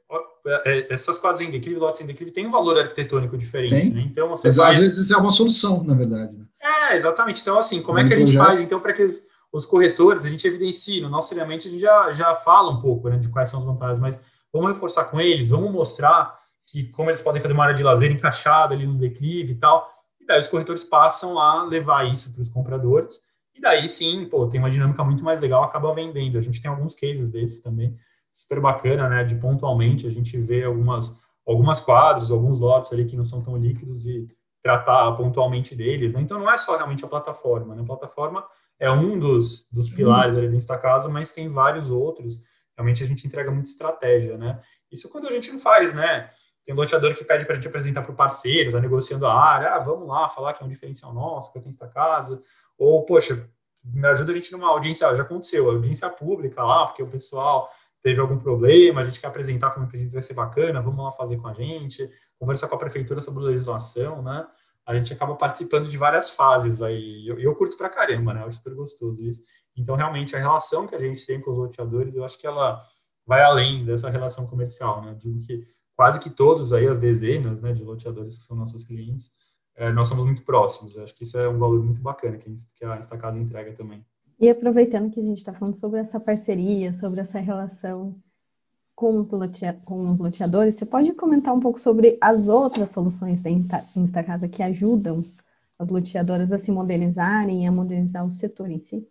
essas 0.89 1.19
quadras 1.19 1.41
em 1.41 1.51
declive, 1.51 1.79
lotes 1.79 2.01
em 2.01 2.05
declive, 2.05 2.31
tem 2.31 2.47
um 2.47 2.51
valor 2.51 2.77
arquitetônico 2.77 3.37
diferente, 3.37 3.93
né? 3.93 4.01
Então, 4.01 4.29
você 4.29 4.47
Às 4.47 4.77
vezes 4.77 5.11
é 5.11 5.17
uma 5.17 5.31
solução, 5.31 5.83
na 5.83 5.93
verdade. 5.93 6.37
Né? 6.37 6.45
É, 6.61 6.95
exatamente. 6.95 7.41
Então, 7.41 7.57
assim, 7.57 7.81
como 7.81 7.99
é 7.99 8.07
que 8.07 8.13
a 8.13 8.17
gente 8.17 8.35
faz, 8.35 8.61
então, 8.61 8.79
para 8.79 8.93
que 8.93 9.03
os, 9.03 9.21
os, 9.51 9.65
corretores, 9.65 10.25
a 10.25 10.29
gente 10.29 10.47
evidencie, 10.47 11.01
no 11.01 11.09
nosso 11.09 11.29
treinamento 11.29 11.67
a 11.67 11.71
gente 11.71 11.81
já, 11.81 12.11
já 12.11 12.35
fala 12.35 12.71
um 12.71 12.79
pouco, 12.79 13.09
né, 13.09 13.17
de 13.17 13.29
quais 13.29 13.49
são 13.49 13.59
as 13.59 13.65
vantagens, 13.65 13.99
mas 13.99 14.19
vamos 14.51 14.69
reforçar 14.69 15.05
com 15.05 15.19
eles, 15.19 15.49
vamos 15.49 15.71
mostrar 15.71 16.37
que 16.65 16.85
como 16.89 17.09
eles 17.09 17.21
podem 17.21 17.41
fazer 17.41 17.53
uma 17.53 17.63
área 17.63 17.75
de 17.75 17.83
lazer 17.83 18.11
encaixada 18.11 18.73
ali 18.73 18.85
no 18.85 18.97
declive 18.97 19.53
e 19.53 19.55
tal, 19.55 19.87
e 20.19 20.25
daí 20.25 20.39
os 20.39 20.47
corretores 20.47 20.83
passam 20.83 21.39
a 21.39 21.63
levar 21.63 22.07
isso 22.07 22.33
para 22.33 22.41
os 22.41 22.49
compradores, 22.49 23.21
e 23.59 23.61
daí 23.61 23.89
sim, 23.89 24.25
pô, 24.25 24.47
tem 24.47 24.59
uma 24.59 24.69
dinâmica 24.69 25.03
muito 25.03 25.23
mais 25.23 25.41
legal, 25.41 25.63
acaba 25.63 25.93
vendendo. 25.93 26.37
A 26.37 26.41
gente 26.41 26.61
tem 26.61 26.71
alguns 26.71 26.95
cases 26.95 27.27
desses 27.27 27.61
também, 27.61 27.93
super 28.41 28.59
bacana, 28.59 29.09
né? 29.09 29.23
De 29.23 29.35
pontualmente 29.35 30.07
a 30.07 30.09
gente 30.09 30.37
vê 30.39 30.63
algumas, 30.63 31.17
algumas 31.45 31.79
quadros, 31.79 32.31
alguns 32.31 32.59
lotes 32.59 32.91
ali 32.93 33.05
que 33.05 33.17
não 33.17 33.25
são 33.25 33.41
tão 33.41 33.57
líquidos 33.57 34.05
e 34.05 34.27
tratar 34.61 35.11
pontualmente 35.13 35.75
deles. 35.75 36.13
Né? 36.13 36.21
Então 36.21 36.39
não 36.39 36.49
é 36.49 36.57
só 36.57 36.75
realmente 36.75 37.03
a 37.03 37.07
plataforma, 37.07 37.75
né? 37.75 37.81
A 37.81 37.85
plataforma 37.85 38.45
é 38.79 38.89
um 38.89 39.19
dos, 39.19 39.69
dos 39.71 39.89
pilares 39.89 40.37
ali 40.37 40.47
dentro 40.47 40.67
da 40.67 40.77
casa, 40.77 41.09
mas 41.09 41.31
tem 41.31 41.49
vários 41.49 41.89
outros. 41.89 42.43
Realmente 42.77 43.03
a 43.03 43.07
gente 43.07 43.27
entrega 43.27 43.51
muita 43.51 43.69
estratégia, 43.69 44.37
né? 44.37 44.61
Isso 44.91 45.09
quando 45.09 45.27
a 45.27 45.31
gente 45.31 45.51
não 45.51 45.59
faz, 45.59 45.93
né? 45.93 46.29
Tem 46.65 46.75
loteador 46.75 47.15
que 47.15 47.23
pede 47.23 47.45
para 47.45 47.53
a 47.53 47.55
gente 47.55 47.67
apresentar 47.67 48.03
para 48.03 48.11
o 48.11 48.15
parceiro, 48.15 48.69
está 48.69 48.79
negociando 48.79 49.25
a 49.25 49.33
área, 49.33 49.75
ah, 49.75 49.79
vamos 49.79 50.07
lá, 50.07 50.29
falar 50.29 50.53
que 50.53 50.61
é 50.61 50.65
um 50.65 50.69
diferencial 50.69 51.13
nosso, 51.13 51.51
que 51.51 51.59
tem 51.59 51.69
esta 51.69 51.87
casa, 51.87 52.39
ou, 52.77 53.03
poxa, 53.05 53.49
me 53.83 54.07
ajuda 54.07 54.31
a 54.31 54.35
gente 54.35 54.51
numa 54.51 54.69
audiência, 54.69 55.13
já 55.15 55.23
aconteceu, 55.23 55.69
audiência 55.69 56.09
pública 56.09 56.63
lá, 56.63 56.85
porque 56.85 57.01
o 57.01 57.07
pessoal 57.07 57.69
teve 58.01 58.19
algum 58.19 58.37
problema, 58.37 59.01
a 59.01 59.03
gente 59.03 59.19
quer 59.19 59.27
apresentar 59.27 59.71
como 59.71 59.85
empreendimento 59.85 60.13
vai 60.13 60.21
ser 60.21 60.33
bacana, 60.33 60.81
vamos 60.81 61.03
lá 61.03 61.11
fazer 61.11 61.37
com 61.37 61.47
a 61.47 61.53
gente, 61.53 62.09
conversar 62.37 62.67
com 62.67 62.75
a 62.75 62.79
prefeitura 62.79 63.21
sobre 63.21 63.43
legislação, 63.43 64.21
né? 64.21 64.47
A 64.85 64.95
gente 64.95 65.13
acaba 65.13 65.35
participando 65.35 65.87
de 65.87 65.97
várias 65.97 66.31
fases 66.31 66.81
aí, 66.81 67.27
eu, 67.27 67.39
eu, 67.39 67.55
curto 67.55 67.77
pra 67.77 67.89
caramba, 67.89 68.33
né? 68.33 68.41
Eu 68.41 68.47
acho 68.47 68.57
super 68.57 68.73
gostoso 68.73 69.23
isso. 69.23 69.43
Então, 69.75 69.95
realmente, 69.95 70.35
a 70.35 70.39
relação 70.39 70.87
que 70.87 70.95
a 70.95 70.99
gente 70.99 71.23
tem 71.25 71.39
com 71.39 71.51
os 71.51 71.57
loteadores, 71.57 72.15
eu 72.15 72.23
acho 72.23 72.39
que 72.39 72.47
ela 72.47 72.79
vai 73.25 73.43
além 73.43 73.85
dessa 73.85 74.09
relação 74.09 74.47
comercial, 74.47 75.01
né? 75.01 75.11
Eu 75.11 75.15
digo 75.15 75.39
que 75.41 75.63
quase 75.95 76.19
que 76.19 76.29
todos 76.29 76.73
aí, 76.73 76.87
as 76.87 76.97
dezenas 76.97 77.61
né, 77.61 77.73
de 77.73 77.83
loteadores 77.83 78.37
que 78.37 78.43
são 78.45 78.57
nossos 78.57 78.85
clientes, 78.85 79.33
é, 79.75 79.91
nós 79.91 80.07
somos 80.07 80.25
muito 80.25 80.43
próximos. 80.43 80.95
Eu 80.95 81.03
acho 81.03 81.15
que 81.15 81.23
isso 81.23 81.37
é 81.37 81.47
um 81.47 81.59
valor 81.59 81.83
muito 81.83 82.01
bacana 82.01 82.37
que 82.37 82.49
a 82.85 82.97
Instacasa 82.97 83.37
entrega 83.37 83.73
também. 83.73 84.03
E 84.39 84.49
aproveitando 84.49 85.11
que 85.11 85.19
a 85.19 85.23
gente 85.23 85.37
está 85.37 85.53
falando 85.53 85.75
sobre 85.75 85.99
essa 85.99 86.19
parceria, 86.19 86.93
sobre 86.93 87.19
essa 87.19 87.39
relação 87.39 88.15
com 88.95 89.19
os, 89.19 89.29
com 89.85 90.11
os 90.11 90.19
loteadores, 90.19 90.75
você 90.75 90.85
pode 90.85 91.11
comentar 91.13 91.53
um 91.53 91.59
pouco 91.59 91.79
sobre 91.79 92.17
as 92.21 92.47
outras 92.47 92.91
soluções 92.91 93.41
da 93.41 93.49
Instacasa 93.49 94.47
que 94.47 94.63
ajudam 94.63 95.21
as 95.77 95.89
loteadoras 95.89 96.51
a 96.51 96.59
se 96.59 96.71
modernizarem 96.71 97.63
e 97.63 97.67
a 97.67 97.71
modernizar 97.71 98.25
o 98.25 98.31
setor 98.31 98.69
em 98.69 98.79
si? 98.79 99.07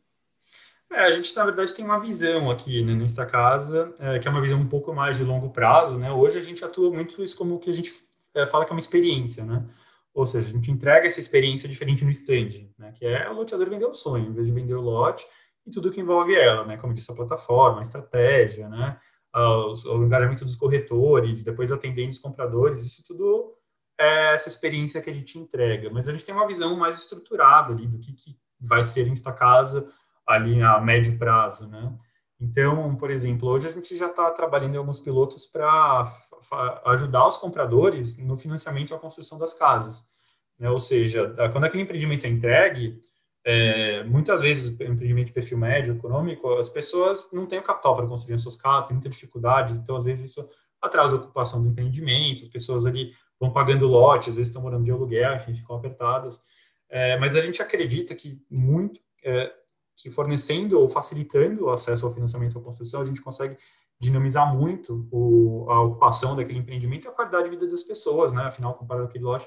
É, 0.90 1.00
a 1.00 1.10
gente, 1.10 1.34
na 1.36 1.44
verdade, 1.44 1.74
tem 1.74 1.84
uma 1.84 2.00
visão 2.00 2.50
aqui 2.50 2.82
né, 2.82 2.94
nesta 2.94 3.26
casa, 3.26 3.94
é, 3.98 4.18
que 4.18 4.26
é 4.26 4.30
uma 4.30 4.40
visão 4.40 4.58
um 4.58 4.68
pouco 4.68 4.94
mais 4.94 5.18
de 5.18 5.24
longo 5.24 5.50
prazo. 5.50 5.98
Né? 5.98 6.10
Hoje 6.10 6.38
a 6.38 6.42
gente 6.42 6.64
atua 6.64 6.90
muito 6.90 7.22
isso 7.22 7.36
como 7.36 7.58
que 7.58 7.68
a 7.68 7.74
gente 7.74 7.92
é, 8.34 8.46
fala 8.46 8.64
que 8.64 8.72
é 8.72 8.74
uma 8.74 8.80
experiência, 8.80 9.44
né? 9.44 9.64
Ou 10.14 10.26
seja, 10.26 10.48
a 10.48 10.52
gente 10.52 10.70
entrega 10.70 11.06
essa 11.06 11.20
experiência 11.20 11.68
diferente 11.68 12.04
no 12.04 12.10
stand, 12.10 12.68
né? 12.76 12.92
Que 12.92 13.06
é 13.06 13.30
o 13.30 13.34
loteador 13.34 13.68
vender 13.68 13.86
o 13.86 13.94
sonho, 13.94 14.30
em 14.30 14.32
vez 14.32 14.48
de 14.48 14.52
vender 14.52 14.74
o 14.74 14.80
lote 14.80 15.24
e 15.66 15.70
tudo 15.70 15.90
que 15.90 16.00
envolve 16.00 16.34
ela, 16.34 16.64
né? 16.64 16.76
Como 16.76 16.94
disse, 16.94 17.12
a 17.12 17.14
plataforma, 17.14 17.78
a 17.78 17.82
estratégia, 17.82 18.68
né? 18.68 18.96
O, 19.34 19.72
o 19.98 20.04
engajamento 20.04 20.44
dos 20.44 20.56
corretores, 20.56 21.44
depois 21.44 21.70
atendendo 21.70 22.10
os 22.10 22.18
compradores, 22.18 22.84
isso 22.84 23.04
tudo 23.06 23.54
é 24.00 24.34
essa 24.34 24.48
experiência 24.48 25.02
que 25.02 25.10
a 25.10 25.14
gente 25.14 25.38
entrega. 25.38 25.90
Mas 25.90 26.08
a 26.08 26.12
gente 26.12 26.24
tem 26.24 26.34
uma 26.34 26.46
visão 26.46 26.76
mais 26.76 26.96
estruturada 26.98 27.72
ali 27.72 27.86
do 27.86 27.98
que, 27.98 28.12
que 28.12 28.36
vai 28.60 28.84
ser 28.84 29.06
Insta 29.08 29.32
Casa 29.32 29.86
ali 30.26 30.60
a 30.62 30.80
médio 30.80 31.18
prazo, 31.18 31.68
né? 31.68 31.96
Então, 32.40 32.94
por 32.94 33.10
exemplo, 33.10 33.48
hoje 33.48 33.66
a 33.66 33.70
gente 33.70 33.96
já 33.96 34.06
está 34.06 34.30
trabalhando 34.30 34.74
em 34.74 34.78
alguns 34.78 35.00
pilotos 35.00 35.46
para 35.46 36.04
ajudar 36.86 37.26
os 37.26 37.36
compradores 37.36 38.18
no 38.18 38.36
financiamento 38.36 38.94
e 38.94 38.98
construção 38.98 39.38
das 39.38 39.54
casas. 39.54 40.06
Né? 40.58 40.70
Ou 40.70 40.78
seja, 40.78 41.34
quando 41.52 41.64
aquele 41.64 41.82
empreendimento 41.82 42.26
é 42.26 42.28
entregue, 42.28 43.00
é, 43.44 44.04
muitas 44.04 44.42
vezes, 44.42 44.80
empreendimento 44.80 45.28
de 45.28 45.32
perfil 45.32 45.58
médio, 45.58 45.94
econômico, 45.94 46.54
as 46.54 46.68
pessoas 46.68 47.30
não 47.32 47.46
têm 47.46 47.58
o 47.58 47.62
capital 47.62 47.96
para 47.96 48.06
construir 48.06 48.34
as 48.34 48.42
suas 48.42 48.56
casas, 48.56 48.88
tem 48.88 48.94
muita 48.94 49.08
dificuldade, 49.08 49.74
então, 49.74 49.96
às 49.96 50.04
vezes, 50.04 50.30
isso 50.30 50.48
atrasa 50.80 51.16
a 51.16 51.18
ocupação 51.18 51.62
do 51.62 51.70
empreendimento, 51.70 52.42
as 52.42 52.48
pessoas 52.48 52.86
ali 52.86 53.12
vão 53.40 53.50
pagando 53.52 53.86
lotes, 53.88 54.28
às 54.28 54.36
vezes 54.36 54.48
estão 54.48 54.62
morando 54.62 54.84
de 54.84 54.92
aluguel, 54.92 55.36
enfim, 55.36 55.54
ficam 55.54 55.76
apertadas. 55.76 56.40
É, 56.88 57.18
mas 57.18 57.36
a 57.36 57.40
gente 57.40 57.60
acredita 57.60 58.14
que 58.14 58.40
muito 58.50 59.00
é, 59.24 59.52
que 59.98 60.08
fornecendo 60.08 60.80
ou 60.80 60.88
facilitando 60.88 61.64
o 61.64 61.70
acesso 61.70 62.06
ao 62.06 62.12
financiamento 62.12 62.56
à 62.56 62.62
construção, 62.62 63.00
a 63.00 63.04
gente 63.04 63.20
consegue 63.20 63.58
dinamizar 64.00 64.54
muito 64.54 65.08
o, 65.10 65.66
a 65.68 65.82
ocupação 65.82 66.36
daquele 66.36 66.60
empreendimento 66.60 67.06
e 67.06 67.08
a 67.08 67.12
qualidade 67.12 67.44
de 67.44 67.50
vida 67.50 67.66
das 67.66 67.82
pessoas, 67.82 68.32
né? 68.32 68.44
Afinal, 68.44 68.74
comparado 68.74 69.06
com 69.06 69.10
aquele 69.10 69.24
lote, 69.24 69.46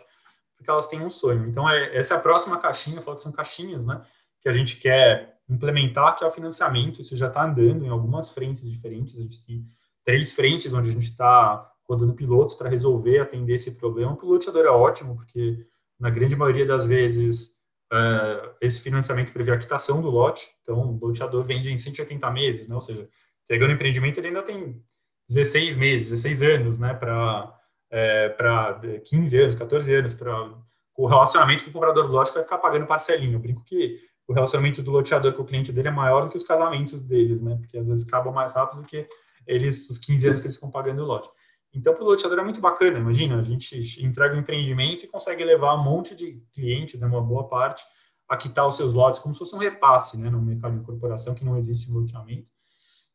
porque 0.57 0.69
elas 0.69 0.87
têm 0.87 1.03
um 1.03 1.09
sonho. 1.09 1.47
Então, 1.47 1.69
é, 1.69 1.95
essa 1.95 2.15
é 2.15 2.17
a 2.17 2.19
próxima 2.19 2.59
caixinha, 2.59 2.97
eu 2.97 3.01
falo 3.01 3.15
que 3.15 3.23
são 3.23 3.31
caixinhas, 3.31 3.85
né? 3.85 4.01
Que 4.41 4.49
a 4.49 4.51
gente 4.51 4.77
quer 4.81 5.37
implementar, 5.49 6.17
que 6.17 6.23
é 6.23 6.27
o 6.27 6.31
financiamento. 6.31 6.99
Isso 6.99 7.15
já 7.15 7.27
está 7.27 7.45
andando 7.45 7.85
em 7.85 7.89
algumas 7.89 8.31
frentes 8.31 8.69
diferentes. 8.69 9.17
A 9.17 9.21
gente 9.21 9.45
tem 9.45 9.65
três 10.03 10.33
frentes 10.33 10.73
onde 10.73 10.89
a 10.89 10.93
gente 10.93 11.09
está 11.09 11.71
rodando 11.87 12.13
pilotos 12.13 12.55
para 12.55 12.69
resolver, 12.69 13.19
atender 13.19 13.53
esse 13.53 13.71
problema. 13.75 14.11
O 14.11 14.17
piloteador 14.17 14.65
é 14.65 14.69
ótimo, 14.69 15.15
porque 15.15 15.65
na 15.97 16.09
grande 16.09 16.35
maioria 16.35 16.65
das 16.65 16.87
vezes 16.87 17.60
uh, 17.91 18.55
esse 18.61 18.81
financiamento 18.81 19.33
prevê 19.33 19.51
a 19.51 19.57
quitação 19.57 20.01
do 20.01 20.09
lote, 20.09 20.47
então 20.61 20.79
o 20.79 21.05
loteador 21.05 21.43
vende 21.43 21.71
em 21.71 21.77
180 21.77 22.29
meses, 22.31 22.67
né? 22.67 22.75
ou 22.75 22.81
seja, 22.81 23.07
entregando 23.43 23.71
o 23.71 23.75
empreendimento 23.75 24.19
ele 24.19 24.27
ainda 24.27 24.43
tem 24.43 24.81
16 25.29 25.75
meses, 25.75 26.09
16 26.09 26.41
anos, 26.41 26.79
né, 26.79 26.93
para 26.93 27.57
é, 27.91 28.29
para 28.29 28.79
15 29.03 29.37
anos, 29.37 29.55
14 29.55 29.93
anos, 29.93 30.13
para 30.13 30.49
o 30.95 31.05
relacionamento 31.05 31.65
com 31.65 31.69
o 31.69 31.73
comprador 31.73 32.07
do 32.07 32.13
lote 32.13 32.33
vai 32.33 32.43
ficar 32.43 32.57
pagando 32.57 32.87
parcelinho. 32.87 33.33
Eu 33.33 33.39
brinco 33.39 33.63
que 33.65 33.99
o 34.27 34.33
relacionamento 34.33 34.81
do 34.81 34.91
loteador 34.91 35.33
com 35.33 35.41
o 35.41 35.45
cliente 35.45 35.71
dele 35.71 35.89
é 35.89 35.91
maior 35.91 36.23
do 36.23 36.29
que 36.29 36.37
os 36.37 36.43
casamentos 36.43 37.01
deles, 37.01 37.41
né? 37.41 37.57
Porque 37.57 37.77
às 37.77 37.85
vezes 37.85 38.07
acabam 38.07 38.33
mais 38.33 38.53
rápido 38.53 38.81
do 38.81 38.87
que 38.87 39.05
eles, 39.45 39.89
os 39.89 39.97
15 39.97 40.27
anos 40.27 40.39
que 40.39 40.47
eles 40.47 40.55
ficam 40.55 40.71
pagando 40.71 41.01
o 41.01 41.05
lote. 41.05 41.29
Então, 41.73 41.93
para 41.93 42.03
o 42.03 42.07
loteador 42.07 42.39
é 42.39 42.43
muito 42.43 42.59
bacana, 42.59 42.99
imagina, 42.99 43.37
a 43.37 43.41
gente 43.41 44.05
entrega 44.05 44.35
um 44.35 44.39
empreendimento 44.39 45.05
e 45.05 45.07
consegue 45.07 45.43
levar 45.43 45.75
um 45.75 45.83
monte 45.83 46.15
de 46.15 46.43
clientes, 46.53 46.99
né, 46.99 47.07
uma 47.07 47.21
boa 47.21 47.47
parte, 47.47 47.83
a 48.27 48.35
quitar 48.35 48.67
os 48.67 48.75
seus 48.75 48.93
lotes, 48.93 49.21
como 49.21 49.33
se 49.33 49.39
fosse 49.39 49.55
um 49.55 49.59
repasse 49.59 50.17
né, 50.17 50.29
no 50.29 50.41
mercado 50.41 50.77
de 50.77 50.85
corporação, 50.85 51.33
que 51.33 51.45
não 51.45 51.57
existe 51.57 51.91
no 51.91 51.99
loteamento. 51.99 52.49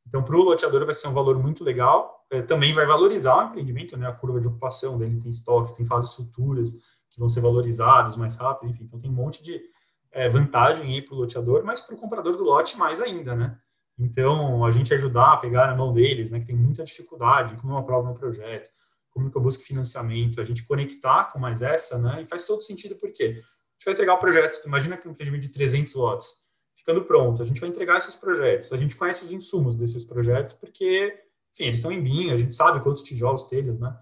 Então, 0.07 0.23
para 0.23 0.37
o 0.37 0.43
loteador 0.43 0.85
vai 0.87 0.95
ser 0.95 1.09
um 1.09 1.13
valor 1.13 1.39
muito 1.39 1.63
legal, 1.63 2.25
é, 2.31 2.41
também 2.41 2.73
vai 2.73 2.87
valorizar 2.87 3.45
o 3.45 3.49
empreendimento, 3.49 3.97
né, 3.97 4.09
a 4.09 4.13
curva 4.13 4.41
de 4.41 4.49
ocupação 4.49 4.97
dele 4.97 5.21
tem 5.21 5.31
estoques, 5.31 5.73
tem 5.73 5.85
fases 5.85 6.15
futuras 6.15 6.73
que 7.11 7.19
vão 7.19 7.29
ser 7.29 7.41
valorizados 7.41 8.17
mais 8.17 8.37
rápido, 8.37 8.71
enfim, 8.71 8.85
então 8.85 8.99
tem 8.99 9.11
um 9.11 9.15
monte 9.15 9.43
de 9.43 9.61
é, 10.13 10.29
vantagem 10.29 10.95
aí 10.95 11.03
para 11.03 11.15
o 11.15 11.19
loteador, 11.19 11.63
mas 11.65 11.81
para 11.81 11.95
o 11.95 11.99
comprador 11.99 12.37
do 12.37 12.45
lote 12.45 12.79
mais 12.79 13.01
ainda, 13.01 13.35
né? 13.35 13.59
Então, 13.99 14.65
a 14.65 14.71
gente 14.71 14.93
ajudar 14.93 15.33
a 15.33 15.37
pegar 15.39 15.69
na 15.69 15.75
mão 15.75 15.93
deles, 15.93 16.31
né, 16.31 16.39
que 16.39 16.47
tem 16.47 16.57
muita 16.57 16.85
dificuldade, 16.85 17.57
como 17.57 17.73
eu 17.73 17.79
aprovo 17.79 18.07
meu 18.07 18.15
projeto, 18.15 18.71
como 19.11 19.31
que 19.31 19.37
eu 19.37 19.41
busco 19.41 19.65
financiamento, 19.65 20.41
a 20.41 20.45
gente 20.45 20.67
conectar 20.67 21.33
com 21.33 21.39
mais 21.39 21.63
essa, 21.63 21.99
né, 21.99 22.21
e 22.21 22.25
faz 22.27 22.45
todo 22.45 22.63
sentido 22.63 22.97
porque 22.97 23.25
a 23.25 23.29
gente 23.29 23.85
vai 23.85 23.95
entregar 23.95 24.15
o 24.15 24.19
projeto, 24.19 24.67
imagina 24.67 24.97
que 24.97 25.09
um 25.09 25.13
empreendimento 25.13 25.43
de 25.43 25.53
300 25.53 25.95
lotes, 25.95 26.45
ficando 26.77 27.03
pronto, 27.05 27.41
a 27.41 27.45
gente 27.45 27.59
vai 27.59 27.71
entregar 27.71 27.97
esses 27.97 28.15
projetos, 28.15 28.73
a 28.73 28.77
gente 28.77 28.95
conhece 28.97 29.25
os 29.25 29.33
insumos 29.33 29.75
desses 29.77 30.05
projetos, 30.05 30.53
porque, 30.53 31.15
enfim, 31.55 31.65
eles 31.65 31.79
estão 31.79 31.91
em 31.91 32.03
BIM, 32.03 32.31
a 32.31 32.37
gente 32.37 32.55
sabe 32.55 32.83
quantos 32.83 33.03
tijolos, 33.03 33.45
telhas, 33.45 33.79
né, 33.79 33.97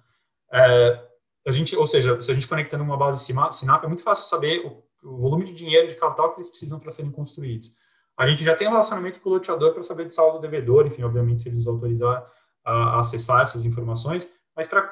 é, 0.53 1.09
a 1.47 1.53
gente, 1.53 1.77
ou 1.77 1.87
seja, 1.87 2.21
se 2.21 2.31
a 2.31 2.35
gente 2.35 2.49
conecta 2.49 2.77
numa 2.79 2.97
base 2.97 3.25
Sinap, 3.25 3.85
é 3.85 3.87
muito 3.87 4.03
fácil 4.03 4.27
saber 4.27 4.65
o, 4.67 4.83
o 5.05 5.17
volume 5.17 5.45
de 5.45 5.53
dinheiro, 5.53 5.87
de 5.87 5.95
capital 5.95 6.31
que 6.31 6.37
eles 6.41 6.49
precisam 6.49 6.81
para 6.81 6.91
serem 6.91 7.11
construídos. 7.11 7.77
A 8.17 8.27
gente 8.27 8.45
já 8.45 8.55
tem 8.55 8.69
um 8.69 8.73
relacionamento 8.73 9.21
com 9.21 9.31
o 9.31 9.33
loteador 9.33 9.73
para 9.73 9.83
saber 9.83 10.05
do 10.05 10.13
saldo 10.13 10.39
do 10.39 10.43
devedor, 10.43 10.87
enfim, 10.87 11.03
obviamente, 11.03 11.43
se 11.43 11.49
ele 11.49 11.57
nos 11.57 11.67
autorizar 11.67 12.25
a, 12.65 13.01
acessar 13.01 13.43
essas 13.43 13.65
informações, 13.65 14.33
mas 14.57 14.69
para 14.69 14.83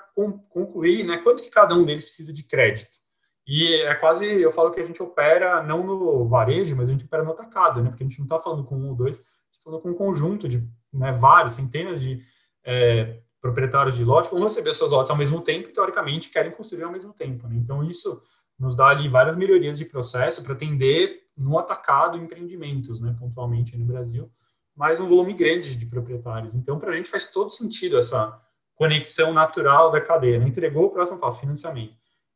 concluir, 0.50 1.04
né, 1.04 1.18
quanto 1.18 1.42
que 1.42 1.50
cada 1.50 1.74
um 1.74 1.84
deles 1.84 2.04
precisa 2.04 2.32
de 2.32 2.42
crédito. 2.42 2.98
E 3.46 3.74
é 3.74 3.94
quase, 3.94 4.26
eu 4.26 4.50
falo 4.50 4.70
que 4.70 4.80
a 4.80 4.84
gente 4.84 5.02
opera 5.02 5.62
não 5.62 5.84
no 5.84 6.28
varejo, 6.28 6.76
mas 6.76 6.88
a 6.88 6.92
gente 6.92 7.04
opera 7.04 7.22
no 7.22 7.32
atacado, 7.32 7.82
né, 7.82 7.90
porque 7.90 8.04
a 8.04 8.08
gente 8.08 8.18
não 8.18 8.26
está 8.26 8.40
falando 8.40 8.64
com 8.64 8.76
um 8.76 8.88
ou 8.88 8.94
dois, 8.94 9.18
está 9.18 9.62
falando 9.64 9.80
com 9.80 9.90
um 9.90 9.94
conjunto 9.94 10.48
de 10.48 10.68
né, 10.92 11.12
vários, 11.12 11.54
centenas 11.54 12.00
de 12.00 12.20
é, 12.64 13.20
proprietários 13.40 13.96
de 13.96 14.04
lote, 14.04 14.30
vão 14.30 14.42
receber 14.42 14.74
seus 14.74 14.90
lotes 14.90 15.10
ao 15.10 15.16
mesmo 15.16 15.40
tempo 15.40 15.68
e, 15.68 15.72
teoricamente, 15.72 16.30
querem 16.30 16.52
construir 16.52 16.84
ao 16.84 16.92
mesmo 16.92 17.12
tempo. 17.12 17.48
Né? 17.48 17.56
Então, 17.56 17.82
isso 17.84 18.22
nos 18.58 18.76
dá 18.76 18.86
ali 18.86 19.08
várias 19.08 19.36
melhorias 19.36 19.78
de 19.78 19.84
processo 19.84 20.42
para 20.44 20.52
atender 20.52 21.21
no 21.36 21.58
atacado 21.58 22.16
empreendimentos, 22.16 23.00
né, 23.00 23.14
pontualmente 23.18 23.76
no 23.76 23.84
Brasil, 23.84 24.30
mas 24.76 25.00
um 25.00 25.06
volume 25.06 25.34
grande 25.34 25.76
de 25.76 25.86
proprietários. 25.86 26.54
Então, 26.54 26.78
para 26.78 26.90
a 26.90 26.92
gente 26.92 27.08
faz 27.08 27.30
todo 27.30 27.50
sentido 27.50 27.98
essa 27.98 28.40
conexão 28.74 29.32
natural 29.32 29.90
da 29.90 30.00
cadeia. 30.00 30.38
Né? 30.38 30.48
Entregou 30.48 30.86
o 30.86 30.90
próximo 30.90 31.18
passo, 31.18 31.40
financiamento. 31.40 31.94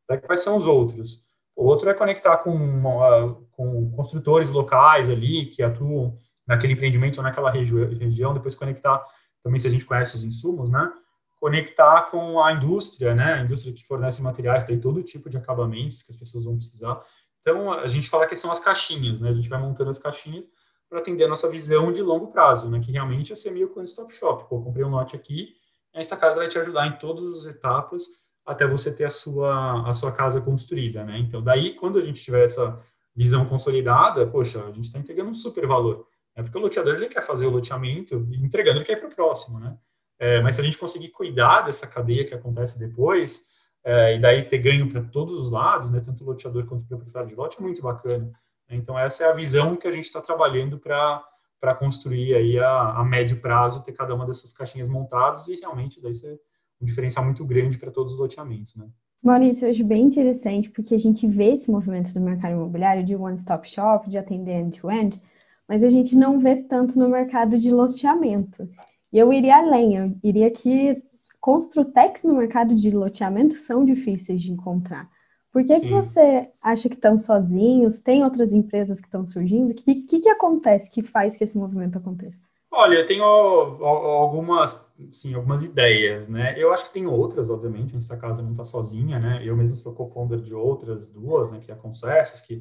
Daí 0.08 0.18
quais 0.18 0.40
são 0.40 0.56
os 0.56 0.66
outros? 0.66 1.26
O 1.56 1.64
outro 1.64 1.88
é 1.88 1.94
conectar 1.94 2.36
com, 2.38 2.50
uma, 2.50 3.34
com 3.52 3.90
construtores 3.92 4.50
locais 4.50 5.10
ali 5.10 5.46
que 5.46 5.62
atuam 5.62 6.16
naquele 6.46 6.74
empreendimento 6.74 7.16
ou 7.16 7.24
naquela 7.24 7.50
regi 7.50 7.74
região, 7.96 8.32
depois 8.32 8.54
conectar 8.54 9.02
também 9.42 9.58
se 9.58 9.66
a 9.66 9.70
gente 9.70 9.84
conhece 9.84 10.16
os 10.16 10.22
insumos, 10.22 10.70
né? 10.70 10.92
Conectar 11.40 12.02
com 12.10 12.40
a 12.42 12.52
indústria, 12.52 13.14
né? 13.14 13.34
A 13.34 13.42
indústria 13.42 13.74
que 13.74 13.84
fornece 13.84 14.22
materiais, 14.22 14.64
tem 14.64 14.78
todo 14.78 15.02
tipo 15.02 15.28
de 15.28 15.36
acabamentos 15.36 16.02
que 16.02 16.12
as 16.12 16.18
pessoas 16.18 16.44
vão 16.44 16.54
precisar. 16.54 17.00
Então, 17.46 17.72
a 17.72 17.86
gente 17.86 18.08
fala 18.08 18.26
que 18.26 18.34
são 18.34 18.50
as 18.50 18.58
caixinhas, 18.58 19.20
né? 19.20 19.28
A 19.28 19.32
gente 19.32 19.48
vai 19.48 19.60
montando 19.60 19.88
as 19.88 19.98
caixinhas 19.98 20.50
para 20.90 20.98
atender 20.98 21.24
a 21.24 21.28
nossa 21.28 21.48
visão 21.48 21.92
de 21.92 22.02
longo 22.02 22.32
prazo, 22.32 22.68
né? 22.68 22.80
Que 22.80 22.90
realmente 22.90 23.32
é 23.32 23.36
ser 23.36 23.52
meio 23.52 23.72
que 23.72 23.78
um 23.78 23.84
stop 23.84 24.12
shop. 24.12 24.48
Pô, 24.48 24.60
comprei 24.60 24.84
um 24.84 24.90
lote 24.90 25.14
aqui, 25.14 25.54
esta 25.94 26.16
casa 26.16 26.36
vai 26.40 26.48
te 26.48 26.58
ajudar 26.58 26.88
em 26.88 26.98
todas 26.98 27.24
as 27.24 27.54
etapas 27.54 28.02
até 28.44 28.66
você 28.66 28.92
ter 28.92 29.04
a 29.04 29.10
sua, 29.10 29.88
a 29.88 29.94
sua 29.94 30.10
casa 30.10 30.40
construída, 30.40 31.04
né? 31.04 31.20
Então, 31.20 31.40
daí, 31.40 31.74
quando 31.74 31.98
a 31.98 32.00
gente 32.00 32.20
tiver 32.20 32.44
essa 32.44 32.82
visão 33.14 33.46
consolidada, 33.46 34.26
poxa, 34.26 34.64
a 34.64 34.72
gente 34.72 34.84
está 34.84 34.98
entregando 34.98 35.30
um 35.30 35.34
super 35.34 35.68
valor. 35.68 36.04
Né? 36.36 36.42
Porque 36.42 36.58
o 36.58 36.60
loteador, 36.60 36.96
ele 36.96 37.06
quer 37.06 37.22
fazer 37.22 37.46
o 37.46 37.50
loteamento 37.50 38.28
entregando, 38.42 38.78
ele 38.78 38.84
quer 38.84 38.94
ir 38.94 39.00
para 39.00 39.08
o 39.08 39.14
próximo, 39.14 39.60
né? 39.60 39.78
É, 40.18 40.40
mas 40.40 40.56
se 40.56 40.62
a 40.62 40.64
gente 40.64 40.78
conseguir 40.78 41.10
cuidar 41.10 41.62
dessa 41.62 41.86
cadeia 41.86 42.24
que 42.24 42.34
acontece 42.34 42.76
depois, 42.76 43.54
é, 43.86 44.16
e 44.16 44.20
daí 44.20 44.42
ter 44.42 44.58
ganho 44.58 44.88
para 44.88 45.00
todos 45.00 45.32
os 45.34 45.52
lados, 45.52 45.90
né, 45.90 46.00
tanto 46.04 46.24
o 46.24 46.26
loteador 46.26 46.66
quanto 46.66 46.82
o 46.82 46.86
proprietário 46.88 47.28
de 47.28 47.36
lote, 47.36 47.56
é 47.60 47.62
muito 47.62 47.80
bacana. 47.80 48.32
Então, 48.68 48.98
essa 48.98 49.22
é 49.22 49.28
a 49.28 49.32
visão 49.32 49.76
que 49.76 49.86
a 49.86 49.90
gente 49.92 50.06
está 50.06 50.20
trabalhando 50.20 50.76
para 50.76 51.74
construir 51.78 52.34
aí 52.34 52.58
a, 52.58 52.98
a, 52.98 53.04
médio 53.04 53.40
prazo, 53.40 53.84
ter 53.84 53.92
cada 53.92 54.12
uma 54.12 54.26
dessas 54.26 54.52
caixinhas 54.52 54.88
montadas 54.88 55.46
e 55.46 55.54
realmente 55.60 56.02
daí 56.02 56.12
ser 56.12 56.40
um 56.80 56.84
diferencial 56.84 57.24
muito 57.24 57.44
grande 57.44 57.78
para 57.78 57.92
todos 57.92 58.14
os 58.14 58.18
loteamentos, 58.18 58.74
né? 58.74 58.88
Maurício, 59.22 59.66
eu 59.66 59.70
acho 59.70 59.84
bem 59.84 60.02
interessante 60.02 60.68
porque 60.70 60.94
a 60.94 60.98
gente 60.98 61.26
vê 61.28 61.52
esse 61.52 61.70
movimento 61.70 62.12
do 62.12 62.20
mercado 62.20 62.54
imobiliário 62.54 63.04
de 63.04 63.14
one-stop 63.14 63.70
shop, 63.70 64.08
de 64.08 64.18
atender 64.18 64.62
end-to-end, 64.62 65.22
mas 65.68 65.84
a 65.84 65.88
gente 65.88 66.16
não 66.16 66.40
vê 66.40 66.56
tanto 66.56 66.98
no 66.98 67.08
mercado 67.08 67.56
de 67.56 67.70
loteamento. 67.72 68.68
E 69.12 69.18
eu 69.18 69.32
iria 69.32 69.58
além, 69.58 69.96
eu 69.96 70.18
iria 70.24 70.50
que 70.50 71.02
construtex 71.46 72.24
no 72.24 72.34
mercado 72.34 72.74
de 72.74 72.90
loteamento 72.90 73.54
são 73.54 73.84
difíceis 73.84 74.42
de 74.42 74.50
encontrar. 74.50 75.08
Por 75.52 75.64
que, 75.64 75.78
que 75.78 75.90
você 75.90 76.50
acha 76.60 76.88
que 76.88 76.96
estão 76.96 77.16
sozinhos? 77.16 78.00
Tem 78.00 78.24
outras 78.24 78.52
empresas 78.52 78.98
que 78.98 79.06
estão 79.06 79.24
surgindo? 79.24 79.70
O 79.70 79.74
que, 79.74 80.02
que, 80.02 80.18
que 80.18 80.28
acontece 80.28 80.90
que 80.90 81.04
faz 81.04 81.36
que 81.36 81.44
esse 81.44 81.56
movimento 81.56 81.98
aconteça? 81.98 82.40
Olha, 82.68 82.96
eu 82.96 83.06
tenho 83.06 83.22
algumas, 83.22 84.92
sim, 85.12 85.34
algumas 85.34 85.62
ideias, 85.62 86.28
né? 86.28 86.60
Eu 86.60 86.72
acho 86.72 86.86
que 86.86 86.94
tem 86.94 87.06
outras, 87.06 87.48
obviamente, 87.48 87.96
essa 87.96 88.16
casa 88.16 88.42
não 88.42 88.50
está 88.50 88.64
sozinha, 88.64 89.20
né? 89.20 89.40
Eu 89.44 89.56
mesmo 89.56 89.76
sou 89.76 89.94
co-founder 89.94 90.40
de 90.40 90.52
outras 90.52 91.06
duas, 91.06 91.52
né? 91.52 91.60
Que 91.60 91.70
é 91.70 91.74
a 91.74 91.78
Concessos, 91.78 92.40
que 92.40 92.60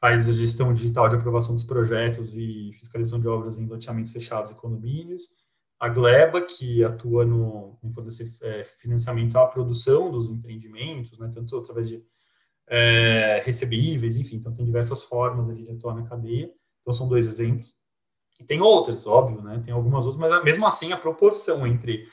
faz 0.00 0.28
a 0.28 0.32
gestão 0.32 0.72
digital 0.72 1.08
de 1.08 1.14
aprovação 1.14 1.54
dos 1.54 1.62
projetos 1.62 2.36
e 2.36 2.72
fiscalização 2.72 3.20
de 3.20 3.28
obras 3.28 3.56
em 3.58 3.66
loteamentos 3.66 4.10
fechados 4.10 4.50
e 4.50 4.56
condomínios. 4.56 5.46
A 5.80 5.88
Gleba, 5.88 6.40
que 6.40 6.82
atua 6.82 7.24
no, 7.24 7.78
em 7.82 7.92
fornecer 7.92 8.26
é, 8.42 8.64
financiamento 8.64 9.38
à 9.38 9.46
produção 9.46 10.10
dos 10.10 10.28
empreendimentos, 10.28 11.16
né? 11.18 11.30
Tanto 11.32 11.56
através 11.56 11.88
de 11.88 12.04
é, 12.66 13.42
recebíveis, 13.44 14.16
enfim, 14.16 14.36
então 14.36 14.52
tem 14.52 14.64
diversas 14.64 15.04
formas 15.04 15.48
ali 15.48 15.62
de 15.62 15.70
atuar 15.70 15.94
na 15.94 16.02
cadeia. 16.02 16.50
Então 16.82 16.92
são 16.92 17.08
dois 17.08 17.26
exemplos. 17.26 17.76
E 18.40 18.44
tem 18.44 18.60
outras, 18.60 19.06
óbvio, 19.06 19.42
né? 19.42 19.60
Tem 19.64 19.72
algumas 19.72 20.06
outras, 20.06 20.20
mas 20.20 20.44
mesmo 20.44 20.66
assim 20.66 20.92
a 20.92 20.96
proporção 20.96 21.66
entre 21.66 22.04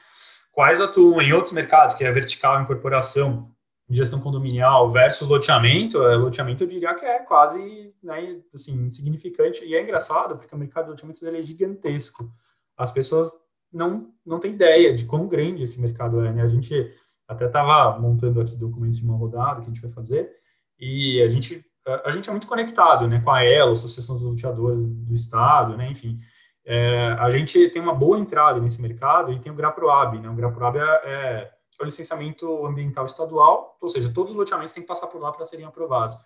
quais 0.51 0.79
atuam 0.79 1.21
em 1.21 1.33
outros 1.33 1.53
mercados, 1.53 1.95
que 1.95 2.03
é 2.03 2.11
vertical, 2.11 2.61
incorporação, 2.61 3.51
gestão 3.89 4.19
condominial 4.19 4.89
versus 4.91 5.27
loteamento, 5.27 6.03
é, 6.03 6.15
loteamento 6.15 6.63
eu 6.63 6.67
diria 6.67 6.95
que 6.95 7.05
é 7.05 7.19
quase, 7.19 7.93
né, 8.01 8.41
assim, 8.53 8.73
insignificante. 8.85 9.63
E 9.65 9.75
é 9.75 9.81
engraçado, 9.81 10.37
porque 10.37 10.55
o 10.55 10.57
mercado 10.57 10.85
de 10.85 10.91
loteamento 10.91 11.27
é 11.27 11.43
gigantesco. 11.43 12.31
As 12.77 12.91
pessoas 12.91 13.44
não, 13.75 14.09
não 14.25 14.39
têm 14.39 14.53
ideia 14.53 14.93
de 14.93 15.05
quão 15.05 15.27
grande 15.27 15.63
esse 15.63 15.79
mercado 15.81 16.21
é, 16.21 16.31
né? 16.31 16.41
A 16.41 16.47
gente 16.47 16.91
até 17.27 17.45
estava 17.45 17.99
montando 17.99 18.39
aqui 18.41 18.55
documentos 18.55 18.97
de 18.97 19.05
uma 19.05 19.17
rodada 19.17 19.61
que 19.61 19.69
a 19.69 19.73
gente 19.73 19.81
vai 19.81 19.91
fazer, 19.91 20.31
e 20.79 21.21
a 21.21 21.27
gente 21.27 21.63
a 22.03 22.09
gente 22.09 22.27
é 22.27 22.31
muito 22.31 22.47
conectado, 22.47 23.07
né, 23.07 23.21
com 23.21 23.29
a 23.29 23.45
ELO, 23.45 23.73
Associação 23.73 24.15
dos 24.15 24.23
Loteadores 24.23 24.89
do 24.89 25.13
Estado, 25.13 25.77
né, 25.77 25.91
enfim, 25.91 26.17
é, 26.65 27.15
a 27.19 27.29
gente 27.29 27.69
tem 27.69 27.79
uma 27.79 27.93
boa 27.93 28.17
entrada 28.17 28.59
nesse 28.59 28.81
mercado 28.81 29.31
e 29.31 29.39
tem 29.39 29.51
o 29.51 29.55
GRAPROAB, 29.55 30.19
né, 30.19 30.27
o 30.27 30.33
GRAPROAB 30.33 30.77
é, 30.77 30.81
é, 30.81 31.51
é 31.79 31.83
o 31.83 31.85
licenciamento 31.85 32.65
ambiental 32.65 33.05
estadual, 33.05 33.77
ou 33.79 33.87
seja, 33.87 34.11
todos 34.11 34.31
os 34.31 34.37
loteamentos 34.37 34.73
têm 34.73 34.81
que 34.81 34.87
passar 34.87 35.05
por 35.07 35.21
lá 35.21 35.31
para 35.31 35.45
serem 35.45 35.63
aprovados. 35.63 36.17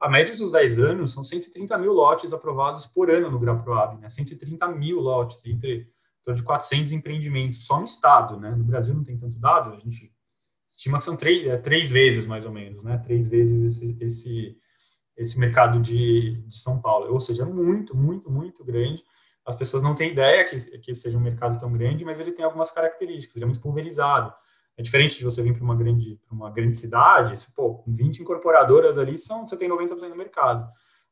A 0.00 0.08
média 0.08 0.34
dos 0.34 0.52
10 0.52 0.78
anos 0.78 1.12
são 1.12 1.22
130 1.22 1.76
mil 1.76 1.92
lotes 1.92 2.32
aprovados 2.32 2.86
por 2.86 3.10
ano 3.10 3.30
no 3.30 3.38
GRAPROAB, 3.38 4.00
né, 4.00 4.08
130 4.08 4.66
mil 4.68 4.98
lotes, 4.98 5.44
entre 5.44 5.91
torno 6.22 6.36
de 6.36 6.44
400 6.44 6.92
empreendimentos, 6.92 7.66
só 7.66 7.78
no 7.78 7.84
estado, 7.84 8.38
né, 8.38 8.50
no 8.50 8.64
Brasil 8.64 8.94
não 8.94 9.04
tem 9.04 9.18
tanto 9.18 9.38
dado, 9.38 9.74
a 9.74 9.78
gente 9.78 10.12
estima 10.70 10.98
que 10.98 11.04
são 11.04 11.16
três, 11.16 11.46
é, 11.46 11.56
três 11.58 11.90
vezes 11.90 12.26
mais 12.26 12.44
ou 12.44 12.52
menos, 12.52 12.82
né, 12.82 12.98
três 12.98 13.28
vezes 13.28 13.82
esse, 13.82 13.96
esse 14.00 14.62
esse 15.16 15.38
mercado 15.38 15.80
de, 15.80 16.42
de 16.46 16.58
São 16.58 16.80
Paulo. 16.80 17.12
Ou 17.12 17.20
seja, 17.20 17.42
é 17.42 17.46
muito, 17.46 17.96
muito, 17.96 18.30
muito 18.30 18.64
grande. 18.64 19.02
As 19.44 19.56
pessoas 19.56 19.82
não 19.82 19.94
têm 19.94 20.12
ideia 20.12 20.44
que, 20.44 20.56
que 20.78 20.94
seja 20.94 21.18
um 21.18 21.20
mercado 21.20 21.58
tão 21.58 21.72
grande, 21.72 22.04
mas 22.04 22.20
ele 22.20 22.32
tem 22.32 22.44
algumas 22.44 22.70
características, 22.70 23.36
ele 23.36 23.44
é 23.44 23.48
muito 23.48 23.60
pulverizado. 23.60 24.32
É 24.76 24.82
diferente 24.82 25.18
de 25.18 25.24
você 25.24 25.42
vir 25.42 25.52
para 25.52 25.64
uma 25.64 25.76
grande, 25.76 26.18
uma 26.30 26.50
grande 26.50 26.76
cidade, 26.76 27.38
se, 27.38 27.52
pô, 27.54 27.84
20 27.86 28.20
incorporadoras 28.20 28.98
ali, 28.98 29.18
são, 29.18 29.46
você 29.46 29.56
tem 29.56 29.68
90% 29.68 30.08
do 30.08 30.16
mercado. 30.16 30.66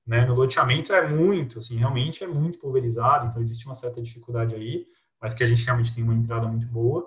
Né? 0.06 0.24
No 0.24 0.34
loteamento 0.34 0.92
é 0.94 1.06
muito, 1.06 1.58
assim, 1.58 1.76
realmente 1.76 2.24
é 2.24 2.26
muito 2.26 2.58
pulverizado, 2.58 3.26
então 3.26 3.40
existe 3.40 3.66
uma 3.66 3.74
certa 3.74 4.00
dificuldade 4.00 4.54
aí, 4.54 4.86
mas 5.20 5.34
que 5.34 5.44
a 5.44 5.46
gente 5.46 5.64
realmente 5.64 5.94
tem 5.94 6.02
uma 6.02 6.14
entrada 6.14 6.46
muito 6.46 6.66
boa. 6.66 7.06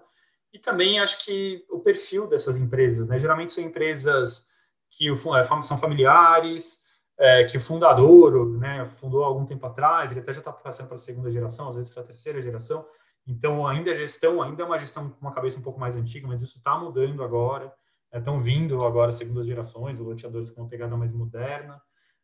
E 0.52 0.60
também 0.60 0.99
acho 0.99 1.26
que 1.26 1.65
o 1.69 1.80
perfil 1.80 2.28
dessas 2.28 2.58
empresas, 2.58 3.08
né? 3.08 3.19
Geralmente 3.19 3.54
são 3.54 3.63
empresas 3.63 4.47
que 4.89 5.10
é, 5.10 5.43
são 5.63 5.78
familiares, 5.78 6.84
é, 7.17 7.43
que 7.45 7.58
o 7.58 7.62
fundador 7.62 8.58
né, 8.60 8.86
fundou 8.86 9.23
algum 9.23 9.45
tempo 9.45 9.65
atrás, 9.65 10.12
ele 10.12 10.19
até 10.19 10.34
já 10.34 10.39
está 10.39 10.52
passando 10.52 10.88
para 10.88 10.95
a 10.95 10.99
segunda 10.99 11.32
geração, 11.32 11.69
às 11.69 11.76
vezes 11.76 11.91
para 11.91 12.04
a 12.04 12.06
terceira 12.06 12.41
geração, 12.41 12.86
então 13.26 13.65
ainda 13.65 13.91
a 13.91 13.93
gestão, 13.93 14.41
ainda 14.41 14.63
é 14.63 14.65
uma 14.65 14.78
gestão 14.78 15.10
com 15.10 15.21
uma 15.21 15.34
cabeça 15.34 15.58
um 15.58 15.63
pouco 15.63 15.80
mais 15.80 15.95
antiga, 15.95 16.28
mas 16.28 16.41
isso 16.41 16.58
está 16.58 16.78
mudando 16.78 17.23
agora, 17.23 17.73
estão 18.13 18.36
é, 18.36 18.38
vindo 18.38 18.84
agora 18.84 19.12
segundas 19.12 19.45
gerações, 19.45 19.99
loteadores 19.99 20.52
com 20.52 20.62
uma 20.62 20.69
pegada 20.69 20.95
mais 20.97 21.12
moderna, 21.12 21.82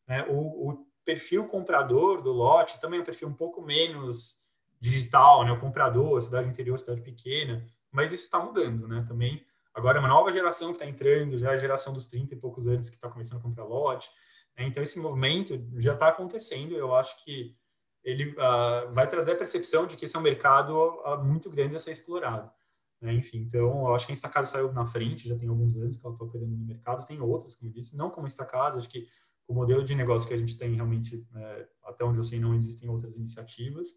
né, 0.08 0.26
o, 0.30 0.70
o, 0.70 0.90
perfil 1.06 1.48
comprador 1.48 2.22
do 2.22 2.32
lote 2.32 2.80
também 2.80 3.00
é 3.00 3.02
um 3.02 3.06
perfil 3.06 3.30
um 3.30 3.34
pouco 3.34 3.64
menos 3.64 4.46
digital, 4.80 5.46
né, 5.46 5.52
o 5.52 5.60
comprador, 5.60 6.22
cidade 6.22 6.48
interior, 6.48 6.78
cidade 6.80 7.02
pequena, 7.02 7.66
mas 7.92 8.12
isso 8.12 8.26
está 8.26 8.40
mudando, 8.40 8.88
né, 8.88 9.04
também, 9.08 9.46
agora 9.74 9.98
é 9.98 10.00
uma 10.00 10.08
nova 10.08 10.32
geração 10.32 10.70
que 10.70 10.76
está 10.76 10.86
entrando, 10.86 11.38
já 11.38 11.52
é 11.52 11.54
a 11.54 11.58
geração 11.58 11.94
dos 11.94 12.08
30 12.08 12.34
e 12.34 12.38
poucos 12.38 12.68
anos 12.68 12.90
que 12.90 12.96
está 12.96 13.10
começando 13.10 13.40
a 13.40 13.44
comprar 13.44 13.66
lote, 13.66 14.10
né? 14.60 14.68
Então, 14.68 14.84
esse 14.84 15.00
movimento 15.00 15.58
já 15.78 15.94
está 15.94 16.10
acontecendo. 16.10 16.76
Eu 16.76 16.94
acho 16.94 17.24
que 17.24 17.56
ele 18.04 18.32
uh, 18.32 18.94
vai 18.94 19.08
trazer 19.08 19.32
a 19.32 19.38
percepção 19.38 19.88
de 19.88 19.96
que 19.96 20.04
esse 20.04 20.16
é 20.16 20.20
um 20.20 20.24
mercado 20.24 20.74
uh, 20.78 21.24
muito 21.24 21.50
grande 21.50 21.76
a 21.76 21.80
ser 21.80 21.92
explorado. 21.92 22.52
Né? 23.02 23.14
Enfim, 23.14 23.40
então, 23.40 23.88
eu 23.88 23.96
acho 23.96 24.06
que 24.06 24.12
a 24.12 24.14
Instacasa 24.14 24.52
saiu 24.52 24.74
na 24.74 24.86
frente, 24.86 25.28
já 25.28 25.38
tem 25.38 25.48
alguns 25.48 25.76
anos 25.78 25.96
que 25.96 26.06
ela 26.06 26.14
está 26.14 26.26
operando 26.26 26.52
no 26.52 26.66
mercado. 26.66 27.06
Tem 27.08 27.22
outras, 27.22 27.56
como 27.56 27.70
eu 27.70 27.74
disse, 27.74 27.98
não 27.98 28.10
como 28.10 28.26
a 28.26 28.28
Instacasa. 28.28 28.78
Acho 28.78 28.90
que 28.90 29.08
o 29.48 29.54
modelo 29.54 29.84
de 29.84 29.96
negócio 29.96 30.28
que 30.28 30.34
a 30.34 30.38
gente 30.38 30.58
tem 30.58 30.76
realmente, 30.76 31.26
é, 31.36 31.68
até 31.86 32.04
onde 32.04 32.20
eu 32.20 32.24
sei, 32.24 32.40
não 32.40 32.54
existem 32.54 32.90
outras 32.90 33.16
iniciativas. 33.16 33.88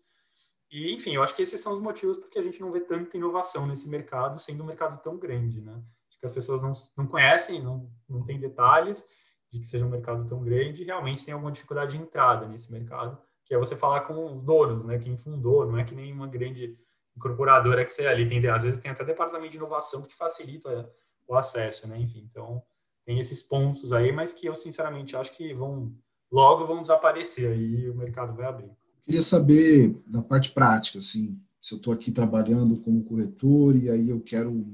E, 0.73 0.91
enfim, 0.95 1.15
eu 1.15 1.23
acho 1.23 1.37
que 1.37 1.43
esses 1.43 1.61
são 1.61 1.75
os 1.75 1.81
motivos 1.81 2.17
porque 2.17 2.39
a 2.39 2.43
gente 2.43 2.59
não 2.63 2.73
vê 2.73 2.81
tanta 2.81 3.15
inovação 3.15 3.67
nesse 3.67 3.91
mercado, 3.91 4.41
sendo 4.41 4.63
um 4.63 4.67
mercado 4.67 5.01
tão 5.03 5.19
grande, 5.19 5.61
né? 5.61 5.75
Acho 6.09 6.19
que 6.19 6.25
as 6.25 6.33
pessoas 6.33 6.63
não, 6.63 6.73
não 6.97 7.07
conhecem, 7.07 7.63
não, 7.63 7.93
não 8.09 8.25
têm 8.25 8.41
detalhes, 8.41 9.05
de 9.51 9.61
que 9.61 9.67
seja 9.67 9.85
um 9.85 9.91
mercado 9.91 10.27
tão 10.27 10.43
grande, 10.43 10.83
realmente 10.83 11.27
tem 11.27 11.35
alguma 11.35 11.53
dificuldade 11.53 11.93
de 11.93 12.03
entrada 12.03 12.49
nesse 12.49 12.73
mercado, 12.73 13.19
que 13.45 13.55
é 13.55 13.59
você 13.59 13.77
falar 13.77 14.01
com 14.03 14.25
os 14.25 14.43
donos, 14.43 14.83
né, 14.83 14.99
quem 14.99 15.19
fundou, 15.19 15.67
não 15.67 15.77
é 15.77 15.85
que 15.85 15.95
nem 15.95 16.11
uma 16.11 16.27
grande 16.27 16.79
incorporadora 17.15 17.85
que 17.85 17.91
você 17.91 18.07
ali 18.07 18.27
tem, 18.27 18.45
às 18.49 18.63
vezes 18.63 18.81
tem 18.81 18.91
até 18.91 19.05
departamento 19.05 19.51
de 19.51 19.59
inovação 19.59 20.01
que 20.01 20.09
te 20.09 20.17
facilita 20.17 20.91
o 21.29 21.35
acesso, 21.37 21.87
né, 21.87 21.99
enfim, 21.99 22.27
então 22.31 22.63
tem 23.05 23.19
esses 23.19 23.43
pontos 23.43 23.93
aí, 23.93 24.11
mas 24.11 24.33
que 24.33 24.47
eu 24.47 24.55
sinceramente 24.55 25.15
acho 25.15 25.37
que 25.37 25.53
vão 25.53 25.95
logo 26.31 26.67
vão 26.67 26.81
desaparecer 26.81 27.53
aí 27.53 27.91
o 27.91 27.95
mercado 27.95 28.35
vai 28.35 28.47
abrir. 28.47 28.73
Queria 29.05 29.23
saber 29.23 30.01
da 30.07 30.23
parte 30.23 30.51
prática, 30.53 30.99
assim, 30.99 31.41
se 31.61 31.75
eu 31.75 31.79
estou 31.79 31.93
aqui 31.93 32.11
trabalhando 32.11 32.77
como 32.79 33.05
corretor 33.05 33.77
e 33.77 33.91
aí 33.91 34.09
eu 34.09 34.21
quero 34.21 34.65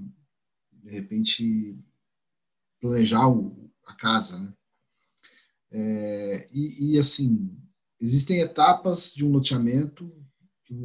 de 0.73 0.91
repente 0.91 1.79
planejar 2.81 3.27
a 3.87 3.95
casa, 3.95 4.39
né? 4.39 4.55
É, 5.71 6.49
e, 6.53 6.95
e, 6.95 6.99
assim, 6.99 7.55
existem 8.01 8.41
etapas 8.41 9.13
de 9.15 9.25
um 9.25 9.31
loteamento, 9.31 10.11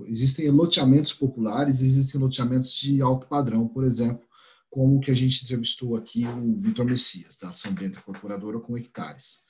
existem 0.08 0.50
loteamentos 0.50 1.14
populares, 1.14 1.82
existem 1.82 2.20
loteamentos 2.20 2.74
de 2.76 3.02
alto 3.02 3.28
padrão, 3.28 3.68
por 3.68 3.86
exemplo, 3.86 4.28
como 4.70 4.98
o 4.98 5.00
que 5.00 5.12
a 5.12 5.14
gente 5.14 5.44
entrevistou 5.44 5.96
aqui, 5.96 6.26
o 6.26 6.56
Vitor 6.58 6.86
Messias, 6.86 7.38
da 7.38 7.50
Ação 7.50 7.74
Bento 7.74 8.00
Incorporadora, 8.00 8.60
com 8.60 8.78
hectares. 8.78 9.46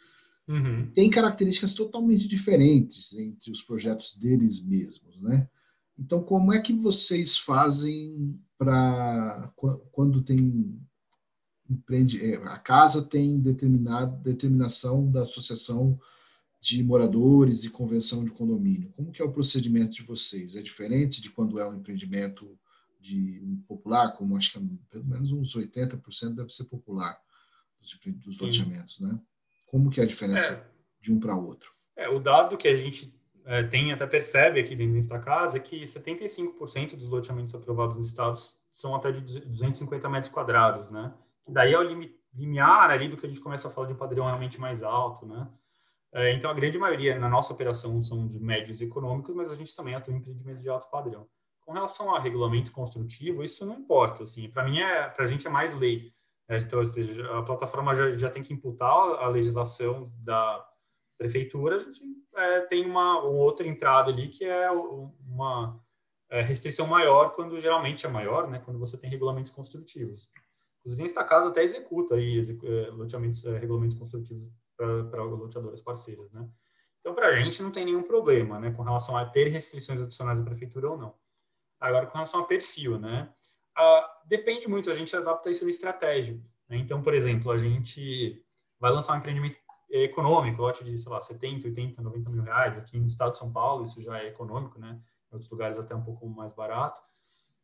Uhum. 0.47 0.91
Tem 0.93 1.09
características 1.09 1.73
totalmente 1.73 2.27
diferentes 2.27 3.13
entre 3.17 3.51
os 3.51 3.61
projetos 3.61 4.15
deles 4.15 4.63
mesmos, 4.63 5.21
né? 5.21 5.47
Então, 5.97 6.23
como 6.23 6.51
é 6.51 6.59
que 6.59 6.73
vocês 6.73 7.37
fazem 7.37 8.37
para 8.57 9.53
quando 9.91 10.21
tem 10.23 10.79
empreende, 11.69 12.23
é, 12.23 12.35
a 12.47 12.59
casa 12.59 13.03
tem 13.03 13.39
determinada 13.39 14.15
determinação 14.17 15.09
da 15.09 15.21
associação 15.21 15.99
de 16.61 16.83
moradores 16.83 17.63
e 17.63 17.69
convenção 17.69 18.23
de 18.23 18.31
condomínio. 18.31 18.91
Como 18.95 19.11
que 19.11 19.21
é 19.21 19.25
o 19.25 19.31
procedimento 19.31 19.91
de 19.91 20.03
vocês? 20.03 20.55
É 20.55 20.61
diferente 20.61 21.21
de 21.21 21.29
quando 21.29 21.59
é 21.59 21.67
um 21.67 21.75
empreendimento 21.75 22.57
de 23.01 23.41
popular, 23.67 24.13
como 24.13 24.37
acho 24.37 24.53
que 24.53 24.57
é, 24.57 24.61
pelo 24.89 25.05
menos 25.05 25.31
uns 25.31 25.55
80% 25.55 26.35
deve 26.35 26.49
ser 26.49 26.65
popular 26.65 27.19
dos, 27.81 27.99
dos 28.23 28.39
loteamentos, 28.39 29.01
né? 29.01 29.19
Como 29.73 29.89
que 29.89 29.99
é 29.99 30.03
a 30.03 30.05
diferença 30.05 30.53
é. 30.53 31.01
de 31.01 31.11
um 31.11 31.19
para 31.19 31.35
outro? 31.35 31.73
É, 31.95 32.07
o 32.07 32.19
dado 32.19 32.57
que 32.57 32.67
a 32.67 32.75
gente 32.75 33.19
é, 33.43 33.63
tem 33.63 33.91
até 33.91 34.05
percebe 34.05 34.59
aqui 34.59 34.75
dentro 34.75 34.93
desta 34.93 35.17
casa 35.17 35.57
é 35.57 35.59
que 35.59 35.81
75% 35.81 36.95
dos 36.95 37.09
loteamentos 37.09 37.55
aprovados 37.55 37.95
nos 37.97 38.09
estados 38.09 38.67
são 38.71 38.93
até 38.93 39.11
de 39.11 39.39
250 39.39 40.07
metros 40.07 40.31
quadrados, 40.31 40.91
né? 40.91 41.11
que 41.43 41.51
daí 41.51 41.73
é 41.73 41.79
o 41.79 41.83
limiar 42.35 42.91
ali 42.91 43.07
do 43.07 43.17
que 43.17 43.25
a 43.25 43.29
gente 43.29 43.41
começa 43.41 43.67
a 43.67 43.71
falar 43.71 43.87
de 43.87 43.93
um 43.93 43.97
padrão 43.97 44.25
realmente 44.25 44.61
mais 44.61 44.83
alto, 44.83 45.25
né? 45.25 45.49
É, 46.13 46.31
então, 46.35 46.51
a 46.51 46.53
grande 46.53 46.77
maioria 46.77 47.17
na 47.17 47.27
nossa 47.27 47.51
operação 47.51 48.03
são 48.03 48.27
de 48.27 48.39
médios 48.39 48.79
econômicos, 48.79 49.33
mas 49.33 49.49
a 49.49 49.55
gente 49.55 49.75
também 49.75 49.95
atua 49.95 50.13
em 50.13 50.17
empreendimentos 50.17 50.61
de 50.61 50.69
alto 50.69 50.87
padrão. 50.91 51.27
Com 51.61 51.73
relação 51.73 52.13
a 52.13 52.19
regulamento 52.19 52.71
construtivo, 52.71 53.41
isso 53.41 53.65
não 53.65 53.79
importa. 53.79 54.21
Assim, 54.21 54.47
para 54.47 54.63
mim, 54.63 54.79
é, 54.79 55.09
para 55.09 55.23
a 55.23 55.27
gente 55.27 55.47
é 55.47 55.49
mais 55.49 55.73
lei. 55.73 56.13
Né? 56.47 56.59
Então, 56.59 56.79
ou 56.79 56.85
seja, 56.85 57.25
a 57.37 57.43
plataforma 57.43 57.93
já, 57.93 58.09
já 58.11 58.29
tem 58.29 58.43
que 58.43 58.53
imputar 58.53 58.89
a 58.89 59.27
legislação 59.27 60.11
da 60.23 60.65
prefeitura. 61.17 61.75
A 61.75 61.79
gente 61.79 62.01
é, 62.35 62.61
tem 62.61 62.85
uma 62.85 63.21
outra 63.21 63.67
entrada 63.67 64.11
ali 64.11 64.29
que 64.29 64.43
é 64.45 64.69
uma 64.71 65.79
é, 66.29 66.41
restrição 66.41 66.87
maior 66.87 67.35
quando 67.35 67.59
geralmente 67.59 68.05
é 68.05 68.09
maior, 68.09 68.49
né? 68.49 68.59
Quando 68.59 68.79
você 68.79 68.97
tem 68.97 69.09
regulamentos 69.09 69.51
construtivos. 69.51 70.29
Inclusive, 70.79 71.03
esta 71.03 71.23
casa 71.23 71.49
até 71.49 71.63
executa 71.63 72.15
aí 72.15 72.39
é, 72.39 72.89
loteamentos, 72.91 73.45
é, 73.45 73.57
regulamentos 73.57 73.97
construtivos 73.97 74.49
para 74.75 75.23
loteadoras 75.23 75.81
parceiras, 75.81 76.31
né? 76.33 76.49
Então, 76.99 77.13
para 77.13 77.27
a 77.27 77.31
gente 77.31 77.61
não 77.61 77.71
tem 77.71 77.85
nenhum 77.85 78.01
problema, 78.01 78.59
né, 78.59 78.71
com 78.71 78.81
relação 78.81 79.17
a 79.17 79.25
ter 79.25 79.49
restrições 79.49 80.01
adicionais 80.01 80.39
da 80.39 80.45
prefeitura 80.45 80.89
ou 80.89 80.97
não. 80.97 81.13
Agora, 81.77 82.07
com 82.07 82.13
relação 82.13 82.39
a 82.39 82.45
perfil, 82.45 82.97
né, 82.97 83.29
ah, 83.75 84.21
depende 84.25 84.67
muito, 84.67 84.89
a 84.91 84.95
gente 84.95 85.15
adapta 85.15 85.49
isso 85.49 85.63
na 85.63 85.71
estratégia. 85.71 86.39
Né? 86.69 86.77
Então, 86.77 87.01
por 87.01 87.13
exemplo, 87.13 87.51
a 87.51 87.57
gente 87.57 88.43
vai 88.79 88.91
lançar 88.91 89.13
um 89.13 89.17
empreendimento 89.17 89.57
econômico, 89.89 90.61
lote 90.61 90.83
de, 90.83 90.97
sei 90.97 91.11
lá, 91.11 91.21
70, 91.21 91.67
80, 91.67 92.01
90 92.01 92.29
mil 92.29 92.43
reais, 92.43 92.77
aqui 92.77 92.97
no 92.97 93.07
estado 93.07 93.31
de 93.31 93.37
São 93.37 93.53
Paulo, 93.53 93.85
isso 93.85 94.01
já 94.01 94.19
é 94.19 94.27
econômico, 94.27 94.79
né, 94.79 94.99
em 95.31 95.35
outros 95.35 95.51
lugares 95.51 95.77
até 95.77 95.93
um 95.93 96.03
pouco 96.03 96.27
mais 96.27 96.51
barato, 96.53 97.01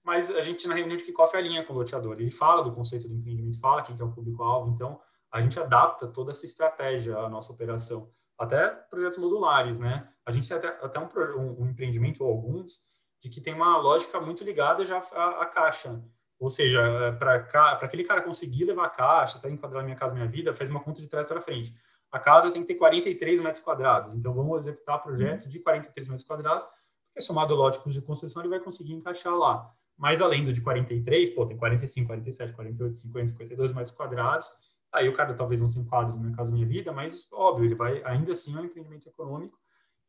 mas 0.03 0.31
a 0.31 0.41
gente, 0.41 0.67
na 0.67 0.75
reunião 0.75 0.95
de 0.95 1.03
kickoff, 1.03 1.35
alinha 1.35 1.65
com 1.65 1.73
o 1.73 1.75
loteador, 1.75 2.17
ele 2.19 2.31
fala 2.31 2.63
do 2.63 2.71
conceito 2.71 3.07
do 3.07 3.15
empreendimento, 3.15 3.59
fala 3.59 3.81
quem 3.81 3.95
que 3.95 4.01
é 4.01 4.05
o 4.05 4.11
público-alvo, 4.11 4.71
então 4.71 4.99
a 5.31 5.41
gente 5.41 5.59
adapta 5.59 6.07
toda 6.07 6.31
essa 6.31 6.45
estratégia 6.45 7.17
à 7.17 7.29
nossa 7.29 7.51
operação, 7.51 8.11
até 8.37 8.69
projetos 8.69 9.19
modulares, 9.19 9.77
né? 9.77 10.07
A 10.25 10.31
gente 10.31 10.47
tem 10.47 10.57
até, 10.57 10.67
até 10.67 10.99
um, 10.99 11.07
um, 11.37 11.63
um 11.63 11.69
empreendimento 11.69 12.23
ou 12.23 12.31
alguns 12.31 12.87
de 13.21 13.29
que 13.29 13.41
tem 13.41 13.53
uma 13.53 13.77
lógica 13.77 14.19
muito 14.19 14.43
ligada 14.43 14.83
já 14.85 15.01
à, 15.15 15.41
à 15.41 15.45
caixa. 15.45 16.03
Ou 16.39 16.49
seja, 16.49 16.81
é, 16.81 17.11
para 17.11 17.35
aquele 17.81 18.03
cara 18.03 18.21
conseguir 18.21 18.65
levar 18.65 18.85
a 18.85 18.89
caixa, 18.89 19.37
até 19.37 19.49
enquadrar 19.49 19.83
Minha 19.83 19.95
Casa 19.95 20.13
Minha 20.13 20.27
Vida, 20.27 20.53
faz 20.53 20.69
uma 20.69 20.79
conta 20.79 21.01
de 21.01 21.07
trás 21.07 21.25
para 21.25 21.41
frente. 21.41 21.75
A 22.11 22.19
casa 22.19 22.51
tem 22.51 22.61
que 22.61 22.67
ter 22.67 22.75
43 22.75 23.39
metros 23.39 23.63
quadrados, 23.63 24.13
então 24.13 24.33
vamos 24.33 24.59
executar 24.59 25.03
projeto 25.03 25.47
de 25.47 25.59
43 25.59 26.07
metros 26.07 26.25
quadrados, 26.25 26.65
porque 27.07 27.21
somado 27.21 27.53
lote 27.53 27.87
de 27.89 28.01
construção 28.01 28.41
ele 28.41 28.49
vai 28.49 28.59
conseguir 28.59 28.93
encaixar 28.93 29.35
lá. 29.35 29.69
Mas 29.97 30.21
além 30.21 30.43
do 30.45 30.53
de 30.53 30.61
43, 30.61 31.29
pô, 31.31 31.45
tem 31.45 31.57
45, 31.57 32.07
47, 32.07 32.53
48, 32.53 32.97
50, 32.97 33.27
52 33.27 33.73
metros 33.73 33.95
quadrados, 33.95 34.49
Aí 34.91 35.07
o 35.07 35.13
cara 35.13 35.33
talvez 35.33 35.61
não 35.61 35.69
se 35.69 35.79
enquadre 35.79 36.17
no 36.17 36.35
caso 36.35 36.51
Minha 36.51 36.65
Vida, 36.65 36.91
mas 36.91 37.27
óbvio, 37.31 37.65
ele 37.65 37.75
vai 37.75 38.01
ainda 38.03 38.31
assim 38.31 38.55
é 38.57 38.61
um 38.61 38.65
empreendimento 38.65 39.07
econômico. 39.07 39.57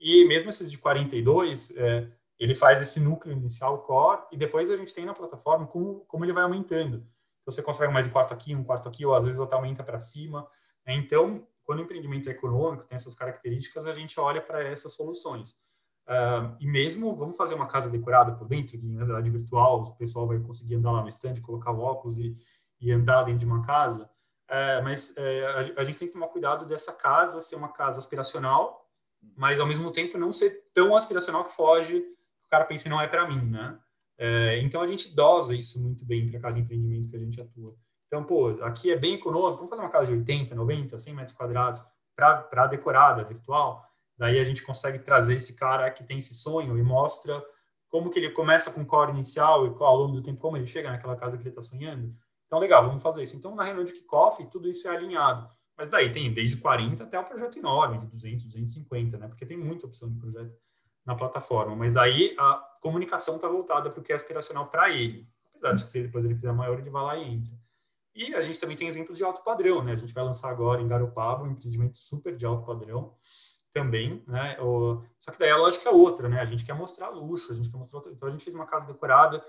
E 0.00 0.24
mesmo 0.26 0.48
esses 0.48 0.70
de 0.70 0.78
42, 0.78 1.76
é, 1.76 2.10
ele 2.40 2.54
faz 2.54 2.80
esse 2.80 2.98
núcleo 2.98 3.36
inicial 3.36 3.82
core 3.82 4.22
e 4.32 4.36
depois 4.36 4.70
a 4.70 4.76
gente 4.76 4.94
tem 4.94 5.04
na 5.04 5.12
plataforma 5.12 5.66
como, 5.66 6.00
como 6.08 6.24
ele 6.24 6.32
vai 6.32 6.42
aumentando. 6.42 6.96
Então 7.42 7.52
você 7.52 7.62
consegue 7.62 7.92
mais 7.92 8.06
um 8.06 8.10
quarto 8.10 8.32
aqui, 8.32 8.54
um 8.54 8.64
quarto 8.64 8.88
aqui, 8.88 9.04
ou 9.04 9.14
às 9.14 9.26
vezes 9.26 9.38
até 9.38 9.54
aumenta 9.54 9.84
para 9.84 10.00
cima. 10.00 10.48
Né? 10.86 10.94
Então, 10.94 11.46
quando 11.64 11.80
o 11.80 11.82
empreendimento 11.82 12.30
é 12.30 12.32
econômico, 12.32 12.84
tem 12.84 12.96
essas 12.96 13.14
características, 13.14 13.84
a 13.86 13.92
gente 13.92 14.18
olha 14.18 14.40
para 14.40 14.64
essas 14.64 14.94
soluções. 14.94 15.60
Uh, 16.08 16.56
e 16.58 16.66
mesmo, 16.66 17.14
vamos 17.14 17.36
fazer 17.36 17.54
uma 17.54 17.66
casa 17.66 17.90
decorada 17.90 18.32
por 18.32 18.48
dentro, 18.48 18.76
em 18.76 18.96
realidade 18.96 19.30
virtual, 19.30 19.82
o 19.82 19.94
pessoal 19.94 20.26
vai 20.26 20.38
conseguir 20.38 20.76
andar 20.76 20.92
lá 20.92 21.02
no 21.02 21.08
stand, 21.08 21.34
colocar 21.42 21.70
o 21.70 21.78
óculos 21.78 22.18
e, 22.18 22.34
e 22.80 22.90
andar 22.90 23.22
dentro 23.22 23.40
de 23.40 23.46
uma 23.46 23.62
casa. 23.62 24.10
É, 24.48 24.80
mas 24.80 25.16
é, 25.16 25.46
a, 25.46 25.80
a, 25.80 25.84
gente 25.84 25.98
tem 25.98 26.08
que 26.08 26.14
tomar 26.14 26.26
cuidado 26.28 26.66
dessa 26.66 26.94
casa 26.94 27.40
ser 27.40 27.54
uma 27.54 27.68
casa 27.68 28.00
aspiracional, 28.00 28.90
mas 29.36 29.60
ao 29.60 29.66
mesmo 29.66 29.92
tempo 29.92 30.18
não 30.18 30.32
ser 30.32 30.50
tão 30.74 30.96
aspiracional 30.96 31.44
que 31.44 31.52
foge, 31.52 31.98
o 31.98 32.19
cara 32.50 32.64
pensa 32.64 32.88
não 32.88 33.00
é 33.00 33.06
para 33.06 33.26
mim, 33.28 33.40
né? 33.50 33.78
É, 34.18 34.58
então 34.58 34.82
a 34.82 34.86
gente 34.86 35.14
dosa 35.14 35.54
isso 35.54 35.80
muito 35.82 36.04
bem 36.04 36.30
para 36.30 36.40
cada 36.40 36.58
empreendimento 36.58 37.08
que 37.08 37.16
a 37.16 37.18
gente 37.18 37.40
atua. 37.40 37.74
Então, 38.06 38.24
pô, 38.24 38.48
aqui 38.62 38.90
é 38.90 38.96
bem 38.96 39.14
econômico, 39.14 39.56
vamos 39.56 39.70
fazer 39.70 39.82
uma 39.82 39.88
casa 39.88 40.06
de 40.06 40.18
80, 40.18 40.54
90, 40.54 40.98
100 40.98 41.14
metros 41.14 41.36
quadrados 41.36 41.82
para 42.14 42.66
decorada 42.66 43.24
virtual. 43.24 43.82
Daí 44.18 44.38
a 44.38 44.44
gente 44.44 44.62
consegue 44.62 44.98
trazer 44.98 45.36
esse 45.36 45.54
cara 45.54 45.90
que 45.90 46.04
tem 46.04 46.18
esse 46.18 46.34
sonho 46.34 46.76
e 46.76 46.82
mostra 46.82 47.42
como 47.88 48.10
que 48.10 48.18
ele 48.18 48.30
começa 48.30 48.70
com 48.72 48.82
o 48.82 48.86
core 48.86 49.12
inicial 49.12 49.64
e 49.66 49.74
ao 49.78 49.96
longo 49.96 50.16
do 50.16 50.22
tempo 50.22 50.40
como 50.40 50.56
ele 50.56 50.66
chega 50.66 50.90
naquela 50.90 51.16
casa 51.16 51.36
que 51.36 51.42
ele 51.42 51.50
está 51.50 51.62
sonhando. 51.62 52.14
Então, 52.46 52.58
legal, 52.58 52.84
vamos 52.84 53.02
fazer 53.02 53.22
isso. 53.22 53.36
Então, 53.36 53.54
na 53.54 53.64
reunião 53.64 53.84
de 53.84 53.94
kickoff, 53.94 54.44
tudo 54.50 54.68
isso 54.68 54.86
é 54.88 54.96
alinhado. 54.96 55.48
Mas 55.78 55.88
daí 55.88 56.12
tem 56.12 56.32
desde 56.34 56.58
40 56.58 57.04
até 57.04 57.18
um 57.18 57.24
projeto 57.24 57.58
enorme, 57.58 58.00
de 58.00 58.06
200, 58.08 58.44
250, 58.46 59.16
né? 59.16 59.28
Porque 59.28 59.46
tem 59.46 59.56
muita 59.56 59.86
opção 59.86 60.10
de 60.10 60.18
projeto 60.18 60.52
na 61.10 61.16
plataforma. 61.16 61.74
Mas 61.74 61.96
aí 61.96 62.34
a 62.38 62.54
comunicação 62.80 63.36
está 63.36 63.48
voltada 63.48 63.90
para 63.90 64.00
o 64.00 64.02
que 64.02 64.12
é 64.12 64.14
aspiracional 64.14 64.68
para 64.68 64.90
ele. 64.90 65.28
Apesar 65.54 65.74
de 65.74 65.84
que 65.84 65.90
se 65.90 66.02
depois 66.02 66.24
ele 66.24 66.34
quiser 66.34 66.52
maior, 66.52 66.78
ele 66.78 66.90
vai 66.90 67.02
lá 67.02 67.16
e 67.16 67.34
entra. 67.34 67.52
E 68.14 68.34
a 68.34 68.40
gente 68.40 68.58
também 68.58 68.76
tem 68.76 68.88
exemplos 68.88 69.18
de 69.18 69.24
alto 69.24 69.42
padrão, 69.42 69.82
né? 69.82 69.92
A 69.92 69.96
gente 69.96 70.14
vai 70.14 70.24
lançar 70.24 70.50
agora 70.50 70.80
em 70.80 70.88
Garopaba 70.88 71.44
um 71.44 71.50
empreendimento 71.50 71.98
super 71.98 72.36
de 72.36 72.46
alto 72.46 72.64
padrão 72.64 73.14
também, 73.72 74.22
né? 74.26 74.56
O... 74.60 75.02
Só 75.18 75.30
que 75.30 75.38
daí 75.38 75.50
a 75.50 75.56
lógica 75.56 75.88
é 75.88 75.92
outra, 75.92 76.28
né? 76.28 76.40
A 76.40 76.44
gente 76.44 76.64
quer 76.64 76.74
mostrar 76.74 77.10
luxo, 77.10 77.52
a 77.52 77.56
gente 77.56 77.70
quer 77.70 77.76
mostrar. 77.76 78.00
Então 78.10 78.28
a 78.28 78.30
gente 78.30 78.44
fez 78.44 78.54
uma 78.54 78.66
casa 78.66 78.86
decorada 78.86 79.44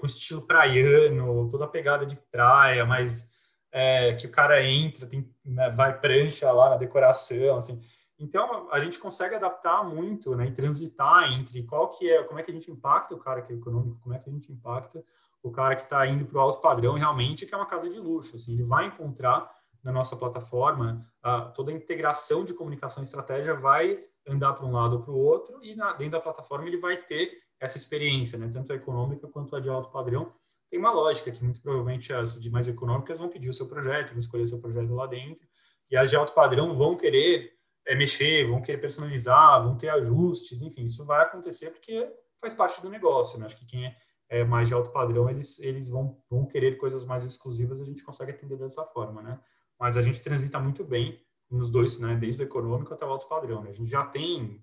com 0.00 0.06
estilo 0.06 0.42
praiano, 0.46 1.48
toda 1.50 1.66
a 1.66 1.68
pegada 1.68 2.06
de 2.06 2.16
praia, 2.32 2.86
mas 2.86 3.30
é, 3.70 4.14
que 4.14 4.26
o 4.26 4.30
cara 4.30 4.64
entra, 4.64 5.06
tem, 5.06 5.30
né, 5.44 5.68
vai 5.68 6.00
prancha 6.00 6.50
lá 6.50 6.70
na 6.70 6.76
decoração, 6.76 7.58
assim. 7.58 7.78
Então 8.18 8.68
a 8.70 8.78
gente 8.78 8.98
consegue 8.98 9.34
adaptar 9.34 9.84
muito, 9.84 10.34
né, 10.34 10.46
e 10.46 10.52
transitar 10.52 11.30
entre 11.32 11.62
qual 11.64 11.90
que 11.90 12.10
é, 12.10 12.22
como 12.24 12.38
é 12.38 12.42
que 12.42 12.50
a 12.50 12.54
gente 12.54 12.70
impacta 12.70 13.14
o 13.14 13.18
cara 13.18 13.42
que 13.42 13.52
é 13.52 13.56
econômico, 13.56 14.00
como 14.00 14.14
é 14.14 14.18
que 14.18 14.28
a 14.28 14.32
gente 14.32 14.50
impacta 14.50 15.04
o 15.42 15.50
cara 15.50 15.76
que 15.76 15.82
está 15.82 16.06
indo 16.06 16.24
para 16.24 16.38
o 16.38 16.40
alto 16.40 16.60
padrão 16.60 16.94
realmente, 16.94 17.46
que 17.46 17.54
é 17.54 17.56
uma 17.56 17.66
casa 17.66 17.88
de 17.88 17.98
luxo, 17.98 18.36
assim, 18.36 18.54
ele 18.54 18.64
vai 18.64 18.86
encontrar 18.86 19.50
na 19.82 19.92
nossa 19.92 20.16
plataforma 20.16 21.06
a, 21.22 21.42
toda 21.42 21.70
a 21.70 21.74
integração 21.74 22.44
de 22.44 22.54
comunicação 22.54 23.02
e 23.02 23.04
estratégia 23.04 23.54
vai 23.54 24.02
andar 24.26 24.54
para 24.54 24.66
um 24.66 24.72
lado 24.72 24.96
ou 24.96 25.02
para 25.02 25.12
o 25.12 25.18
outro 25.18 25.62
e 25.62 25.76
na, 25.76 25.92
dentro 25.92 26.12
da 26.12 26.20
plataforma 26.20 26.66
ele 26.66 26.78
vai 26.78 26.96
ter 26.96 27.30
essa 27.60 27.76
experiência, 27.76 28.38
né, 28.38 28.50
tanto 28.52 28.72
a 28.72 28.76
econômica 28.76 29.28
quanto 29.28 29.54
a 29.54 29.60
de 29.60 29.68
alto 29.68 29.90
padrão, 29.90 30.32
tem 30.68 30.80
uma 30.80 30.90
lógica 30.90 31.30
que 31.30 31.42
muito 31.44 31.60
provavelmente 31.60 32.12
as 32.12 32.40
de 32.40 32.50
mais 32.50 32.66
econômicas 32.66 33.18
vão 33.18 33.28
pedir 33.28 33.48
o 33.48 33.52
seu 33.52 33.68
projeto, 33.68 34.10
vão 34.10 34.18
escolher 34.18 34.42
o 34.42 34.46
seu 34.46 34.60
projeto 34.60 34.92
lá 34.94 35.06
dentro, 35.06 35.46
e 35.90 35.96
as 35.96 36.10
de 36.10 36.16
alto 36.16 36.34
padrão 36.34 36.76
vão 36.76 36.96
querer 36.96 37.55
é, 37.86 37.94
mexer, 37.94 38.48
vão 38.48 38.60
querer 38.60 38.78
personalizar, 38.78 39.62
vão 39.62 39.76
ter 39.76 39.88
ajustes, 39.88 40.60
enfim, 40.62 40.84
isso 40.84 41.04
vai 41.06 41.22
acontecer 41.22 41.70
porque 41.70 42.12
faz 42.40 42.52
parte 42.52 42.82
do 42.82 42.90
negócio, 42.90 43.38
né? 43.38 43.46
Acho 43.46 43.58
que 43.58 43.66
quem 43.66 43.86
é, 43.86 43.96
é 44.28 44.44
mais 44.44 44.68
de 44.68 44.74
alto 44.74 44.90
padrão, 44.90 45.30
eles, 45.30 45.58
eles 45.60 45.88
vão, 45.88 46.20
vão 46.28 46.44
querer 46.44 46.76
coisas 46.76 47.04
mais 47.04 47.24
exclusivas, 47.24 47.80
a 47.80 47.84
gente 47.84 48.04
consegue 48.04 48.32
atender 48.32 48.58
dessa 48.58 48.84
forma, 48.84 49.22
né? 49.22 49.40
Mas 49.78 49.96
a 49.96 50.02
gente 50.02 50.22
transita 50.22 50.58
muito 50.58 50.84
bem 50.84 51.20
nos 51.50 51.70
dois, 51.70 51.98
né? 52.00 52.16
Desde 52.16 52.42
o 52.42 52.44
econômico 52.44 52.92
até 52.92 53.04
o 53.04 53.08
alto 53.08 53.28
padrão, 53.28 53.62
né? 53.62 53.70
A 53.70 53.74
gente 53.74 53.88
já 53.88 54.04
tem 54.04 54.62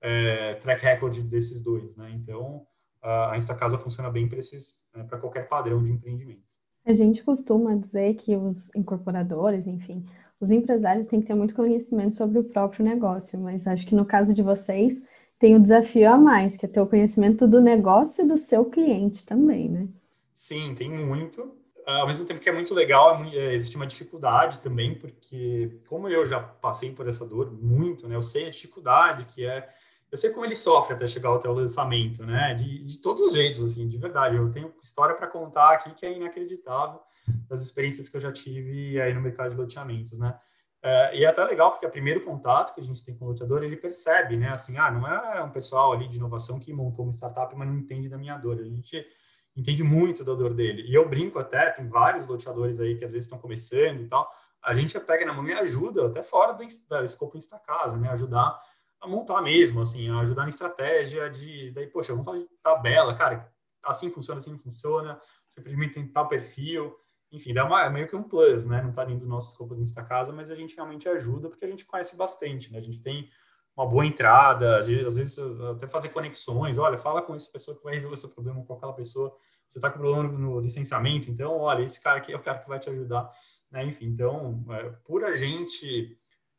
é, 0.00 0.54
track 0.54 0.82
record 0.82 1.16
desses 1.28 1.62
dois, 1.62 1.96
né? 1.96 2.10
Então, 2.10 2.66
a 3.04 3.36
Instacasa 3.36 3.76
funciona 3.76 4.10
bem 4.10 4.26
para 4.26 4.38
né, 4.94 5.04
para 5.04 5.18
qualquer 5.18 5.46
padrão 5.46 5.82
de 5.82 5.92
empreendimento. 5.92 6.54
A 6.86 6.92
gente 6.92 7.22
costuma 7.22 7.74
dizer 7.74 8.14
que 8.14 8.36
os 8.36 8.74
incorporadores, 8.74 9.66
enfim, 9.66 10.06
os 10.44 10.50
empresários 10.50 11.06
têm 11.06 11.20
que 11.20 11.26
ter 11.26 11.34
muito 11.34 11.54
conhecimento 11.54 12.14
sobre 12.14 12.38
o 12.38 12.44
próprio 12.44 12.84
negócio, 12.84 13.40
mas 13.40 13.66
acho 13.66 13.86
que 13.86 13.94
no 13.94 14.04
caso 14.04 14.34
de 14.34 14.42
vocês 14.42 15.08
tem 15.38 15.56
o 15.56 15.60
desafio 15.60 16.10
a 16.10 16.18
mais, 16.18 16.56
que 16.56 16.66
é 16.66 16.68
ter 16.68 16.80
o 16.80 16.86
conhecimento 16.86 17.48
do 17.48 17.60
negócio 17.60 18.24
e 18.24 18.28
do 18.28 18.36
seu 18.36 18.66
cliente 18.66 19.24
também, 19.24 19.68
né? 19.68 19.88
Sim, 20.34 20.74
tem 20.74 20.90
muito. 20.90 21.50
Ao 21.86 22.06
mesmo 22.06 22.26
tempo 22.26 22.40
que 22.40 22.48
é 22.48 22.52
muito 22.52 22.74
legal, 22.74 23.24
é 23.24 23.36
é, 23.36 23.54
existe 23.54 23.76
uma 23.76 23.86
dificuldade 23.86 24.60
também, 24.60 24.94
porque 24.94 25.80
como 25.88 26.08
eu 26.08 26.24
já 26.26 26.40
passei 26.40 26.92
por 26.92 27.08
essa 27.08 27.26
dor 27.26 27.50
muito, 27.52 28.06
né? 28.06 28.14
Eu 28.14 28.22
sei 28.22 28.46
a 28.46 28.50
dificuldade 28.50 29.24
que 29.26 29.46
é 29.46 29.66
eu 30.14 30.18
sei 30.18 30.30
como 30.30 30.46
ele 30.46 30.54
sofre 30.54 30.94
até 30.94 31.08
chegar 31.08 31.34
até 31.34 31.48
o 31.48 31.52
lançamento, 31.52 32.24
né? 32.24 32.54
De, 32.54 32.84
de 32.84 33.02
todos 33.02 33.20
os 33.20 33.34
jeitos, 33.34 33.60
assim, 33.64 33.88
de 33.88 33.98
verdade. 33.98 34.36
Eu 34.36 34.48
tenho 34.52 34.72
história 34.80 35.12
para 35.12 35.26
contar 35.26 35.72
aqui 35.74 35.92
que 35.92 36.06
é 36.06 36.12
inacreditável 36.12 37.00
das 37.48 37.60
experiências 37.60 38.08
que 38.08 38.16
eu 38.16 38.20
já 38.20 38.30
tive 38.30 39.00
aí 39.00 39.12
no 39.12 39.20
mercado 39.20 39.50
de 39.50 39.56
loteamentos, 39.56 40.16
né? 40.16 40.38
É, 40.80 41.18
e 41.18 41.24
é 41.24 41.26
até 41.26 41.42
legal 41.44 41.72
porque 41.72 41.84
o 41.84 41.90
primeiro 41.90 42.24
contato 42.24 42.76
que 42.76 42.80
a 42.80 42.84
gente 42.84 43.04
tem 43.04 43.16
com 43.16 43.24
o 43.24 43.28
loteador, 43.28 43.64
ele 43.64 43.76
percebe, 43.76 44.36
né? 44.36 44.50
Assim, 44.50 44.78
ah, 44.78 44.88
não 44.88 45.04
é 45.04 45.42
um 45.42 45.50
pessoal 45.50 45.92
ali 45.92 46.06
de 46.06 46.16
inovação 46.16 46.60
que 46.60 46.72
montou 46.72 47.04
uma 47.04 47.12
startup, 47.12 47.52
mas 47.56 47.66
não 47.66 47.76
entende 47.76 48.08
da 48.08 48.16
minha 48.16 48.38
dor. 48.38 48.60
A 48.60 48.62
gente 48.62 49.04
entende 49.56 49.82
muito 49.82 50.24
da 50.24 50.34
dor 50.34 50.54
dele. 50.54 50.82
E 50.82 50.94
eu 50.94 51.08
brinco 51.08 51.40
até, 51.40 51.70
tem 51.72 51.88
vários 51.88 52.24
loteadores 52.28 52.78
aí 52.78 52.96
que 52.96 53.04
às 53.04 53.10
vezes 53.10 53.26
estão 53.26 53.40
começando 53.40 54.00
e 54.00 54.06
tal. 54.06 54.30
A 54.62 54.74
gente 54.74 54.96
pega 55.00 55.26
na 55.26 55.32
mão 55.32 55.44
e 55.48 55.52
ajuda, 55.54 56.06
até 56.06 56.22
fora 56.22 56.52
da, 56.52 56.64
da 56.88 57.04
escopo 57.04 57.36
Insta 57.36 57.58
Casa, 57.58 57.96
né? 57.96 58.10
Ajudar 58.10 58.56
a 59.04 59.08
montar 59.08 59.42
mesmo, 59.42 59.82
assim, 59.82 60.10
a 60.10 60.20
ajudar 60.20 60.42
na 60.42 60.48
estratégia 60.48 61.28
de, 61.28 61.70
daí, 61.72 61.86
poxa, 61.86 62.14
vamos 62.14 62.40
de 62.40 62.48
tabela, 62.62 63.14
cara, 63.14 63.52
assim 63.84 64.10
funciona, 64.10 64.38
assim 64.38 64.56
funciona, 64.56 65.18
simplesmente 65.48 65.94
tem 65.94 66.08
tal 66.08 66.26
perfil. 66.26 66.96
enfim, 67.30 67.52
dá 67.52 67.66
uma, 67.66 67.84
é 67.84 67.90
meio 67.90 68.08
que 68.08 68.16
um 68.16 68.22
plus, 68.22 68.64
né? 68.64 68.80
Não 68.80 68.90
está 68.90 69.04
dentro 69.04 69.20
do 69.20 69.28
nosso 69.28 69.52
escopo 69.52 69.74
de 69.74 69.82
Insta 69.82 70.04
Casa, 70.04 70.32
mas 70.32 70.50
a 70.50 70.54
gente 70.54 70.74
realmente 70.74 71.08
ajuda 71.08 71.48
porque 71.50 71.64
a 71.64 71.68
gente 71.68 71.84
conhece 71.84 72.16
bastante, 72.16 72.72
né? 72.72 72.78
A 72.78 72.82
gente 72.82 73.00
tem 73.00 73.28
uma 73.76 73.86
boa 73.86 74.06
entrada, 74.06 74.78
às 74.78 74.86
vezes 74.86 75.36
até 75.72 75.86
fazer 75.88 76.10
conexões, 76.10 76.78
olha, 76.78 76.96
fala 76.96 77.20
com 77.20 77.34
essa 77.34 77.50
pessoa 77.50 77.76
que 77.76 77.82
vai 77.82 77.94
resolver 77.94 78.16
seu 78.16 78.30
problema 78.30 78.64
com 78.64 78.74
aquela 78.74 78.92
pessoa, 78.92 79.34
você 79.68 79.78
está 79.78 79.90
com 79.90 79.98
problema 79.98 80.22
no 80.22 80.60
licenciamento, 80.60 81.28
então, 81.28 81.58
olha, 81.58 81.82
esse 81.82 82.00
cara 82.00 82.18
aqui 82.18 82.32
é 82.32 82.36
o 82.36 82.42
cara 82.42 82.60
que 82.60 82.68
vai 82.68 82.78
te 82.78 82.88
ajudar, 82.88 83.28
né? 83.70 83.84
Enfim, 83.84 84.06
então, 84.06 84.64
é, 84.70 84.90
por 85.04 85.24
a 85.24 85.34
gente 85.34 86.16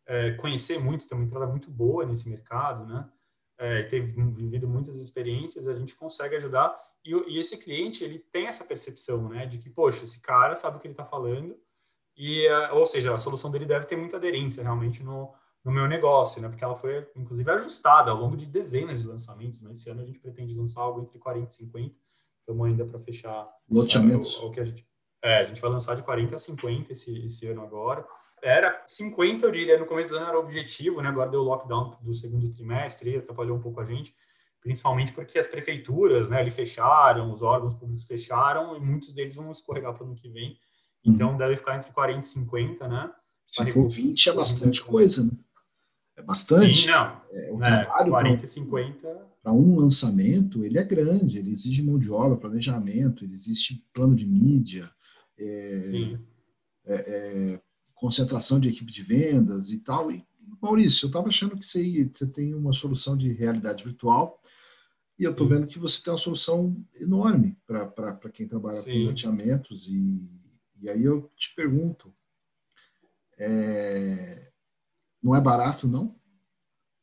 é, 0.08 0.32
conhecer 0.34 0.80
muito, 0.80 1.08
ter 1.08 1.16
uma 1.16 1.24
entrada 1.24 1.48
muito 1.48 1.70
boa 1.70 2.06
nesse 2.06 2.30
mercado, 2.30 2.86
né? 2.86 3.10
É, 3.58 3.84
ter 3.84 4.02
vivido 4.02 4.68
muitas 4.68 5.00
experiências, 5.00 5.66
a 5.68 5.74
gente 5.74 5.96
consegue 5.96 6.36
ajudar 6.36 6.76
e, 7.06 7.14
e, 7.14 7.40
esse 7.40 7.58
cliente 7.58 8.04
ele 8.04 8.20
tem 8.20 8.48
essa 8.48 8.66
percepção, 8.66 9.30
né, 9.30 9.46
de 9.46 9.60
que 9.60 9.70
poxa, 9.70 10.04
esse 10.04 10.22
cara 10.22 10.56
sabe 10.56 10.76
o 10.76 10.80
que 10.82 10.88
ele 10.88 10.92
está 10.92 11.06
falando 11.06 11.58
e, 12.18 12.46
é, 12.48 12.74
ou 12.74 12.86
seja, 12.86 13.14
a 13.14 13.18
solução 13.18 13.50
dele 13.50 13.64
deve 13.64 13.86
ter 13.86 13.96
muita 13.96 14.18
aderência 14.18 14.62
realmente 14.62 15.04
no, 15.04 15.34
no 15.64 15.72
meu 15.72 15.88
negócio, 15.88 16.42
né, 16.42 16.50
porque 16.50 16.66
ela 16.66 16.76
foi 16.76 17.10
inclusive 17.16 17.50
ajustada 17.50 18.12
ao 18.12 18.18
longo 18.18 18.36
de 18.36 18.46
dezenas 18.46 19.02
de 19.02 19.08
lançamentos. 19.08 19.62
Né? 19.62 19.72
Esse 19.72 19.90
ano 19.90 20.02
a 20.02 20.06
gente 20.06 20.20
pretende 20.20 20.54
lançar 20.54 20.82
algo 20.82 21.02
entre 21.02 21.18
40 21.18 21.48
e 21.48 21.54
50, 21.54 21.96
estamos 22.42 22.68
ainda 22.68 22.86
para 22.86 23.00
fechar 23.00 23.50
loteamentos. 23.70 24.38
É, 24.38 24.44
o, 24.44 24.48
o, 24.48 24.52
que 24.52 24.60
a 24.60 24.66
gente, 24.66 24.86
é, 25.24 25.38
a 25.38 25.44
gente 25.46 25.62
vai 25.62 25.72
lançar 25.72 25.96
de 25.96 26.04
40 26.04 26.36
a 26.36 26.40
50 26.40 26.92
esse, 26.92 27.24
esse 27.24 27.48
ano 27.48 27.62
agora 27.62 28.06
era 28.46 28.84
50, 28.88 29.46
eu 29.46 29.52
diria, 29.52 29.80
no 29.80 29.86
começo 29.86 30.10
do 30.10 30.18
ano 30.18 30.28
era 30.28 30.38
o 30.38 30.42
objetivo, 30.42 31.02
né? 31.02 31.10
Agora 31.10 31.30
deu 31.30 31.42
o 31.42 31.44
lockdown 31.44 31.98
do 32.02 32.14
segundo 32.14 32.50
trimestre, 32.50 33.18
atrapalhou 33.18 33.58
um 33.58 33.62
pouco 33.62 33.82
a 33.82 33.86
gente, 33.86 34.14
principalmente 34.62 35.12
porque 35.12 35.40
as 35.40 35.48
prefeituras, 35.48 36.30
né, 36.30 36.40
ali 36.40 36.52
fecharam, 36.52 37.34
os 37.34 37.42
órgãos 37.42 37.74
públicos 37.74 38.06
fecharam 38.06 38.78
e 38.78 38.80
muitos 38.80 39.14
deles 39.14 39.36
vão 39.36 39.52
escorregar 39.52 39.94
para 39.94 40.04
o 40.04 40.08
ano 40.08 40.16
que 40.16 40.30
vem. 40.30 40.58
Então 41.04 41.32
uhum. 41.32 41.38
deve 41.38 41.56
ficar 41.56 41.76
entre 41.76 41.92
40 41.92 42.20
e 42.20 42.24
50, 42.24 42.88
né? 42.88 43.12
Se 43.48 43.66
for 43.72 43.90
20 43.90 44.30
é 44.30 44.34
bastante 44.34 44.84
coisa, 44.84 45.24
né? 45.24 45.32
É 46.18 46.22
bastante. 46.22 46.84
Sim, 46.84 46.92
não. 46.92 47.22
É, 47.32 47.52
o 47.52 47.60
é, 47.60 47.64
trabalho 47.64 48.10
40 48.10 48.46
e 48.46 48.48
50 48.48 49.36
para 49.44 49.54
um 49.54 49.76
lançamento, 49.76 50.64
ele 50.64 50.80
é 50.80 50.84
grande, 50.84 51.38
ele 51.38 51.52
exige 51.52 51.84
mão 51.84 52.00
de 52.00 52.12
obra, 52.12 52.36
planejamento, 52.36 53.24
ele 53.24 53.34
existe 53.34 53.86
plano 53.94 54.16
de 54.16 54.26
mídia, 54.26 54.90
é, 55.38 55.82
é, 56.88 57.54
é 57.54 57.62
concentração 57.96 58.60
de 58.60 58.70
equipe 58.70 58.92
de 58.92 59.02
vendas 59.02 59.72
e 59.72 59.80
tal. 59.80 60.12
E, 60.12 60.24
Maurício, 60.62 61.06
eu 61.06 61.08
estava 61.08 61.30
achando 61.30 61.58
que 61.58 61.66
você, 61.66 62.10
você 62.14 62.28
tem 62.28 62.54
uma 62.54 62.74
solução 62.74 63.18
de 63.18 63.34
realidade 63.34 63.84
virtual 63.84 64.40
e 65.18 65.24
eu 65.24 65.32
estou 65.32 65.48
vendo 65.48 65.66
que 65.66 65.80
você 65.80 66.04
tem 66.04 66.12
uma 66.12 66.20
solução 66.20 66.76
enorme 66.94 67.58
para 67.66 68.30
quem 68.34 68.48
trabalha 68.48 68.76
Sim. 68.76 69.04
com 69.04 69.10
loteamentos. 69.10 69.88
E, 69.88 70.30
e 70.82 70.90
aí 70.90 71.04
eu 71.04 71.32
te 71.38 71.56
pergunto, 71.56 72.14
é, 73.38 74.52
não 75.24 75.36
é 75.36 75.42
barato, 75.42 75.88
não? 75.88 76.16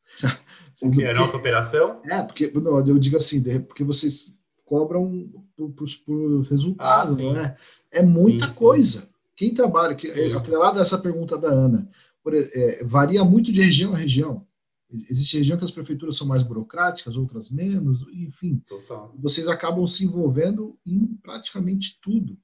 Vocês, 0.74 0.93
que 0.93 1.05
é 1.05 1.11
a 1.11 1.14
nossa 1.14 1.36
operação? 1.36 2.01
É, 2.05 2.22
porque 2.22 2.51
não, 2.51 2.84
eu 2.86 2.99
digo 2.99 3.16
assim, 3.16 3.43
porque 3.61 3.84
vocês 3.84 4.43
cobram 4.64 5.30
por, 5.55 5.70
por, 5.72 5.86
por 6.07 6.40
resultado, 6.49 7.12
ah, 7.12 7.22
não 7.22 7.36
é? 7.36 7.57
É 7.93 8.03
muita 8.03 8.47
sim, 8.47 8.55
coisa. 8.55 9.01
Sim. 9.03 9.11
Quem 9.35 9.55
trabalha, 9.55 9.95
que, 9.95 10.07
é, 10.07 10.33
atrelado 10.35 10.78
a 10.78 10.83
essa 10.83 10.99
pergunta 10.99 11.39
da 11.39 11.49
Ana, 11.49 11.89
por, 12.22 12.35
é, 12.35 12.85
varia 12.85 13.24
muito 13.24 13.53
de 13.53 13.61
região 13.61 13.95
a 13.95 13.97
região. 13.97 14.47
Existe 14.91 15.39
região 15.39 15.57
que 15.57 15.64
as 15.64 15.70
prefeituras 15.70 16.16
são 16.16 16.26
mais 16.26 16.43
burocráticas, 16.43 17.16
outras 17.16 17.51
menos, 17.51 18.07
enfim. 18.12 18.62
Total. 18.66 19.14
Vocês 19.18 19.49
acabam 19.49 19.87
se 19.87 20.05
envolvendo 20.05 20.78
em 20.85 21.07
praticamente 21.22 21.99
tudo. 22.01 22.37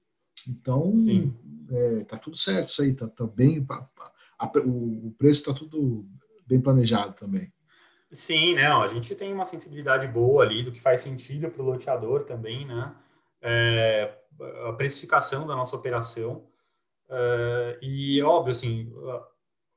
Então, 0.49 0.95
é, 1.70 2.05
tá 2.05 2.16
tudo 2.16 2.36
certo 2.36 2.68
isso 2.68 2.82
aí, 2.82 2.95
tá, 2.95 3.07
tá 3.07 3.26
bem. 3.36 3.66
A, 3.68 3.89
a, 4.39 4.53
o, 4.61 5.09
o 5.09 5.14
preço 5.18 5.41
está 5.41 5.53
tudo 5.53 6.09
bem 6.47 6.61
planejado 6.61 7.14
também. 7.14 7.53
Sim, 8.11 8.55
não, 8.55 8.80
a 8.80 8.86
gente 8.86 9.14
tem 9.14 9.32
uma 9.32 9.45
sensibilidade 9.45 10.09
boa 10.09 10.43
ali 10.43 10.62
do 10.62 10.72
que 10.72 10.80
faz 10.80 11.03
sentido 11.03 11.51
para 11.51 11.62
o 11.62 11.66
loteador 11.66 12.24
também, 12.24 12.66
né? 12.66 12.95
É, 13.43 14.16
a 14.66 14.72
precificação 14.72 15.47
da 15.47 15.55
nossa 15.55 15.76
operação. 15.76 16.47
Uh, 17.09 17.78
e, 17.82 18.22
óbvio, 18.22 18.52
assim, 18.52 18.92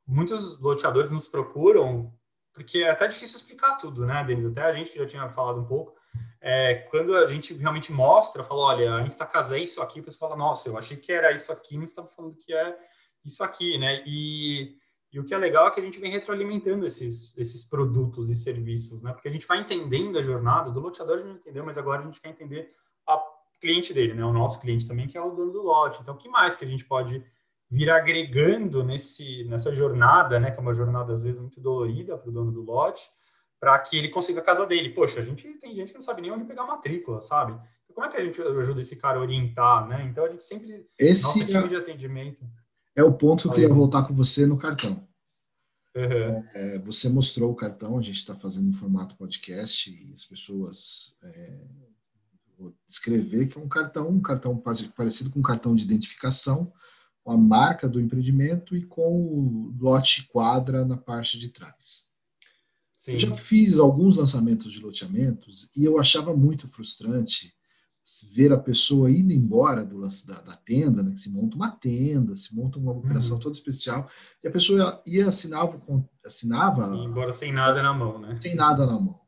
muitos 0.05 0.59
loteadores 0.59 1.11
nos 1.11 1.27
procuram, 1.27 2.13
porque 2.53 2.79
é 2.79 2.89
até 2.89 3.07
difícil 3.07 3.37
explicar 3.37 3.77
tudo, 3.77 4.05
né, 4.05 4.23
Denis? 4.23 4.45
Até 4.45 4.63
a 4.63 4.71
gente 4.71 4.95
já 4.95 5.05
tinha 5.05 5.29
falado 5.29 5.61
um 5.61 5.65
pouco. 5.65 5.95
É, 6.41 6.75
quando 6.89 7.15
a 7.15 7.25
gente 7.27 7.53
realmente 7.53 7.91
mostra, 7.91 8.43
fala, 8.43 8.61
olha, 8.61 8.95
a 8.95 9.01
Instacasa 9.03 9.57
é 9.57 9.61
isso 9.61 9.81
aqui, 9.81 10.01
você 10.01 10.17
fala, 10.17 10.35
nossa, 10.35 10.69
eu 10.69 10.77
achei 10.77 10.97
que 10.97 11.11
era 11.11 11.31
isso 11.31 11.51
aqui, 11.51 11.77
mas 11.77 11.91
estava 11.91 12.07
falando 12.07 12.37
que 12.37 12.53
é 12.53 12.77
isso 13.23 13.43
aqui, 13.43 13.77
né? 13.77 14.03
E, 14.05 14.75
e 15.13 15.19
o 15.19 15.23
que 15.23 15.33
é 15.33 15.37
legal 15.37 15.67
é 15.67 15.71
que 15.71 15.79
a 15.79 15.83
gente 15.83 15.99
vem 15.99 16.11
retroalimentando 16.11 16.85
esses, 16.85 17.37
esses 17.37 17.69
produtos 17.69 18.29
e 18.29 18.35
serviços, 18.35 19.01
né? 19.01 19.13
Porque 19.13 19.29
a 19.29 19.31
gente 19.31 19.47
vai 19.47 19.59
entendendo 19.59 20.17
a 20.17 20.21
jornada, 20.21 20.71
do 20.71 20.79
loteador 20.79 21.19
a 21.19 21.21
gente 21.21 21.37
entendeu, 21.37 21.63
mas 21.63 21.77
agora 21.77 22.01
a 22.01 22.05
gente 22.05 22.19
quer 22.19 22.29
entender 22.29 22.69
cliente 23.61 23.93
dele, 23.93 24.13
né? 24.13 24.25
O 24.25 24.33
nosso 24.33 24.59
cliente 24.59 24.87
também, 24.87 25.07
que 25.07 25.17
é 25.17 25.21
o 25.21 25.31
dono 25.31 25.51
do 25.51 25.61
lote. 25.61 26.01
Então, 26.01 26.15
o 26.15 26.17
que 26.17 26.27
mais 26.27 26.55
que 26.55 26.65
a 26.65 26.67
gente 26.67 26.83
pode 26.83 27.23
vir 27.69 27.89
agregando 27.89 28.83
nesse, 28.83 29.45
nessa 29.45 29.71
jornada, 29.71 30.39
né? 30.39 30.51
Que 30.51 30.57
é 30.57 30.61
uma 30.61 30.73
jornada, 30.73 31.13
às 31.13 31.23
vezes, 31.23 31.39
muito 31.39 31.61
dolorida 31.61 32.17
para 32.17 32.29
o 32.29 32.33
dono 32.33 32.51
do 32.51 32.63
lote, 32.63 33.03
para 33.59 33.79
que 33.79 33.97
ele 33.97 34.09
consiga 34.09 34.41
a 34.41 34.43
casa 34.43 34.65
dele. 34.65 34.89
Poxa, 34.89 35.21
a 35.21 35.23
gente 35.23 35.47
tem 35.59 35.73
gente 35.73 35.89
que 35.89 35.95
não 35.95 36.01
sabe 36.01 36.21
nem 36.21 36.31
onde 36.31 36.43
pegar 36.43 36.63
a 36.63 36.67
matrícula, 36.67 37.21
sabe? 37.21 37.53
Então, 37.53 37.95
como 37.95 38.07
é 38.07 38.09
que 38.09 38.17
a 38.17 38.19
gente 38.19 38.41
ajuda 38.41 38.81
esse 38.81 38.95
cara 38.97 39.19
a 39.19 39.21
orientar, 39.21 39.87
né? 39.87 40.03
Então, 40.03 40.25
a 40.25 40.29
gente 40.29 40.43
sempre... 40.43 40.85
Esse 40.99 41.23
nosso 41.23 41.45
time 41.45 41.65
é, 41.65 41.67
de 41.67 41.75
atendimento... 41.75 42.45
É 42.95 43.03
o 43.03 43.13
ponto 43.13 43.43
que 43.43 43.47
eu 43.47 43.53
queria 43.53 43.69
voltar 43.69 44.05
com 44.05 44.13
você 44.13 44.45
no 44.45 44.57
cartão. 44.57 45.07
Uhum. 45.95 46.43
É, 46.53 46.79
você 46.79 47.09
mostrou 47.09 47.51
o 47.51 47.55
cartão, 47.55 47.97
a 47.97 48.01
gente 48.01 48.17
está 48.17 48.35
fazendo 48.35 48.69
em 48.69 48.73
formato 48.73 49.17
podcast 49.17 49.89
e 49.89 50.11
as 50.13 50.25
pessoas 50.25 51.17
é, 51.21 51.67
vou 52.61 52.75
descrever 52.87 53.47
que 53.47 53.57
é 53.57 53.61
um 53.61 53.67
cartão, 53.67 54.09
um 54.09 54.21
cartão 54.21 54.55
parecido 54.95 55.29
com 55.31 55.39
um 55.39 55.43
cartão 55.43 55.75
de 55.75 55.83
identificação, 55.83 56.71
com 57.23 57.31
a 57.31 57.37
marca 57.37 57.87
do 57.87 57.99
empreendimento 57.99 58.75
e 58.75 58.85
com 58.85 59.01
o 59.01 59.75
lote 59.79 60.27
quadra 60.31 60.85
na 60.85 60.97
parte 60.97 61.37
de 61.39 61.49
trás. 61.49 62.09
Sim. 62.95 63.13
Eu 63.13 63.19
já 63.19 63.35
fiz 63.35 63.79
alguns 63.79 64.17
lançamentos 64.17 64.71
de 64.71 64.79
loteamentos 64.79 65.71
e 65.75 65.83
eu 65.83 65.99
achava 65.99 66.35
muito 66.35 66.67
frustrante 66.67 67.53
ver 68.33 68.51
a 68.51 68.57
pessoa 68.57 69.11
indo 69.11 69.31
embora 69.31 69.85
do 69.85 69.97
lance 69.97 70.27
da, 70.27 70.41
da 70.41 70.55
tenda, 70.55 71.03
né, 71.03 71.11
que 71.11 71.19
se 71.19 71.31
monta 71.31 71.55
uma 71.55 71.71
tenda, 71.71 72.35
se 72.35 72.55
monta 72.55 72.79
uma 72.79 72.91
operação 72.91 73.35
uhum. 73.35 73.41
toda 73.41 73.55
especial, 73.55 74.09
e 74.43 74.47
a 74.47 74.51
pessoa 74.51 75.01
ia, 75.05 75.27
assinava, 75.27 75.81
assinava... 76.25 76.95
E 76.95 77.05
embora 77.05 77.31
sem 77.31 77.53
nada 77.53 77.81
na 77.81 77.93
mão, 77.93 78.19
né? 78.19 78.35
Sem 78.35 78.55
nada 78.55 78.85
na 78.87 78.99
mão. 78.99 79.20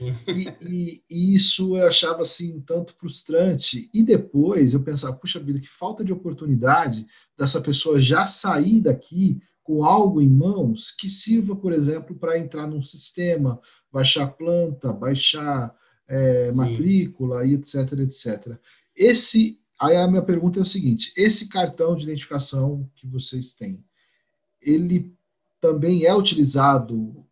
E, 0.00 0.48
e, 0.60 1.02
e, 1.08 1.34
isso 1.34 1.76
eu 1.76 1.86
achava 1.86 2.22
assim 2.22 2.60
tanto 2.60 2.94
frustrante. 2.94 3.88
E 3.94 4.02
depois 4.02 4.74
eu 4.74 4.82
pensava, 4.82 5.16
puxa 5.16 5.38
vida, 5.38 5.60
que 5.60 5.68
falta 5.68 6.04
de 6.04 6.12
oportunidade 6.12 7.06
dessa 7.38 7.60
pessoa 7.60 8.00
já 8.00 8.26
sair 8.26 8.80
daqui 8.80 9.40
com 9.62 9.84
algo 9.84 10.20
em 10.20 10.28
mãos 10.28 10.90
que 10.90 11.08
sirva, 11.08 11.56
por 11.56 11.72
exemplo, 11.72 12.14
para 12.14 12.38
entrar 12.38 12.66
num 12.66 12.82
sistema, 12.82 13.58
baixar 13.90 14.26
planta, 14.28 14.92
baixar 14.92 15.74
é, 16.06 16.52
matrícula 16.52 17.46
e 17.46 17.54
etc, 17.54 17.92
etc. 18.00 18.58
Esse, 18.94 19.58
aí 19.80 19.96
a 19.96 20.06
minha 20.06 20.22
pergunta 20.22 20.58
é 20.58 20.62
o 20.62 20.66
seguinte: 20.66 21.12
esse 21.16 21.48
cartão 21.48 21.96
de 21.96 22.04
identificação 22.04 22.88
que 22.94 23.06
vocês 23.06 23.54
têm, 23.54 23.82
ele 24.60 25.10
também 25.60 26.04
é 26.04 26.14
utilizado 26.14 27.23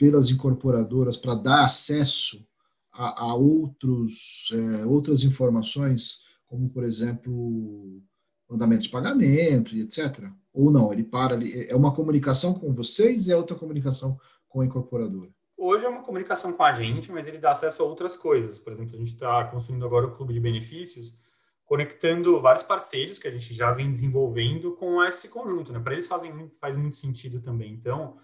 pelas 0.00 0.30
incorporadoras 0.30 1.18
para 1.18 1.34
dar 1.34 1.62
acesso 1.62 2.48
a, 2.90 3.24
a 3.24 3.34
outros, 3.34 4.50
é, 4.50 4.86
outras 4.86 5.22
informações, 5.24 6.38
como, 6.46 6.70
por 6.70 6.84
exemplo, 6.84 8.02
mandamento 8.48 8.80
de 8.80 8.88
pagamento 8.88 9.76
e 9.76 9.82
etc. 9.82 10.24
Ou 10.54 10.70
não, 10.70 10.90
ele 10.90 11.04
para 11.04 11.34
ali, 11.34 11.68
é 11.68 11.76
uma 11.76 11.94
comunicação 11.94 12.54
com 12.54 12.72
vocês 12.72 13.28
e 13.28 13.32
é 13.32 13.36
outra 13.36 13.54
comunicação 13.54 14.18
com 14.48 14.62
a 14.62 14.64
incorporadora? 14.64 15.28
Hoje 15.54 15.84
é 15.84 15.88
uma 15.90 16.02
comunicação 16.02 16.54
com 16.54 16.62
a 16.62 16.72
gente, 16.72 17.12
mas 17.12 17.26
ele 17.26 17.36
dá 17.36 17.50
acesso 17.50 17.82
a 17.82 17.86
outras 17.86 18.16
coisas. 18.16 18.58
Por 18.58 18.72
exemplo, 18.72 18.94
a 18.94 18.98
gente 18.98 19.08
está 19.08 19.44
construindo 19.44 19.84
agora 19.84 20.06
o 20.06 20.16
clube 20.16 20.32
de 20.32 20.40
benefícios, 20.40 21.20
conectando 21.66 22.40
vários 22.40 22.62
parceiros 22.62 23.18
que 23.18 23.28
a 23.28 23.30
gente 23.30 23.52
já 23.52 23.70
vem 23.70 23.92
desenvolvendo 23.92 24.74
com 24.76 25.04
esse 25.04 25.28
conjunto. 25.28 25.74
Né? 25.74 25.78
Para 25.78 25.92
eles 25.92 26.06
fazem, 26.06 26.50
faz 26.58 26.74
muito 26.74 26.96
sentido 26.96 27.42
também. 27.42 27.74
Então, 27.74 28.16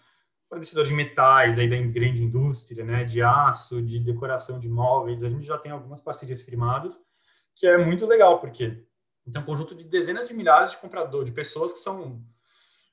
fornecedor 0.48 0.84
de 0.84 0.94
metais 0.94 1.58
aí 1.58 1.68
da 1.68 1.76
grande 1.76 2.22
indústria, 2.22 2.84
né, 2.84 3.04
de 3.04 3.22
aço, 3.22 3.82
de 3.82 3.98
decoração 3.98 4.58
de 4.58 4.68
móveis, 4.68 5.24
a 5.24 5.28
gente 5.28 5.44
já 5.44 5.58
tem 5.58 5.72
algumas 5.72 6.00
parcerias 6.00 6.42
firmadas, 6.44 6.98
que 7.54 7.66
é 7.66 7.76
muito 7.76 8.06
legal, 8.06 8.38
porque 8.38 8.84
tem 9.32 9.42
um 9.42 9.44
conjunto 9.44 9.74
de 9.74 9.84
dezenas 9.84 10.28
de 10.28 10.34
milhares 10.34 10.70
de 10.70 10.76
compradores, 10.76 11.28
de 11.28 11.34
pessoas 11.34 11.72
que 11.72 11.80
são 11.80 12.22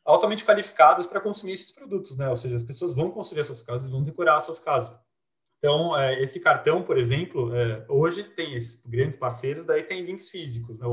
altamente 0.04 0.44
qualificadas 0.44 1.06
para 1.06 1.22
consumir 1.22 1.54
esses 1.54 1.72
produtos, 1.72 2.18
né? 2.18 2.28
Ou 2.30 2.36
seja, 2.36 2.56
as 2.56 2.64
pessoas 2.64 2.96
vão 2.96 3.12
construir 3.12 3.42
as 3.42 3.48
suas 3.48 3.62
casas, 3.62 3.90
vão 3.90 4.04
decorar 4.04 4.38
as 4.38 4.46
suas 4.46 4.60
casas. 4.60 4.98
Então, 5.60 5.98
é, 5.98 6.22
esse 6.22 6.42
cartão, 6.42 6.84
por 6.84 6.98
exemplo, 6.98 7.56
é, 7.56 7.86
hoje 7.88 8.24
tem 8.24 8.54
esses 8.54 8.86
grandes 8.86 9.18
parceiros, 9.18 9.66
daí 9.66 9.84
tem 9.84 10.04
links 10.04 10.30
físicos, 10.30 10.78
né, 10.78 10.86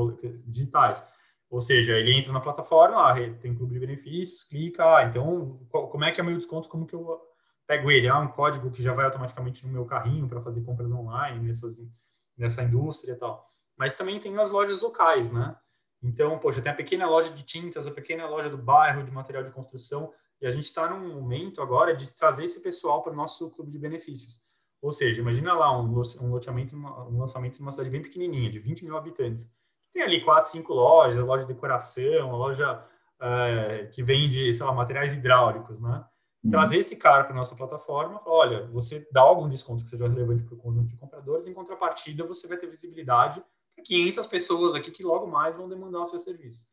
digitais. 0.45 1.05
Ou 1.51 1.59
seja, 1.59 1.99
ele 1.99 2.17
entra 2.17 2.31
na 2.31 2.39
plataforma, 2.39 3.11
ah, 3.11 3.13
tem 3.37 3.53
clube 3.53 3.73
de 3.73 3.79
benefícios, 3.81 4.41
clica, 4.41 4.85
ah, 4.95 5.03
então 5.03 5.59
como 5.69 6.05
é 6.05 6.11
que 6.11 6.21
é 6.21 6.23
meu 6.23 6.37
desconto, 6.37 6.69
como 6.69 6.87
que 6.87 6.95
eu 6.95 7.19
pego 7.67 7.91
ele? 7.91 8.07
Ah, 8.07 8.19
um 8.19 8.29
código 8.29 8.71
que 8.71 8.81
já 8.81 8.93
vai 8.93 9.03
automaticamente 9.03 9.67
no 9.67 9.73
meu 9.73 9.85
carrinho 9.85 10.29
para 10.29 10.41
fazer 10.41 10.61
compras 10.61 10.89
online 10.89 11.45
nessas, 11.45 11.81
nessa 12.37 12.63
indústria 12.63 13.11
e 13.11 13.15
tal. 13.17 13.45
Mas 13.77 13.97
também 13.97 14.17
tem 14.17 14.35
as 14.37 14.49
lojas 14.49 14.81
locais, 14.81 15.29
né? 15.29 15.53
Então, 16.01 16.39
poxa, 16.39 16.61
tem 16.61 16.71
a 16.71 16.75
pequena 16.75 17.05
loja 17.05 17.29
de 17.31 17.43
tintas, 17.43 17.85
a 17.85 17.91
pequena 17.91 18.25
loja 18.27 18.49
do 18.49 18.57
bairro 18.57 19.03
de 19.03 19.11
material 19.11 19.43
de 19.43 19.51
construção, 19.51 20.13
e 20.41 20.47
a 20.47 20.49
gente 20.49 20.63
está 20.63 20.89
num 20.89 21.15
momento 21.15 21.61
agora 21.61 21.93
de 21.93 22.15
trazer 22.15 22.45
esse 22.45 22.63
pessoal 22.63 23.03
para 23.03 23.11
o 23.11 23.15
nosso 23.15 23.51
clube 23.51 23.69
de 23.69 23.77
benefícios. 23.77 24.39
Ou 24.81 24.91
seja, 24.91 25.21
imagina 25.21 25.53
lá 25.53 25.77
um, 25.77 26.01
um 26.21 26.31
loteamento, 26.31 26.77
um 26.77 27.19
lançamento 27.19 27.59
numa 27.59 27.73
cidade 27.73 27.89
bem 27.89 28.01
pequenininha, 28.01 28.49
de 28.49 28.57
20 28.57 28.85
mil 28.85 28.95
habitantes 28.95 29.60
tem 29.93 30.03
ali 30.03 30.21
quatro, 30.21 30.49
cinco 30.49 30.73
lojas, 30.73 31.19
a 31.19 31.25
loja 31.25 31.45
de 31.45 31.53
decoração, 31.53 32.31
a 32.31 32.37
loja 32.37 32.83
é, 33.19 33.89
que 33.91 34.01
vende, 34.01 34.53
sei 34.53 34.65
lá, 34.65 34.71
materiais 34.71 35.13
hidráulicos, 35.13 35.79
né? 35.79 36.05
Uhum. 36.43 36.51
Trazer 36.51 36.77
esse 36.77 36.95
cara 36.97 37.23
para 37.23 37.35
nossa 37.35 37.55
plataforma, 37.55 38.21
olha, 38.25 38.65
você 38.67 39.07
dá 39.11 39.21
algum 39.21 39.47
desconto 39.47 39.83
que 39.83 39.89
seja 39.89 40.07
relevante 40.07 40.43
para 40.43 40.55
o 40.55 40.57
conjunto 40.57 40.87
de 40.87 40.97
compradores, 40.97 41.47
em 41.47 41.53
contrapartida 41.53 42.25
você 42.25 42.47
vai 42.47 42.57
ter 42.57 42.67
visibilidade 42.67 43.43
para 43.75 43.83
500 43.83 44.27
pessoas 44.27 44.75
aqui 44.75 44.89
que 44.89 45.03
logo 45.03 45.27
mais 45.27 45.55
vão 45.55 45.69
demandar 45.69 45.99
o 45.99 46.05
seu 46.05 46.19
serviço. 46.19 46.65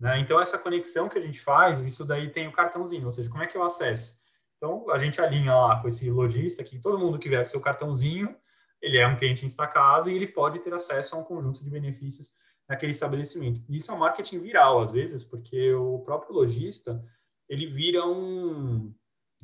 Né? 0.00 0.18
Então, 0.18 0.40
essa 0.40 0.58
conexão 0.58 1.08
que 1.08 1.16
a 1.16 1.20
gente 1.20 1.40
faz, 1.40 1.78
isso 1.80 2.04
daí 2.04 2.28
tem 2.28 2.48
o 2.48 2.52
cartãozinho, 2.52 3.04
ou 3.06 3.12
seja, 3.12 3.30
como 3.30 3.42
é 3.42 3.46
que 3.46 3.56
eu 3.56 3.62
acesso? 3.62 4.24
Então, 4.56 4.90
a 4.90 4.98
gente 4.98 5.20
alinha 5.20 5.54
lá 5.54 5.80
com 5.80 5.86
esse 5.86 6.10
lojista 6.10 6.64
que 6.64 6.80
todo 6.80 6.98
mundo 6.98 7.18
que 7.18 7.28
vier 7.28 7.42
com 7.42 7.46
seu 7.46 7.60
cartãozinho, 7.60 8.34
ele 8.82 8.98
é 8.98 9.06
um 9.06 9.16
cliente 9.16 9.46
Instacasa 9.46 10.10
e 10.10 10.16
ele 10.16 10.26
pode 10.26 10.58
ter 10.58 10.74
acesso 10.74 11.14
a 11.14 11.18
um 11.18 11.24
conjunto 11.24 11.62
de 11.62 11.70
benefícios 11.70 12.32
naquele 12.68 12.92
estabelecimento. 12.92 13.62
Isso 13.68 13.92
é 13.92 13.96
marketing 13.96 14.38
viral, 14.38 14.80
às 14.80 14.92
vezes, 14.92 15.22
porque 15.22 15.72
o 15.74 15.98
próprio 16.00 16.34
lojista, 16.34 17.04
ele 17.48 17.66
vira 17.66 18.06
um, 18.06 18.92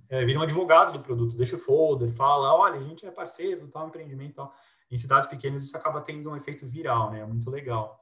é, 0.08 0.24
vira 0.24 0.38
um 0.38 0.42
advogado 0.42 0.92
do 0.92 1.00
produto, 1.00 1.36
deixa 1.36 1.56
o 1.56 1.58
folder, 1.58 2.12
fala, 2.12 2.54
olha, 2.54 2.76
a 2.80 2.82
gente 2.82 3.06
é 3.06 3.10
parceiro, 3.10 3.68
tal 3.68 3.88
empreendimento, 3.88 4.34
tal. 4.34 4.52
Em 4.90 4.96
cidades 4.96 5.28
pequenas 5.28 5.64
isso 5.64 5.76
acaba 5.76 6.00
tendo 6.00 6.30
um 6.30 6.36
efeito 6.36 6.66
viral, 6.66 7.12
né? 7.12 7.20
É 7.20 7.26
muito 7.26 7.48
legal. 7.48 8.00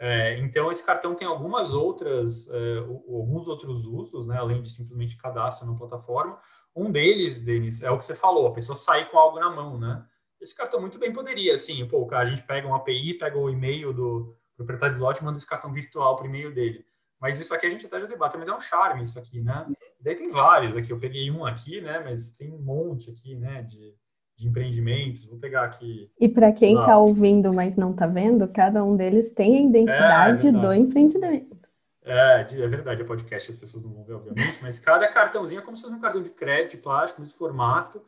É, 0.00 0.38
então 0.38 0.70
esse 0.70 0.86
cartão 0.86 1.16
tem 1.16 1.26
algumas 1.26 1.74
outras, 1.74 2.48
é, 2.48 2.78
alguns 2.78 3.48
outros 3.48 3.84
usos, 3.84 4.26
né? 4.26 4.38
Além 4.38 4.62
de 4.62 4.70
simplesmente 4.70 5.16
cadastro 5.16 5.66
na 5.66 5.76
plataforma. 5.76 6.38
Um 6.76 6.92
deles, 6.92 7.40
Denis, 7.40 7.82
é 7.82 7.90
o 7.90 7.98
que 7.98 8.04
você 8.04 8.14
falou, 8.14 8.46
a 8.46 8.52
pessoa 8.52 8.76
sair 8.76 9.10
com 9.10 9.18
algo 9.18 9.40
na 9.40 9.50
mão, 9.50 9.78
né? 9.78 10.04
Esse 10.40 10.54
cartão 10.54 10.80
muito 10.80 11.00
bem 11.00 11.12
poderia, 11.12 11.54
assim, 11.54 11.84
pô, 11.88 12.08
a 12.12 12.24
gente 12.24 12.42
pega 12.44 12.68
um 12.68 12.74
API, 12.76 13.14
pega 13.14 13.36
o 13.36 13.50
e-mail 13.50 13.92
do, 13.92 14.37
proprietário 14.58 14.96
de 14.96 15.00
lote 15.00 15.24
manda 15.24 15.38
esse 15.38 15.46
cartão 15.46 15.72
virtual 15.72 16.16
para 16.16 16.24
o 16.24 16.28
e-mail 16.28 16.52
dele. 16.52 16.84
Mas 17.20 17.40
isso 17.40 17.54
aqui 17.54 17.66
a 17.66 17.68
gente 17.68 17.86
até 17.86 17.98
já 17.98 18.06
debate, 18.06 18.36
mas 18.36 18.48
é 18.48 18.54
um 18.54 18.60
charme 18.60 19.02
isso 19.02 19.18
aqui, 19.18 19.40
né? 19.40 19.66
daí 20.00 20.14
tem 20.14 20.30
vários 20.30 20.76
aqui, 20.76 20.92
eu 20.92 20.98
peguei 20.98 21.30
um 21.30 21.44
aqui, 21.44 21.80
né? 21.80 22.00
Mas 22.04 22.32
tem 22.32 22.52
um 22.52 22.58
monte 22.58 23.10
aqui, 23.10 23.34
né? 23.34 23.62
De, 23.62 23.94
de 24.36 24.46
empreendimentos. 24.46 25.26
Vou 25.26 25.38
pegar 25.38 25.64
aqui. 25.64 26.10
E 26.18 26.28
para 26.28 26.52
quem 26.52 26.78
está 26.78 26.96
ouvindo, 26.98 27.52
mas 27.52 27.76
não 27.76 27.90
está 27.90 28.06
vendo, 28.06 28.46
cada 28.48 28.84
um 28.84 28.96
deles 28.96 29.32
tem 29.32 29.56
a 29.56 29.68
identidade 29.68 30.46
é, 30.46 30.50
é 30.50 30.52
do 30.52 30.72
empreendimento. 30.72 31.58
É, 32.04 32.40
é 32.40 32.68
verdade, 32.68 33.02
é 33.02 33.04
podcast, 33.04 33.50
as 33.50 33.56
pessoas 33.56 33.84
não 33.84 33.92
vão 33.92 34.04
ver, 34.04 34.14
obviamente, 34.14 34.60
mas 34.62 34.80
cada 34.80 35.06
cartãozinho 35.08 35.58
é 35.58 35.62
como 35.62 35.76
se 35.76 35.82
fosse 35.82 35.94
um 35.94 36.00
cartão 36.00 36.22
de 36.22 36.30
crédito 36.30 36.76
de 36.76 36.78
plástico, 36.78 37.20
nesse 37.20 37.36
formato 37.36 38.00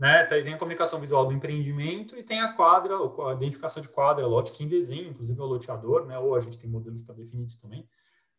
né? 0.00 0.24
Tem 0.24 0.54
a 0.54 0.58
comunicação 0.58 0.98
visual 0.98 1.26
do 1.26 1.34
empreendimento 1.34 2.16
e 2.16 2.22
tem 2.22 2.40
a 2.40 2.54
quadra, 2.54 2.94
a 2.96 3.34
identificação 3.34 3.82
de 3.82 3.90
quadra, 3.90 4.26
lote 4.26 4.50
que 4.50 4.64
em 4.64 4.68
desenho, 4.68 5.10
inclusive 5.10 5.38
é 5.38 5.42
o 5.42 5.46
loteador, 5.46 6.06
né? 6.06 6.18
Ou 6.18 6.34
a 6.34 6.40
gente 6.40 6.58
tem 6.58 6.70
modelos 6.70 7.02
para 7.02 7.16
definir 7.16 7.44
isso 7.44 7.60
também. 7.60 7.86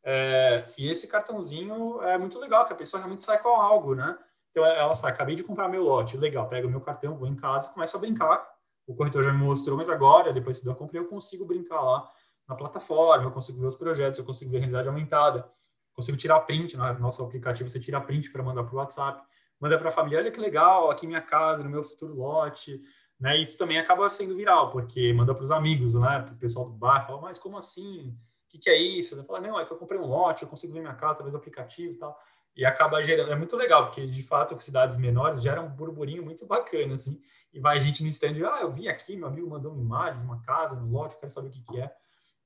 É, 0.03 0.64
e 0.76 0.89
esse 0.89 1.07
cartãozinho 1.07 2.01
é 2.01 2.18
muito 2.18 2.39
legal, 2.39 2.66
que 2.66 2.74
a 2.74 2.76
pessoa 2.76 2.99
realmente 2.99 3.22
sai 3.22 3.39
com 3.39 3.49
algo, 3.49 3.93
né? 3.93 4.18
Então 4.49 4.66
ela 4.66 4.95
sai, 4.95 5.12
acabei 5.12 5.36
de 5.36 5.43
comprar 5.43 5.70
meu 5.70 5.84
lote, 5.84 6.18
legal, 6.18 6.49
pega 6.49 6.66
o 6.68 6.70
meu 6.70 6.82
cartão, 6.82 7.16
vou 7.16 7.28
em 7.28 7.36
casa 7.36 7.70
e 7.70 7.74
começo 7.76 7.95
a 7.95 7.99
brincar. 7.99 8.43
O 8.88 8.95
corretor 8.95 9.22
já 9.22 9.32
me 9.32 9.38
mostrou, 9.38 9.78
mas 9.78 9.88
agora, 9.88 10.34
depois 10.34 10.59
que 10.59 10.68
eu 10.68 10.74
comprei, 10.74 10.99
eu 10.99 11.07
consigo 11.07 11.45
brincar 11.45 11.80
lá 11.80 12.09
na 12.49 12.55
plataforma, 12.55 13.26
eu 13.26 13.32
consigo 13.32 13.59
ver 13.59 13.68
os 13.68 13.76
projetos, 13.76 14.18
eu 14.18 14.26
consigo 14.26 14.49
ver 14.49 14.57
a 14.57 14.59
realidade 14.62 14.88
aumentada, 14.88 15.47
consigo 15.93 16.18
tirar 16.18 16.39
print 16.39 16.76
no 16.76 16.99
nosso 16.99 17.24
aplicativo, 17.24 17.70
você 17.70 17.80
tira 17.80 18.01
print 18.01 18.32
para 18.32 18.41
mandar 18.41 18.64
para 18.64 18.74
o 18.74 18.78
WhatsApp 18.80 19.22
manda 19.62 19.78
para 19.78 19.89
a 19.89 19.91
família, 19.91 20.18
olha 20.18 20.32
que 20.32 20.39
legal, 20.39 20.89
aqui 20.89 21.05
minha 21.05 21.22
casa, 21.22 21.64
no 21.64 21.70
meu 21.70 21.84
futuro 21.84 22.16
lote, 22.16 22.80
né? 23.20 23.39
Isso 23.39 23.55
também 23.57 23.78
acaba 23.78 24.09
sendo 24.09 24.36
viral, 24.36 24.72
porque 24.72 25.14
manda 25.14 25.36
para 25.36 25.43
os 25.43 25.51
amigos, 25.51 25.93
né? 25.93 26.20
Para 26.20 26.34
o 26.34 26.38
pessoal 26.38 26.66
do 26.66 26.74
bar, 26.74 27.05
fala, 27.05 27.22
mas 27.22 27.38
como 27.38 27.55
assim? 27.57 28.09
O 28.09 28.49
que, 28.49 28.57
que 28.57 28.70
é 28.70 28.76
isso? 28.76 29.14
Ele 29.14 29.24
fala, 29.24 29.39
não, 29.39 29.59
é 29.59 29.64
que 29.64 29.72
eu 29.72 29.78
comprei 29.78 29.99
um 29.99 30.07
lote, 30.07 30.43
eu 30.43 30.49
consigo 30.49 30.74
ver 30.74 30.80
minha 30.80 30.95
casa 30.95 31.14
através 31.14 31.32
do 31.32 31.38
aplicativo 31.38 31.93
e 31.93 31.97
tal. 31.97 32.18
E 32.57 32.66
acaba 32.66 33.01
gerando, 33.01 33.32
é 33.32 33.36
muito 33.36 33.55
legal, 33.55 33.86
porque 33.86 34.05
de 34.05 34.24
fato 34.24 34.59
cidades 34.59 34.97
menores 34.97 35.41
gera 35.41 35.62
um 35.62 35.70
burburinho 35.70 36.24
muito 36.24 36.45
bacana, 36.45 36.95
assim, 36.95 37.22
e 37.53 37.59
vai 37.59 37.80
gente 37.80 38.03
no 38.03 38.09
stand, 38.09 38.45
ah, 38.45 38.62
eu 38.62 38.72
vim 38.72 38.88
aqui, 38.88 39.16
meu 39.16 39.28
amigo 39.28 39.49
mandou 39.49 39.72
uma 39.72 39.82
imagem 39.82 40.20
de 40.20 40.26
uma 40.26 40.41
casa, 40.41 40.76
no 40.76 40.91
lote, 40.91 41.18
quero 41.18 41.32
saber 41.32 41.47
o 41.47 41.51
que, 41.51 41.62
que 41.62 41.80
é. 41.80 41.93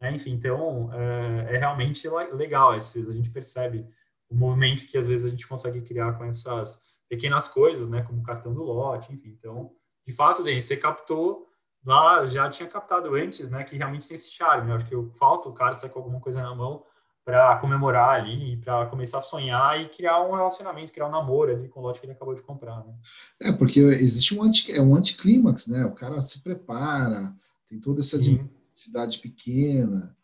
é 0.01 0.11
enfim, 0.11 0.33
então, 0.33 0.91
é, 0.93 1.55
é 1.55 1.57
realmente 1.57 2.07
legal, 2.33 2.75
esses, 2.75 3.09
a 3.09 3.13
gente 3.13 3.31
percebe 3.31 3.87
o 4.29 4.35
movimento 4.35 4.85
que 4.85 4.97
às 4.97 5.07
vezes 5.07 5.25
a 5.25 5.29
gente 5.29 5.47
consegue 5.47 5.81
criar 5.81 6.13
com 6.13 6.25
essas 6.25 6.94
pequenas 7.09 7.47
coisas, 7.47 7.87
né, 7.87 8.01
como 8.03 8.19
o 8.19 8.23
cartão 8.23 8.53
do 8.53 8.63
lote, 8.63 9.13
enfim. 9.13 9.35
Então, 9.37 9.71
de 10.05 10.13
fato, 10.13 10.43
Denis, 10.43 10.65
você 10.65 10.77
captou 10.77 11.47
lá, 11.85 12.25
já 12.25 12.49
tinha 12.49 12.67
captado 12.67 13.13
antes, 13.15 13.49
né, 13.49 13.63
que 13.63 13.77
realmente 13.77 14.07
tem 14.07 14.15
esse 14.15 14.31
charme. 14.31 14.69
Eu 14.69 14.75
acho 14.75 14.85
que 14.85 15.17
falta 15.17 15.49
o 15.49 15.53
cara 15.53 15.71
estar 15.71 15.89
com 15.89 15.99
alguma 15.99 16.19
coisa 16.19 16.41
na 16.41 16.53
mão 16.55 16.83
para 17.23 17.57
comemorar 17.57 18.19
ali, 18.19 18.57
para 18.57 18.85
começar 18.85 19.17
a 19.17 19.21
sonhar 19.21 19.81
e 19.81 19.89
criar 19.89 20.21
um 20.21 20.35
relacionamento, 20.35 20.91
criar 20.91 21.07
um 21.07 21.11
namoro 21.11 21.51
ali 21.51 21.67
com 21.67 21.79
o 21.79 21.83
lote 21.83 21.99
que 21.99 22.05
ele 22.05 22.13
acabou 22.13 22.35
de 22.35 22.43
comprar, 22.43 22.85
né? 22.85 22.93
É, 23.41 23.51
porque 23.51 23.79
existe 23.79 24.37
um, 24.37 24.43
anti, 24.43 24.71
é 24.71 24.79
um 24.79 24.95
anticlímax, 24.95 25.67
né? 25.67 25.85
O 25.85 25.95
cara 25.95 26.21
se 26.21 26.43
prepara, 26.43 27.33
tem 27.67 27.79
toda 27.79 27.99
essa 27.99 28.19
cidade 28.71 29.17
pequena, 29.17 30.15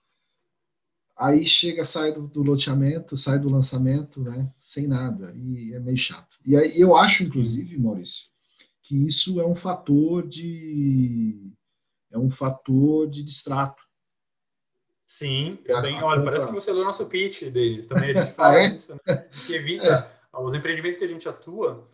Aí 1.22 1.46
chega, 1.46 1.86
sai 1.86 2.12
do, 2.12 2.28
do, 2.28 2.42
loteamento, 2.42 3.16
sai 3.16 3.38
do 3.38 3.48
lançamento, 3.48 4.24
né, 4.24 4.52
sem 4.58 4.88
nada, 4.88 5.32
e 5.36 5.72
é 5.72 5.80
meio 5.80 5.98
chato. 5.98 6.38
E 6.44 6.58
aí 6.58 6.82
eu 6.82 6.96
acho, 6.96 7.24
inclusive, 7.24 7.78
Maurício, 7.78 8.26
que 8.82 9.06
isso 9.06 9.40
é 9.40 9.46
um 9.46 9.54
fator 9.54 10.28
de 10.28 11.54
é 12.12 12.18
um 12.18 12.30
fator 12.30 13.08
de 13.08 13.24
distrato. 13.24 13.84
Sim, 15.06 15.60
também. 15.64 15.96
A, 16.00 16.02
a 16.02 16.06
Olha, 16.06 16.24
parece 16.24 16.48
que 16.48 16.54
você 16.54 16.72
leu 16.72 16.84
nosso 16.84 17.06
pitch 17.06 17.44
deles. 17.52 17.86
Também 17.86 18.10
a 18.10 18.14
gente 18.14 18.32
fala 18.34 18.56
ah, 18.56 18.64
é? 18.64 18.74
isso, 18.74 19.00
né? 19.06 19.18
Que 19.46 19.54
evita 19.54 19.88
é. 20.34 20.40
os 20.40 20.56
empreendimentos 20.56 20.98
que 20.98 21.04
a 21.06 21.08
gente 21.08 21.30
atua 21.30 21.88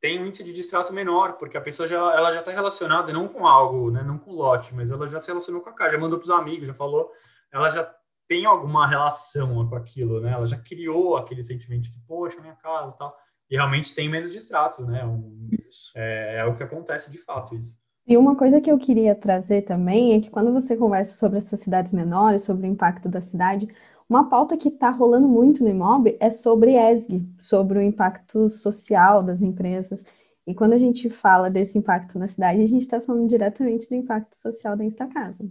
tem 0.00 0.20
um 0.20 0.26
índice 0.26 0.42
de 0.42 0.52
distrato 0.52 0.92
menor, 0.92 1.34
porque 1.34 1.56
a 1.56 1.60
pessoa 1.60 1.86
já 1.86 1.98
ela 1.98 2.32
já 2.32 2.40
está 2.40 2.50
relacionada 2.50 3.12
não 3.12 3.28
com 3.28 3.46
algo, 3.46 3.92
né, 3.92 4.02
não 4.02 4.18
com 4.18 4.32
lote, 4.32 4.74
mas 4.74 4.90
ela 4.90 5.06
já 5.06 5.20
se 5.20 5.28
relacionou 5.28 5.62
com 5.62 5.70
a 5.70 5.72
casa, 5.72 5.92
já 5.92 5.98
mandou 5.98 6.18
para 6.18 6.24
os 6.24 6.30
amigos, 6.30 6.66
já 6.66 6.74
falou, 6.74 7.12
ela 7.52 7.70
já 7.70 7.84
tem 8.32 8.46
alguma 8.46 8.86
relação 8.86 9.68
com 9.68 9.76
aquilo, 9.76 10.18
né? 10.18 10.32
Ela 10.32 10.46
já 10.46 10.56
criou 10.56 11.18
aquele 11.18 11.44
sentimento 11.44 11.82
de, 11.82 11.90
poxa, 12.08 12.40
minha 12.40 12.54
casa 12.54 12.94
e 12.94 12.98
tal. 12.98 13.14
E 13.50 13.56
realmente 13.56 13.94
tem 13.94 14.08
menos 14.08 14.32
distrato, 14.32 14.82
né? 14.86 15.04
Um, 15.04 15.50
é, 15.94 16.38
é, 16.38 16.44
o 16.46 16.56
que 16.56 16.62
acontece 16.62 17.10
de 17.10 17.18
fato 17.18 17.54
isso. 17.54 17.82
E 18.06 18.16
uma 18.16 18.34
coisa 18.34 18.58
que 18.58 18.72
eu 18.72 18.78
queria 18.78 19.14
trazer 19.14 19.62
também 19.62 20.14
é 20.14 20.20
que 20.22 20.30
quando 20.30 20.50
você 20.50 20.78
conversa 20.78 21.14
sobre 21.14 21.36
essas 21.36 21.60
cidades 21.60 21.92
menores, 21.92 22.42
sobre 22.42 22.66
o 22.66 22.70
impacto 22.70 23.06
da 23.06 23.20
cidade, 23.20 23.68
uma 24.08 24.30
pauta 24.30 24.56
que 24.56 24.68
está 24.68 24.88
rolando 24.88 25.28
muito 25.28 25.62
no 25.62 25.68
Imob 25.68 26.16
é 26.18 26.30
sobre 26.30 26.72
ESG, 26.74 27.28
sobre 27.38 27.78
o 27.78 27.82
impacto 27.82 28.48
social 28.48 29.22
das 29.22 29.42
empresas. 29.42 30.06
E 30.46 30.54
quando 30.54 30.72
a 30.72 30.78
gente 30.78 31.10
fala 31.10 31.50
desse 31.50 31.76
impacto 31.76 32.18
na 32.18 32.26
cidade, 32.26 32.62
a 32.62 32.66
gente 32.66 32.82
está 32.82 32.98
falando 32.98 33.28
diretamente 33.28 33.90
do 33.90 33.94
impacto 33.94 34.34
social 34.34 34.74
da 34.74 34.84
Instacasa. 34.84 35.44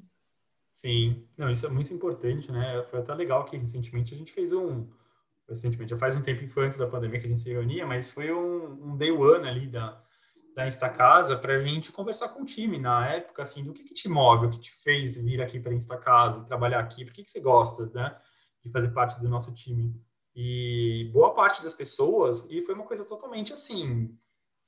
Sim, 0.71 1.27
não, 1.37 1.49
isso 1.49 1.65
é 1.65 1.69
muito 1.69 1.93
importante, 1.93 2.51
né? 2.51 2.83
Foi 2.85 2.99
até 2.99 3.13
legal 3.13 3.45
que 3.45 3.57
recentemente 3.57 4.13
a 4.13 4.17
gente 4.17 4.31
fez 4.31 4.53
um. 4.53 4.87
Recentemente, 5.47 5.91
já 5.91 5.97
faz 5.97 6.15
um 6.15 6.21
tempo, 6.21 6.47
foi 6.47 6.65
antes 6.65 6.77
da 6.77 6.87
pandemia 6.87 7.19
que 7.19 7.25
a 7.25 7.29
gente 7.29 7.41
se 7.41 7.51
reunia, 7.51 7.85
mas 7.85 8.09
foi 8.11 8.31
um, 8.31 8.91
um 8.91 8.97
day 8.97 9.11
one 9.11 9.47
ali 9.47 9.67
da, 9.67 10.01
da 10.55 10.65
Instacasa 10.65 11.37
para 11.37 11.55
a 11.55 11.59
gente 11.59 11.91
conversar 11.91 12.29
com 12.29 12.41
o 12.41 12.45
time 12.45 12.79
na 12.79 13.07
época, 13.09 13.43
assim, 13.43 13.63
do 13.63 13.73
que, 13.73 13.83
que 13.83 13.93
te 13.93 14.07
move, 14.07 14.45
o 14.45 14.49
que 14.49 14.59
te 14.59 14.71
fez 14.71 15.17
vir 15.17 15.41
aqui 15.41 15.59
para 15.59 15.71
a 15.71 15.75
Instacasa, 15.75 16.45
trabalhar 16.45 16.79
aqui, 16.79 17.03
por 17.03 17.13
que, 17.13 17.23
que 17.23 17.29
você 17.29 17.41
gosta, 17.41 17.85
né, 17.93 18.17
de 18.63 18.71
fazer 18.71 18.89
parte 18.89 19.19
do 19.19 19.27
nosso 19.27 19.51
time. 19.51 19.93
E 20.33 21.09
boa 21.13 21.33
parte 21.33 21.61
das 21.61 21.73
pessoas, 21.73 22.49
e 22.49 22.61
foi 22.61 22.73
uma 22.73 22.85
coisa 22.85 23.03
totalmente 23.03 23.51
assim, 23.51 24.17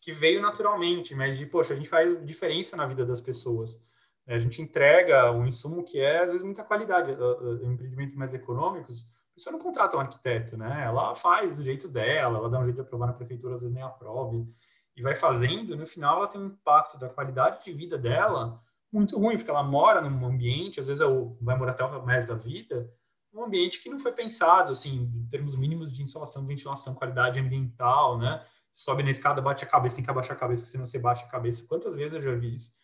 que 0.02 0.12
veio 0.12 0.42
naturalmente, 0.42 1.16
mas 1.16 1.38
de, 1.38 1.46
poxa, 1.46 1.74
a 1.74 1.78
gente 1.78 1.88
faz 1.88 2.26
diferença 2.26 2.76
na 2.76 2.86
vida 2.86 3.06
das 3.06 3.22
pessoas. 3.22 3.93
A 4.28 4.38
gente 4.38 4.62
entrega 4.62 5.32
um 5.32 5.46
insumo 5.46 5.84
que 5.84 6.00
é, 6.00 6.20
às 6.20 6.28
vezes, 6.28 6.44
muita 6.44 6.64
qualidade. 6.64 7.12
Em 7.12 7.74
empreendimentos 7.74 8.16
mais 8.16 8.34
econômicos, 8.34 9.14
a 9.32 9.36
pessoa 9.36 9.52
não 9.52 9.60
contrata 9.60 9.98
um 9.98 10.00
arquiteto, 10.00 10.56
né? 10.56 10.84
Ela 10.86 11.16
faz 11.16 11.56
do 11.56 11.64
jeito 11.64 11.88
dela, 11.88 12.38
ela 12.38 12.50
dá 12.50 12.60
um 12.60 12.64
jeito 12.64 12.76
de 12.76 12.82
aprovar 12.82 13.08
na 13.08 13.14
prefeitura, 13.14 13.56
às 13.56 13.62
vezes 13.62 13.74
nem 13.74 13.84
aprove, 13.84 14.48
e 14.96 15.02
vai 15.02 15.16
fazendo, 15.16 15.76
no 15.76 15.88
final 15.88 16.18
ela 16.18 16.28
tem 16.28 16.40
um 16.40 16.46
impacto 16.46 17.00
da 17.00 17.10
qualidade 17.10 17.64
de 17.64 17.72
vida 17.74 17.98
dela 17.98 18.62
muito 18.92 19.18
ruim, 19.18 19.36
porque 19.36 19.50
ela 19.50 19.64
mora 19.64 20.00
num 20.02 20.26
ambiente, 20.26 20.80
às 20.80 20.86
vezes 20.86 21.04
vai 21.42 21.58
morar 21.58 21.72
até 21.72 21.84
o 21.84 22.06
resto 22.06 22.28
da 22.28 22.36
vida, 22.36 22.88
um 23.34 23.44
ambiente 23.44 23.82
que 23.82 23.90
não 23.90 24.00
foi 24.00 24.12
pensado, 24.12 24.72
assim, 24.72 25.12
em 25.16 25.28
termos 25.28 25.56
mínimos 25.56 25.92
de 25.92 26.04
insolação, 26.04 26.46
ventilação, 26.46 26.94
qualidade 26.94 27.40
ambiental, 27.40 28.20
né? 28.20 28.40
Sobe 28.72 29.02
na 29.02 29.10
escada, 29.10 29.42
bate 29.42 29.64
a 29.64 29.68
cabeça, 29.68 29.96
tem 29.96 30.06
que 30.06 30.12
abaixar 30.12 30.38
a 30.38 30.40
cabeça, 30.40 30.66
senão 30.66 30.86
você 30.86 31.00
bate 31.00 31.24
a 31.24 31.28
cabeça. 31.28 31.68
Quantas 31.68 31.96
vezes 31.96 32.14
eu 32.14 32.22
já 32.22 32.36
vi 32.36 32.54
isso? 32.54 32.76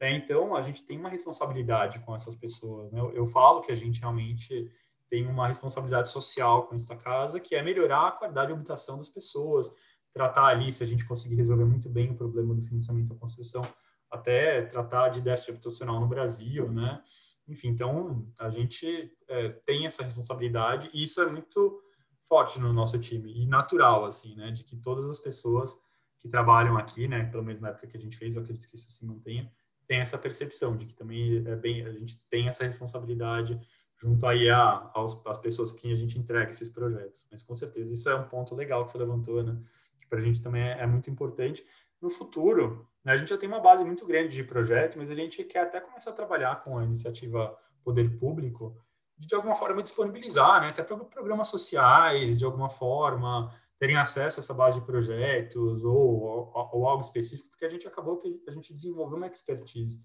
É, 0.00 0.16
então, 0.16 0.54
a 0.54 0.62
gente 0.62 0.84
tem 0.84 0.98
uma 0.98 1.08
responsabilidade 1.08 1.98
com 2.00 2.14
essas 2.14 2.36
pessoas, 2.36 2.92
né? 2.92 3.00
Eu, 3.00 3.10
eu 3.12 3.26
falo 3.26 3.60
que 3.60 3.72
a 3.72 3.74
gente 3.74 4.00
realmente 4.00 4.70
tem 5.10 5.26
uma 5.26 5.48
responsabilidade 5.48 6.10
social 6.10 6.66
com 6.66 6.74
esta 6.74 6.94
casa, 6.96 7.40
que 7.40 7.54
é 7.54 7.62
melhorar 7.62 8.08
a 8.08 8.12
qualidade 8.12 8.48
de 8.48 8.52
habitação 8.52 8.98
das 8.98 9.08
pessoas, 9.08 9.68
tratar 10.12 10.46
ali, 10.46 10.70
se 10.70 10.82
a 10.82 10.86
gente 10.86 11.06
conseguir 11.06 11.36
resolver 11.36 11.64
muito 11.64 11.88
bem 11.88 12.10
o 12.10 12.16
problema 12.16 12.54
do 12.54 12.62
financiamento 12.62 13.08
da 13.08 13.14
construção, 13.14 13.62
até 14.10 14.62
tratar 14.62 15.08
de 15.10 15.20
déficit 15.20 15.52
habitacional 15.52 16.00
no 16.00 16.06
Brasil, 16.06 16.70
né? 16.70 17.02
Enfim, 17.46 17.68
então 17.68 18.26
a 18.38 18.50
gente 18.50 19.10
é, 19.28 19.48
tem 19.48 19.86
essa 19.86 20.02
responsabilidade 20.02 20.90
e 20.92 21.02
isso 21.02 21.20
é 21.20 21.26
muito 21.26 21.82
forte 22.22 22.60
no 22.60 22.72
nosso 22.72 22.98
time 22.98 23.32
e 23.42 23.46
natural, 23.46 24.04
assim, 24.04 24.34
né? 24.34 24.50
De 24.50 24.64
que 24.64 24.76
todas 24.76 25.06
as 25.08 25.18
pessoas 25.18 25.78
que 26.18 26.28
trabalham 26.28 26.76
aqui, 26.76 27.06
né? 27.08 27.24
Pelo 27.24 27.42
menos 27.42 27.60
na 27.60 27.68
época 27.68 27.86
que 27.86 27.96
a 27.96 28.00
gente 28.00 28.16
fez, 28.16 28.36
eu 28.36 28.42
acredito 28.42 28.68
que 28.68 28.76
isso 28.76 28.90
se 28.90 29.06
mantenha, 29.06 29.50
tem 29.88 30.00
essa 30.00 30.18
percepção 30.18 30.76
de 30.76 30.86
que 30.86 30.94
também 30.94 31.42
é 31.46 31.56
bem, 31.56 31.84
a 31.84 31.92
gente 31.92 32.22
tem 32.28 32.46
essa 32.46 32.62
responsabilidade 32.62 33.58
junto 33.96 34.24
aí 34.26 34.48
a, 34.48 34.90
aos, 34.94 35.26
às 35.26 35.38
pessoas 35.38 35.72
que 35.72 35.90
a 35.90 35.96
gente 35.96 36.18
entrega 36.18 36.50
esses 36.50 36.68
projetos. 36.68 37.26
Mas 37.32 37.42
com 37.42 37.54
certeza 37.54 37.92
isso 37.92 38.08
é 38.08 38.14
um 38.14 38.28
ponto 38.28 38.54
legal 38.54 38.84
que 38.84 38.92
você 38.92 38.98
levantou, 38.98 39.42
né? 39.42 39.58
Que 39.98 40.06
para 40.06 40.20
a 40.20 40.22
gente 40.22 40.40
também 40.40 40.62
é, 40.62 40.82
é 40.82 40.86
muito 40.86 41.10
importante 41.10 41.64
no 42.00 42.10
futuro, 42.10 42.88
né, 43.04 43.12
a 43.12 43.16
gente 43.16 43.28
já 43.28 43.38
tem 43.38 43.48
uma 43.48 43.60
base 43.60 43.84
muito 43.84 44.06
grande 44.06 44.34
de 44.34 44.44
projetos, 44.44 44.96
mas 44.96 45.10
a 45.10 45.14
gente 45.14 45.42
quer 45.44 45.60
até 45.60 45.80
começar 45.80 46.10
a 46.10 46.14
trabalhar 46.14 46.62
com 46.62 46.78
a 46.78 46.84
iniciativa 46.84 47.56
Poder 47.82 48.18
Público, 48.18 48.76
de, 49.16 49.26
de 49.26 49.34
alguma 49.34 49.54
forma 49.54 49.82
disponibilizar, 49.82 50.60
né, 50.60 50.68
até 50.68 50.82
para 50.82 50.96
programas 50.96 51.48
sociais, 51.48 52.38
de 52.38 52.44
alguma 52.44 52.70
forma, 52.70 53.52
terem 53.78 53.96
acesso 53.96 54.40
a 54.40 54.42
essa 54.42 54.54
base 54.54 54.80
de 54.80 54.86
projetos 54.86 55.84
ou, 55.84 56.22
ou, 56.22 56.70
ou, 56.72 56.88
algo 56.88 57.02
específico, 57.02 57.50
porque 57.50 57.64
a 57.64 57.68
gente 57.68 57.86
acabou 57.86 58.18
que 58.18 58.42
a 58.48 58.52
gente 58.52 58.74
desenvolveu 58.74 59.16
uma 59.16 59.26
expertise 59.26 60.00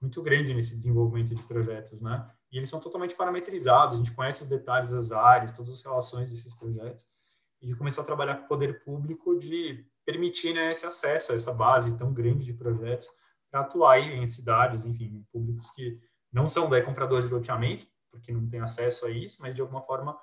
muito 0.00 0.22
grande 0.22 0.54
nesse 0.54 0.76
desenvolvimento 0.76 1.34
de 1.34 1.42
projetos, 1.42 2.00
né? 2.00 2.30
E 2.50 2.56
eles 2.56 2.70
são 2.70 2.80
totalmente 2.80 3.14
parametrizados, 3.14 3.94
a 3.94 3.98
gente 3.98 4.14
conhece 4.14 4.42
os 4.42 4.48
detalhes 4.48 4.92
das 4.92 5.12
áreas, 5.12 5.52
todas 5.52 5.70
as 5.70 5.82
relações 5.82 6.30
desses 6.30 6.54
projetos, 6.54 7.06
e 7.60 7.66
de 7.66 7.76
começar 7.76 8.02
a 8.02 8.04
trabalhar 8.04 8.36
com 8.36 8.44
o 8.44 8.48
poder 8.48 8.82
público 8.84 9.36
de 9.36 9.84
permitir 10.06 10.54
né, 10.54 10.70
esse 10.70 10.86
acesso 10.86 11.32
a 11.32 11.34
essa 11.34 11.52
base 11.52 11.98
tão 11.98 12.12
grande 12.14 12.44
de 12.44 12.54
projetos 12.54 13.08
para 13.50 13.60
atuar 13.60 13.98
em 13.98 14.26
cidades, 14.28 14.84
enfim, 14.86 15.26
públicos 15.32 15.70
que 15.70 16.00
não 16.32 16.46
são 16.46 16.68
daí 16.68 16.82
compradores 16.82 17.28
de 17.28 17.34
loteamentos, 17.34 17.86
porque 18.10 18.32
não 18.32 18.48
tem 18.48 18.60
acesso 18.60 19.06
a 19.06 19.10
isso, 19.10 19.42
mas 19.42 19.54
de 19.54 19.60
alguma 19.60 19.82
forma 19.82 20.18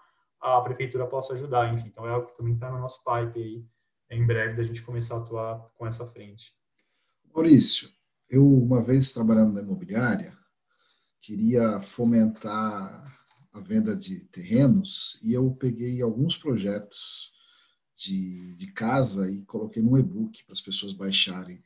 a 0.46 0.62
prefeitura 0.62 1.08
possa 1.08 1.34
ajudar, 1.34 1.74
enfim. 1.74 1.88
Então 1.88 2.08
é 2.08 2.12
algo 2.12 2.28
que 2.28 2.38
também 2.38 2.54
está 2.54 2.72
no 2.72 2.80
nosso 2.80 3.04
pipe 3.04 3.39
aí, 3.39 3.66
em 4.12 4.26
breve, 4.26 4.58
da 4.58 4.64
gente 4.64 4.84
começar 4.84 5.16
a 5.16 5.20
atuar 5.20 5.70
com 5.76 5.88
essa 5.88 6.06
frente. 6.06 6.54
Maurício, 7.34 7.89
eu 8.30 8.48
uma 8.48 8.82
vez 8.82 9.12
trabalhando 9.12 9.54
na 9.54 9.62
imobiliária, 9.62 10.38
queria 11.20 11.82
fomentar 11.82 13.04
a 13.54 13.60
venda 13.62 13.96
de 13.96 14.26
terrenos 14.28 15.20
e 15.24 15.34
eu 15.34 15.52
peguei 15.52 16.02
alguns 16.02 16.38
projetos 16.38 17.34
de, 17.96 18.54
de 18.56 18.72
casa 18.74 19.30
e 19.32 19.43
coloquei 19.46 19.82
no 19.82 19.98
e-book 19.98 20.43
para 20.43 20.54
as 20.54 20.62
pessoas 20.62 20.93
baixarem. 20.93 21.64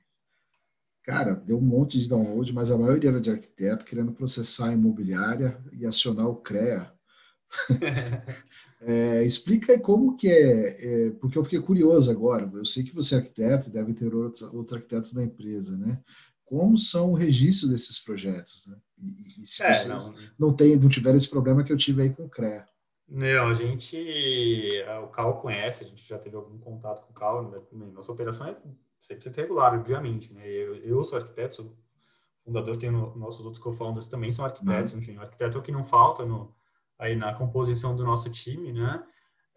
Cara, 1.04 1.34
deu 1.34 1.58
um 1.58 1.62
monte 1.62 2.00
de 2.00 2.08
download, 2.08 2.54
mas 2.54 2.70
a 2.70 2.78
maioria 2.78 3.10
era 3.10 3.20
de 3.20 3.32
arquiteto 3.32 3.86
querendo 3.86 4.14
processar 4.14 4.70
a 4.70 4.74
imobiliária 4.74 5.60
e 5.74 5.86
acionar 5.86 6.28
o 6.28 6.36
CREA. 6.36 6.94
é, 8.82 9.24
explica 9.24 9.80
como 9.80 10.16
que 10.16 10.28
é, 10.30 11.08
é, 11.08 11.12
porque 11.12 11.38
eu 11.38 11.44
fiquei 11.44 11.60
curioso 11.60 12.12
agora. 12.12 12.50
Eu 12.54 12.66
sei 12.66 12.84
que 12.84 12.96
você 12.96 13.16
é 13.16 13.18
arquiteto, 13.20 13.72
deve 13.72 13.94
ter 13.94 14.14
outros, 14.14 14.54
outros 14.54 14.74
arquitetos 14.74 15.14
da 15.14 15.24
empresa, 15.24 15.78
né? 15.78 16.00
Como 16.46 16.78
são 16.78 17.12
o 17.12 17.16
registro 17.16 17.70
desses 17.70 18.00
projetos, 18.00 18.68
né? 18.68 18.78
E, 19.02 19.42
e 19.42 19.46
se 19.46 19.64
é, 19.64 19.74
vocês 19.74 19.88
não, 20.38 20.48
não, 20.48 20.56
tem, 20.56 20.76
não 20.78 20.90
tiveram 20.90 21.18
esse 21.18 21.30
problema 21.30 21.64
que 21.64 21.72
eu 21.72 21.78
tive 21.78 22.04
aí 22.04 22.10
com 22.10 22.26
o 22.26 22.30
CREA. 22.30 22.68
Não, 23.08 23.48
a 23.48 23.54
gente, 23.54 23.98
o 25.04 25.08
Cal 25.08 25.42
conhece, 25.42 25.84
a 25.84 25.88
gente 25.88 26.08
já 26.08 26.20
teve 26.20 26.36
algum 26.36 26.60
contato 26.60 27.02
com 27.02 27.12
o 27.12 27.16
Cal, 27.16 27.50
né? 27.50 27.60
nossa 27.92 28.12
operação 28.12 28.48
é 28.48 28.56
100% 29.04 29.36
regular, 29.36 29.74
obviamente, 29.74 30.32
né? 30.32 30.48
Eu, 30.48 30.76
eu 30.76 31.04
sou 31.04 31.18
arquiteto, 31.18 31.56
sou 31.56 31.76
fundador, 32.44 32.78
tenho 32.78 33.16
nossos 33.16 33.44
outros 33.46 33.64
co-founders 33.64 34.08
também 34.08 34.32
são 34.32 34.46
arquitetos, 34.46 34.94
uhum. 34.94 35.00
enfim, 35.00 35.18
o 35.18 35.22
arquiteto 35.22 35.58
é 35.58 35.60
o 35.60 35.64
que 35.64 35.72
não 35.72 35.84
falta 35.84 36.24
no, 36.24 36.54
aí 37.00 37.16
na 37.16 37.34
composição 37.34 37.96
do 37.96 38.04
nosso 38.04 38.30
time, 38.30 38.74
né? 38.74 39.02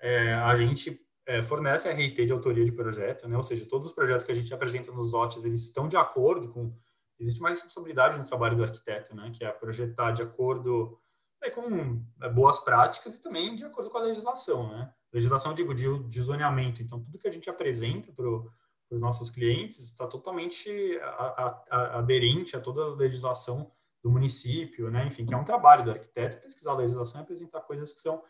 É, 0.00 0.34
a 0.34 0.54
gente 0.54 0.98
é, 1.26 1.42
fornece 1.42 1.88
a 1.88 1.92
RT 1.92 2.26
de 2.26 2.32
autoria 2.32 2.64
de 2.64 2.72
projeto, 2.72 3.28
né? 3.28 3.36
Ou 3.36 3.42
seja, 3.42 3.68
todos 3.68 3.88
os 3.88 3.92
projetos 3.92 4.24
que 4.24 4.32
a 4.32 4.34
gente 4.34 4.54
apresenta 4.54 4.92
nos 4.92 5.12
lotes, 5.12 5.44
eles 5.44 5.62
estão 5.64 5.88
de 5.88 5.96
acordo 5.96 6.48
com... 6.48 6.74
Existe 7.18 7.40
uma 7.40 7.50
responsabilidade 7.50 8.18
no 8.18 8.24
trabalho 8.24 8.56
do 8.56 8.62
arquiteto, 8.62 9.14
né? 9.14 9.30
Que 9.34 9.44
é 9.44 9.50
projetar 9.50 10.12
de 10.12 10.22
acordo 10.22 10.98
é, 11.42 11.50
com 11.50 12.02
é, 12.22 12.28
boas 12.28 12.60
práticas 12.60 13.16
e 13.16 13.20
também 13.20 13.54
de 13.54 13.64
acordo 13.64 13.90
com 13.90 13.98
a 13.98 14.02
legislação, 14.02 14.68
né? 14.68 14.92
Legislação, 15.12 15.54
digo, 15.54 15.74
de, 15.74 16.02
de 16.08 16.22
zoneamento. 16.22 16.82
Então, 16.82 17.00
tudo 17.00 17.18
que 17.18 17.28
a 17.28 17.32
gente 17.32 17.50
apresenta 17.50 18.10
para 18.12 18.26
os 18.26 19.00
nossos 19.00 19.30
clientes 19.30 19.78
está 19.80 20.06
totalmente 20.06 20.70
a, 21.02 21.06
a, 21.06 21.64
a, 21.70 21.98
aderente 21.98 22.56
a 22.56 22.60
toda 22.60 22.82
a 22.82 22.94
legislação 22.94 23.70
do 24.02 24.10
município, 24.10 24.90
né? 24.90 25.06
Enfim, 25.06 25.24
que 25.24 25.32
é 25.32 25.36
um 25.36 25.44
trabalho 25.44 25.84
do 25.84 25.90
arquiteto 25.92 26.42
pesquisar 26.42 26.72
a 26.72 26.76
legislação 26.76 27.20
e 27.20 27.24
apresentar 27.24 27.60
coisas 27.60 27.92
que 27.92 28.00
são 28.00 28.22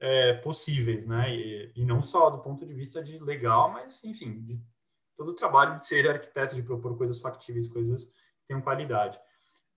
é, 0.00 0.34
possíveis, 0.34 1.06
né? 1.06 1.34
E, 1.34 1.72
e, 1.76 1.84
não 1.84 2.02
só 2.02 2.30
do 2.30 2.38
ponto 2.38 2.64
de 2.64 2.72
vista 2.72 3.02
de 3.02 3.18
legal, 3.18 3.70
mas, 3.70 4.02
enfim, 4.04 4.40
de 4.40 4.60
todo 5.16 5.30
o 5.30 5.34
trabalho 5.34 5.76
de 5.76 5.84
ser 5.84 6.08
arquiteto, 6.08 6.54
de 6.54 6.62
propor 6.62 6.96
coisas 6.96 7.20
factíveis, 7.20 7.68
coisas 7.68 8.04
que 8.04 8.46
tenham 8.46 8.62
qualidade. 8.62 9.20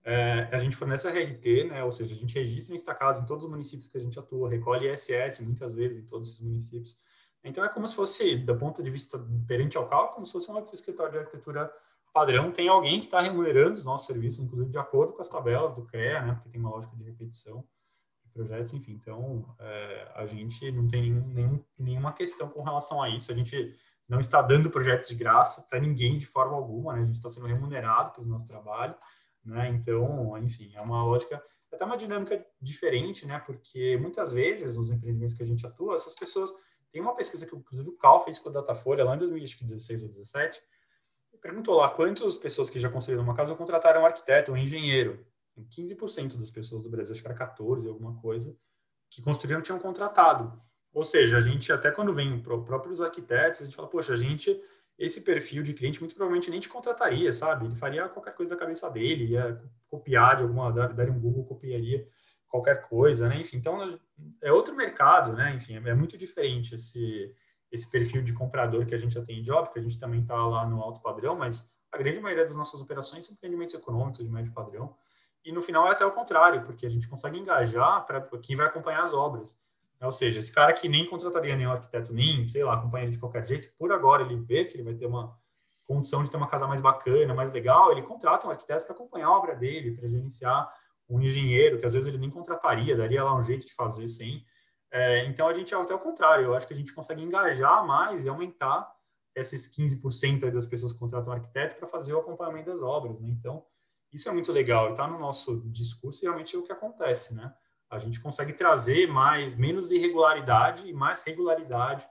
É, 0.04 0.48
a 0.52 0.58
gente 0.58 0.74
fornece 0.74 1.06
a 1.06 1.10
RLT, 1.10 1.64
né, 1.64 1.84
ou 1.84 1.92
seja, 1.92 2.14
a 2.14 2.18
gente 2.18 2.34
registra 2.34 2.74
em 2.74 2.96
casa 2.96 3.22
em 3.22 3.26
todos 3.26 3.44
os 3.44 3.50
municípios 3.50 3.88
que 3.88 3.96
a 3.96 4.00
gente 4.00 4.18
atua, 4.18 4.50
recolhe 4.50 4.92
ISS 4.92 5.40
muitas 5.40 5.74
vezes 5.74 5.98
em 5.98 6.06
todos 6.06 6.28
esses 6.28 6.40
municípios. 6.40 6.98
Então 7.44 7.64
é 7.64 7.68
como 7.68 7.86
se 7.86 7.94
fosse, 7.94 8.36
do 8.36 8.56
ponto 8.56 8.82
de 8.82 8.90
vista 8.90 9.18
perante 9.46 9.76
ao 9.76 9.88
cálculo, 9.88 10.14
como 10.14 10.26
se 10.26 10.32
fosse 10.32 10.50
um 10.50 10.58
escritório 10.72 11.12
de 11.12 11.18
arquitetura 11.18 11.72
padrão. 12.12 12.52
Tem 12.52 12.68
alguém 12.68 12.98
que 12.98 13.06
está 13.06 13.20
remunerando 13.20 13.74
os 13.74 13.84
nossos 13.84 14.06
serviços, 14.06 14.40
inclusive 14.40 14.70
de 14.70 14.78
acordo 14.78 15.12
com 15.14 15.20
as 15.20 15.28
tabelas 15.28 15.72
do 15.72 15.84
CREA, 15.84 16.22
né, 16.22 16.34
porque 16.34 16.50
tem 16.50 16.60
uma 16.60 16.70
lógica 16.70 16.94
de 16.96 17.02
repetição 17.02 17.64
de 18.24 18.30
projetos, 18.32 18.72
enfim. 18.74 18.92
Então 18.92 19.54
é, 19.58 20.12
a 20.14 20.26
gente 20.26 20.70
não 20.72 20.86
tem 20.86 21.02
nenhum, 21.02 21.26
nenhum, 21.28 21.64
nenhuma 21.78 22.12
questão 22.12 22.48
com 22.48 22.62
relação 22.62 23.02
a 23.02 23.08
isso. 23.08 23.32
A 23.32 23.34
gente 23.34 23.72
não 24.08 24.20
está 24.20 24.42
dando 24.42 24.70
projetos 24.70 25.08
de 25.08 25.14
graça 25.14 25.66
para 25.68 25.80
ninguém 25.80 26.18
de 26.18 26.26
forma 26.26 26.54
alguma, 26.54 26.92
né? 26.92 27.02
a 27.02 27.04
gente 27.04 27.14
está 27.14 27.30
sendo 27.30 27.46
remunerado 27.46 28.12
pelo 28.12 28.26
nosso 28.26 28.46
trabalho. 28.46 28.94
Né? 29.44 29.68
Então, 29.70 30.36
enfim, 30.38 30.72
é 30.74 30.80
uma 30.80 31.02
lógica, 31.02 31.42
é 31.70 31.74
até 31.74 31.84
uma 31.84 31.96
dinâmica 31.96 32.44
diferente, 32.60 33.26
né? 33.26 33.38
Porque 33.40 33.96
muitas 33.96 34.32
vezes 34.32 34.76
nos 34.76 34.90
empreendimentos 34.90 35.34
que 35.34 35.42
a 35.42 35.46
gente 35.46 35.66
atua, 35.66 35.94
essas 35.94 36.14
pessoas 36.14 36.52
tem 36.92 37.00
uma 37.00 37.14
pesquisa 37.14 37.46
que 37.46 37.56
inclusive 37.56 37.88
o 37.88 37.96
Cal 37.96 38.22
fez 38.22 38.38
com 38.38 38.50
a 38.50 38.52
Datafolha 38.52 39.04
lá 39.04 39.16
em 39.16 39.18
2016 39.18 40.02
ou 40.02 40.08
2017, 40.08 40.62
perguntou 41.42 41.74
lá 41.74 41.90
quantas 41.90 42.36
pessoas 42.36 42.70
que 42.70 42.78
já 42.78 42.88
construíram 42.88 43.24
uma 43.24 43.34
casa 43.34 43.54
contrataram 43.54 44.02
um 44.02 44.06
arquiteto, 44.06 44.52
um 44.52 44.56
engenheiro. 44.56 45.26
15% 45.58 46.38
das 46.38 46.50
pessoas 46.50 46.82
do 46.82 46.88
Brasil, 46.88 47.12
acho 47.12 47.20
que 47.20 47.28
era 47.28 47.36
14, 47.36 47.86
alguma 47.86 48.14
coisa, 48.22 48.56
que 49.10 49.20
construíram 49.20 49.60
tinham 49.60 49.78
contratado. 49.78 50.58
Ou 50.94 51.04
seja, 51.04 51.36
a 51.36 51.40
gente 51.40 51.70
até 51.72 51.90
quando 51.90 52.14
vem 52.14 52.40
para 52.40 52.54
os 52.54 52.64
próprios 52.64 53.02
arquitetos, 53.02 53.60
a 53.60 53.64
gente 53.64 53.76
fala, 53.76 53.88
poxa, 53.88 54.14
a 54.14 54.16
gente 54.16 54.58
esse 54.98 55.22
perfil 55.22 55.62
de 55.62 55.74
cliente 55.74 56.00
muito 56.00 56.14
provavelmente 56.14 56.50
nem 56.50 56.60
te 56.60 56.68
contrataria, 56.68 57.32
sabe? 57.32 57.66
Ele 57.66 57.74
faria 57.74 58.08
qualquer 58.08 58.34
coisa 58.34 58.54
da 58.54 58.60
cabeça 58.60 58.88
dele, 58.90 59.32
ia 59.32 59.60
copiar 59.88 60.36
de 60.36 60.42
alguma, 60.42 60.70
daria 60.70 61.12
um 61.12 61.18
Google, 61.18 61.44
copiaria 61.44 62.06
qualquer 62.46 62.82
coisa, 62.88 63.28
né? 63.28 63.40
Enfim, 63.40 63.56
então 63.56 63.98
é 64.42 64.52
outro 64.52 64.76
mercado, 64.76 65.32
né? 65.32 65.54
Enfim, 65.54 65.74
é 65.76 65.94
muito 65.94 66.16
diferente 66.16 66.74
esse, 66.74 67.34
esse 67.72 67.90
perfil 67.90 68.22
de 68.22 68.34
comprador 68.34 68.84
que 68.84 68.94
a 68.94 68.98
gente 68.98 69.18
atende, 69.18 69.50
óbvio 69.50 69.72
que 69.72 69.78
a 69.78 69.82
gente 69.82 69.98
também 69.98 70.20
está 70.20 70.36
lá 70.36 70.66
no 70.66 70.80
alto 70.80 71.00
padrão, 71.00 71.34
mas 71.34 71.74
a 71.90 71.96
grande 71.96 72.20
maioria 72.20 72.44
das 72.44 72.54
nossas 72.54 72.80
operações 72.80 73.26
são 73.26 73.34
empreendimentos 73.34 73.74
econômicos 73.74 74.24
de 74.24 74.30
médio 74.30 74.52
padrão, 74.52 74.94
e 75.44 75.50
no 75.50 75.62
final 75.62 75.88
é 75.88 75.92
até 75.92 76.04
o 76.04 76.12
contrário, 76.12 76.64
porque 76.64 76.86
a 76.86 76.90
gente 76.90 77.08
consegue 77.08 77.38
engajar 77.38 78.06
para 78.06 78.20
quem 78.42 78.54
vai 78.54 78.66
acompanhar 78.66 79.02
as 79.02 79.12
obras. 79.12 79.58
Ou 80.00 80.12
seja, 80.12 80.38
esse 80.38 80.52
cara 80.52 80.72
que 80.72 80.88
nem 80.88 81.08
contrataria 81.08 81.56
nenhum 81.56 81.72
arquiteto, 81.72 82.12
nem, 82.12 82.46
sei 82.46 82.62
lá, 82.64 82.74
acompanha 82.74 83.04
ele 83.04 83.12
de 83.12 83.18
qualquer 83.18 83.46
jeito, 83.46 83.72
por 83.78 83.92
agora 83.92 84.22
ele 84.22 84.36
vê 84.36 84.64
que 84.64 84.76
ele 84.76 84.82
vai 84.82 84.94
ter 84.94 85.06
uma 85.06 85.36
condição 85.84 86.22
de 86.22 86.30
ter 86.30 86.36
uma 86.36 86.48
casa 86.48 86.66
mais 86.66 86.80
bacana, 86.80 87.34
mais 87.34 87.52
legal, 87.52 87.90
ele 87.90 88.02
contrata 88.02 88.46
um 88.46 88.50
arquiteto 88.50 88.84
para 88.84 88.94
acompanhar 88.94 89.28
a 89.28 89.36
obra 89.36 89.54
dele, 89.54 89.94
para 89.94 90.08
gerenciar 90.08 90.68
um 91.08 91.20
engenheiro, 91.20 91.78
que 91.78 91.86
às 91.86 91.92
vezes 91.92 92.08
ele 92.08 92.18
nem 92.18 92.30
contrataria, 92.30 92.96
daria 92.96 93.22
lá 93.22 93.34
um 93.36 93.42
jeito 93.42 93.66
de 93.66 93.74
fazer 93.74 94.08
sem. 94.08 94.44
É, 94.92 95.24
então, 95.26 95.48
a 95.48 95.52
gente 95.52 95.74
é 95.74 95.76
até 95.76 95.94
o 95.94 95.98
contrário, 95.98 96.44
eu 96.44 96.54
acho 96.54 96.68
que 96.68 96.74
a 96.74 96.76
gente 96.76 96.94
consegue 96.94 97.22
engajar 97.24 97.84
mais 97.84 98.24
e 98.24 98.28
aumentar 98.28 98.94
esses 99.34 99.74
15% 99.74 100.50
das 100.50 100.66
pessoas 100.66 100.92
que 100.92 100.98
contratam 100.98 101.32
arquiteto 101.32 101.76
para 101.76 101.88
fazer 101.88 102.12
o 102.12 102.20
acompanhamento 102.20 102.70
das 102.70 102.82
obras, 102.82 103.18
né? 103.20 103.30
Então, 103.30 103.64
isso 104.12 104.28
é 104.28 104.32
muito 104.32 104.52
legal 104.52 104.90
está 104.90 105.06
no 105.08 105.18
nosso 105.18 105.62
discurso 105.70 106.22
e 106.22 106.26
realmente 106.26 106.54
é 106.54 106.58
o 106.58 106.62
que 106.62 106.72
acontece, 106.72 107.34
né? 107.34 107.52
a 107.92 107.98
gente 107.98 108.20
consegue 108.20 108.54
trazer 108.54 109.06
mais, 109.06 109.54
menos 109.54 109.92
irregularidade 109.92 110.88
e 110.88 110.94
mais 110.94 111.22
regularidade 111.24 112.06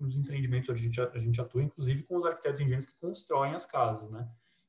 nos 0.00 0.16
empreendimentos 0.16 0.70
onde 0.70 0.80
a 0.80 0.82
gente, 0.82 1.00
a 1.00 1.18
gente 1.18 1.40
atua, 1.40 1.62
inclusive 1.62 2.02
com 2.04 2.16
os 2.16 2.24
arquitetos 2.24 2.58
e 2.58 2.62
engenheiros 2.62 2.88
que 2.88 2.98
constroem 2.98 3.54
as 3.54 3.66
casas, 3.66 4.10
né? 4.10 4.26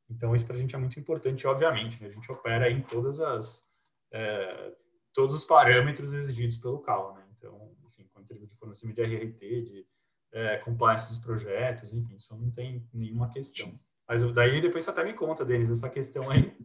Então, 0.10 0.36
isso 0.36 0.46
para 0.46 0.56
a 0.56 0.60
gente 0.60 0.76
é 0.76 0.78
muito 0.78 1.00
importante, 1.00 1.48
obviamente. 1.48 2.02
Né? 2.02 2.10
A 2.10 2.12
gente 2.12 2.30
opera 2.30 2.70
em 2.70 2.82
todas 2.82 3.20
as, 3.22 3.70
é, 4.12 4.74
todos 5.14 5.36
os 5.36 5.46
parâmetros 5.46 6.14
exigidos 6.14 6.58
pelo 6.58 6.80
CAL, 6.80 7.16
né? 7.16 7.24
Então, 7.48 7.72
enfim, 7.88 8.10
com 8.14 8.24
termos 8.24 8.50
de 8.50 8.56
fornecimento 8.56 8.96
de 8.96 9.04
RRT, 9.04 9.62
de 9.64 9.88
é, 10.34 10.58
compliance 10.58 11.08
dos 11.08 11.20
projetos, 11.20 11.94
enfim, 11.94 12.16
isso 12.16 12.36
não 12.36 12.52
tem 12.52 12.86
nenhuma 12.94 13.32
questão. 13.32 13.80
Mas 14.08 14.24
daí 14.34 14.62
depois 14.62 14.84
você 14.84 14.90
até 14.90 15.04
me 15.04 15.14
conta, 15.14 15.46
Denis, 15.46 15.70
essa 15.70 15.90
questão 15.90 16.30
aí 16.30 16.56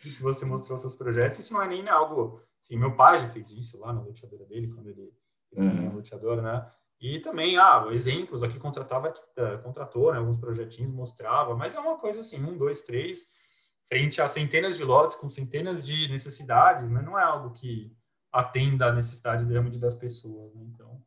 que 0.00 0.22
você 0.22 0.44
mostrou 0.44 0.78
seus 0.78 0.96
projetos. 0.96 1.38
Isso 1.38 1.54
não 1.54 1.62
é 1.62 1.68
nem 1.68 1.88
algo. 1.88 2.40
Assim, 2.60 2.76
meu 2.76 2.94
pai 2.96 3.18
já 3.18 3.28
fez 3.28 3.52
isso 3.52 3.80
lá 3.80 3.92
na 3.92 4.00
loteadora 4.00 4.44
dele, 4.46 4.68
quando 4.68 4.88
ele, 4.88 5.12
ele 5.52 5.66
uhum. 5.66 5.88
na 5.88 5.94
loteadora, 5.94 6.42
né? 6.42 6.70
E 6.98 7.20
também, 7.20 7.58
ah, 7.58 7.86
exemplos 7.90 8.42
aqui 8.42 8.58
contratava, 8.58 9.12
eh, 9.36 9.56
contratou, 9.58 10.12
né, 10.12 10.18
alguns 10.18 10.38
projetinhos, 10.38 10.90
mostrava, 10.90 11.54
mas 11.54 11.74
é 11.74 11.78
uma 11.78 11.98
coisa 11.98 12.20
assim, 12.20 12.42
um, 12.42 12.56
dois, 12.56 12.82
três, 12.82 13.26
frente 13.86 14.22
a 14.22 14.26
centenas 14.26 14.78
de 14.78 14.84
lotes 14.84 15.14
com 15.14 15.28
centenas 15.28 15.84
de 15.84 16.08
necessidades, 16.08 16.88
né? 16.90 17.02
Não 17.02 17.18
é 17.18 17.22
algo 17.22 17.52
que 17.52 17.94
atenda 18.36 18.86
a 18.86 18.92
necessidade 18.92 19.44
realmente 19.44 19.78
das 19.78 19.94
pessoas, 19.94 20.54
né? 20.54 20.62
Então, 20.74 21.00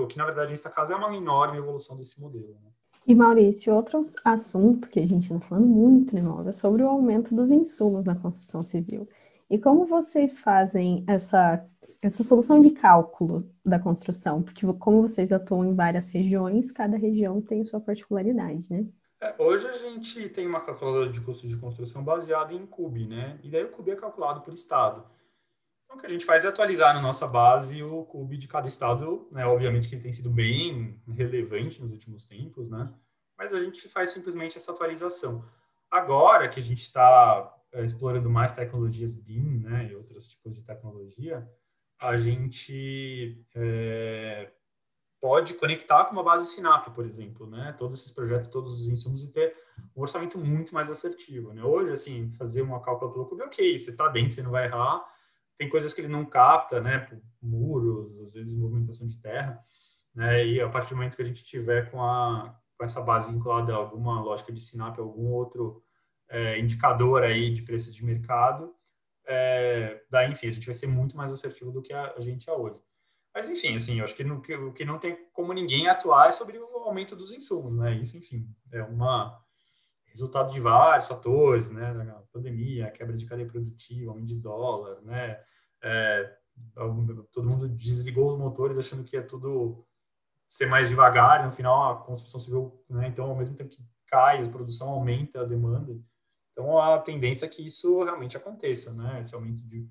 o 0.00 0.06
que 0.06 0.18
na 0.18 0.24
verdade 0.24 0.50
nesta 0.50 0.70
casa 0.70 0.92
é 0.92 0.96
uma 0.96 1.14
enorme 1.14 1.58
evolução 1.58 1.96
desse 1.96 2.20
modelo, 2.20 2.56
né? 2.62 2.70
E 3.06 3.14
Maurício, 3.14 3.74
outro 3.74 4.00
assunto 4.24 4.88
que 4.88 5.00
a 5.00 5.06
gente 5.06 5.24
está 5.24 5.40
falando 5.40 5.66
muito, 5.66 6.14
né, 6.14 6.22
Maura, 6.22 6.50
é 6.50 6.52
sobre 6.52 6.84
o 6.84 6.88
aumento 6.88 7.34
dos 7.34 7.50
insumos 7.50 8.04
na 8.04 8.14
construção 8.14 8.62
civil. 8.62 9.08
E 9.50 9.58
como 9.58 9.86
vocês 9.86 10.38
fazem 10.40 11.04
essa, 11.08 11.66
essa 12.00 12.22
solução 12.22 12.60
de 12.60 12.70
cálculo 12.70 13.50
da 13.64 13.78
construção? 13.80 14.40
Porque 14.40 14.64
como 14.78 15.02
vocês 15.02 15.32
atuam 15.32 15.64
em 15.64 15.74
várias 15.74 16.12
regiões, 16.12 16.70
cada 16.70 16.96
região 16.96 17.40
tem 17.40 17.64
sua 17.64 17.80
particularidade, 17.80 18.68
né? 18.70 18.86
É, 19.20 19.34
hoje 19.38 19.68
a 19.68 19.72
gente 19.72 20.28
tem 20.30 20.46
uma 20.46 20.60
calculadora 20.60 21.10
de 21.10 21.20
custos 21.20 21.50
de 21.50 21.56
construção 21.56 22.02
baseada 22.02 22.52
em 22.52 22.66
CUB, 22.66 23.06
né? 23.06 23.38
E 23.42 23.50
daí 23.50 23.64
o 23.64 23.70
CUB 23.70 23.90
é 23.90 23.96
calculado 23.96 24.40
por 24.40 24.52
estado. 24.52 25.04
Então, 25.92 25.98
o 25.98 26.00
que 26.00 26.06
a 26.06 26.08
gente 26.08 26.24
faz 26.24 26.44
é 26.44 26.48
atualizar 26.48 26.94
na 26.94 27.02
nossa 27.02 27.26
base 27.26 27.82
o 27.82 28.04
CUB 28.04 28.38
de 28.38 28.48
cada 28.48 28.66
estado, 28.66 29.28
né? 29.30 29.44
Obviamente 29.44 29.88
que 29.88 29.94
ele 29.94 30.02
tem 30.02 30.12
sido 30.12 30.30
bem 30.30 30.98
relevante 31.06 31.82
nos 31.82 31.92
últimos 31.92 32.24
tempos, 32.24 32.70
né? 32.70 32.90
Mas 33.36 33.52
a 33.52 33.62
gente 33.62 33.88
faz 33.88 34.10
simplesmente 34.10 34.56
essa 34.56 34.72
atualização. 34.72 35.44
Agora 35.90 36.48
que 36.48 36.58
a 36.58 36.62
gente 36.62 36.80
está 36.80 37.54
é, 37.72 37.84
explorando 37.84 38.30
mais 38.30 38.52
tecnologias 38.52 39.14
BIM, 39.14 39.60
né? 39.60 39.90
E 39.90 39.94
outros 39.94 40.28
tipos 40.28 40.54
de 40.54 40.62
tecnologia, 40.62 41.46
a 42.00 42.16
gente 42.16 43.44
é, 43.54 44.50
pode 45.20 45.54
conectar 45.54 46.06
com 46.06 46.12
uma 46.12 46.24
base 46.24 46.46
Sinap, 46.46 46.88
por 46.94 47.04
exemplo, 47.04 47.46
né? 47.46 47.74
Todos 47.76 48.00
esses 48.00 48.12
projetos, 48.12 48.48
todos 48.48 48.80
os 48.80 48.88
insumos 48.88 49.22
e 49.22 49.30
ter 49.30 49.54
um 49.94 50.00
orçamento 50.00 50.38
muito 50.38 50.72
mais 50.72 50.88
assertivo, 50.88 51.52
né? 51.52 51.62
Hoje, 51.62 51.92
assim, 51.92 52.30
fazer 52.32 52.62
uma 52.62 52.80
cálcula 52.80 53.12
pelo 53.12 53.26
CUB, 53.26 53.42
ok, 53.42 53.78
você 53.78 53.90
está 53.90 54.08
dentro, 54.08 54.30
você 54.30 54.42
não 54.42 54.50
vai 54.50 54.64
errar, 54.64 55.04
tem 55.58 55.68
coisas 55.68 55.92
que 55.92 56.00
ele 56.00 56.08
não 56.08 56.24
capta, 56.24 56.80
né, 56.80 57.08
muros, 57.40 58.18
às 58.20 58.32
vezes 58.32 58.58
movimentação 58.58 59.06
de 59.06 59.20
terra, 59.20 59.58
né, 60.14 60.46
e 60.46 60.60
a 60.60 60.68
partir 60.68 60.90
do 60.90 60.96
momento 60.96 61.16
que 61.16 61.22
a 61.22 61.26
gente 61.26 61.44
tiver 61.44 61.90
com, 61.90 62.02
a, 62.02 62.58
com 62.76 62.84
essa 62.84 63.00
base 63.00 63.32
vinculada 63.32 63.72
a 63.72 63.76
alguma 63.76 64.20
lógica 64.20 64.52
de 64.52 64.60
Sinap, 64.60 64.98
algum 64.98 65.32
outro 65.32 65.82
é, 66.28 66.58
indicador 66.58 67.22
aí 67.22 67.50
de 67.50 67.62
preços 67.62 67.94
de 67.94 68.04
mercado, 68.04 68.74
é, 69.26 70.02
daí, 70.10 70.30
enfim, 70.30 70.48
a 70.48 70.50
gente 70.50 70.66
vai 70.66 70.74
ser 70.74 70.88
muito 70.88 71.16
mais 71.16 71.30
assertivo 71.30 71.70
do 71.70 71.82
que 71.82 71.92
a, 71.92 72.12
a 72.16 72.20
gente 72.20 72.48
é 72.50 72.52
hoje. 72.52 72.78
Mas, 73.34 73.48
enfim, 73.48 73.74
assim, 73.74 73.98
eu 73.98 74.04
acho 74.04 74.14
que, 74.14 74.24
no, 74.24 74.42
que 74.42 74.54
o 74.54 74.72
que 74.72 74.84
não 74.84 74.98
tem 74.98 75.16
como 75.32 75.52
ninguém 75.52 75.86
atuar 75.88 76.28
é 76.28 76.32
sobre 76.32 76.58
o 76.58 76.78
aumento 76.78 77.16
dos 77.16 77.32
insumos, 77.32 77.78
né, 77.78 77.94
isso, 77.94 78.16
enfim, 78.16 78.46
é 78.70 78.82
uma 78.82 79.40
resultado 80.12 80.52
de 80.52 80.60
vários 80.60 81.08
fatores, 81.08 81.70
né, 81.70 81.92
pandemia, 82.32 82.90
quebra 82.90 83.16
de 83.16 83.26
cadeia 83.26 83.48
produtiva, 83.48 84.10
aumento 84.10 84.28
de 84.28 84.38
dólar, 84.38 85.00
né, 85.02 85.40
é, 85.82 86.36
todo 87.32 87.50
mundo 87.50 87.68
desligou 87.68 88.32
os 88.32 88.38
motores 88.38 88.76
achando 88.78 89.04
que 89.04 89.16
ia 89.16 89.26
tudo 89.26 89.84
ser 90.46 90.66
mais 90.66 90.90
devagar, 90.90 91.42
e 91.42 91.46
no 91.46 91.52
final 91.52 91.90
a 91.90 92.04
construção 92.04 92.38
civil, 92.38 92.84
né, 92.88 93.08
então 93.08 93.26
ao 93.26 93.36
mesmo 93.36 93.56
tempo 93.56 93.70
que 93.70 93.82
cai, 94.06 94.42
a 94.42 94.50
produção 94.50 94.90
aumenta 94.90 95.40
a 95.40 95.44
demanda, 95.44 95.98
então 96.52 96.78
a 96.78 96.98
tendência 96.98 97.46
é 97.46 97.48
que 97.48 97.64
isso 97.64 98.02
realmente 98.04 98.36
aconteça, 98.36 98.92
né, 98.92 99.20
esse 99.20 99.34
aumento 99.34 99.66
de 99.66 99.88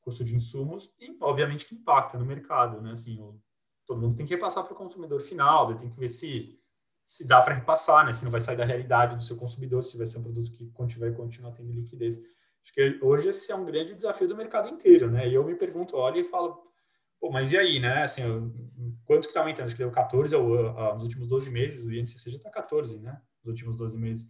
custo 0.00 0.22
de 0.22 0.36
insumos 0.36 0.94
e 1.00 1.16
obviamente 1.20 1.66
que 1.66 1.74
impacta 1.74 2.16
no 2.16 2.24
mercado, 2.24 2.80
né, 2.80 2.92
assim, 2.92 3.20
o, 3.20 3.40
todo 3.86 4.00
mundo 4.00 4.14
tem 4.14 4.24
que 4.24 4.34
repassar 4.34 4.64
para 4.64 4.72
o 4.72 4.76
consumidor 4.76 5.20
final, 5.20 5.74
tem 5.74 5.90
que 5.90 5.98
ver 5.98 6.08
se 6.08 6.58
se 7.04 7.26
dá 7.26 7.40
para 7.40 7.54
repassar, 7.54 8.04
né? 8.06 8.12
Se 8.12 8.24
não 8.24 8.30
vai 8.30 8.40
sair 8.40 8.56
da 8.56 8.64
realidade 8.64 9.16
do 9.16 9.22
seu 9.22 9.36
consumidor, 9.36 9.82
se 9.82 9.96
vai 9.96 10.06
ser 10.06 10.18
um 10.18 10.22
produto 10.22 10.50
que 10.52 10.98
vai 10.98 11.12
continuar 11.12 11.52
tendo 11.52 11.72
liquidez. 11.72 12.16
Acho 12.16 12.72
que 12.72 12.98
hoje 13.02 13.28
esse 13.28 13.52
é 13.52 13.54
um 13.54 13.64
grande 13.64 13.94
desafio 13.94 14.26
do 14.26 14.36
mercado 14.36 14.68
inteiro, 14.68 15.10
né? 15.10 15.28
E 15.28 15.34
eu 15.34 15.44
me 15.44 15.54
pergunto, 15.54 15.96
olha 15.96 16.18
e 16.18 16.24
falo, 16.24 16.62
pô, 17.20 17.30
mas 17.30 17.52
e 17.52 17.58
aí, 17.58 17.78
né? 17.78 18.02
Assim, 18.02 18.22
quanto 19.04 19.22
que 19.22 19.28
está 19.28 19.40
aumentando? 19.40 19.66
Acho 19.66 19.76
que 19.76 19.82
deu 19.82 19.90
14 19.90 20.34
nos 20.34 21.02
últimos 21.02 21.28
12 21.28 21.52
meses, 21.52 21.84
o 21.84 21.92
INCC 21.92 22.30
já 22.30 22.36
está 22.38 22.50
14, 22.50 22.98
né? 23.00 23.20
Nos 23.44 23.52
últimos 23.52 23.76
12 23.76 23.98
meses. 23.98 24.26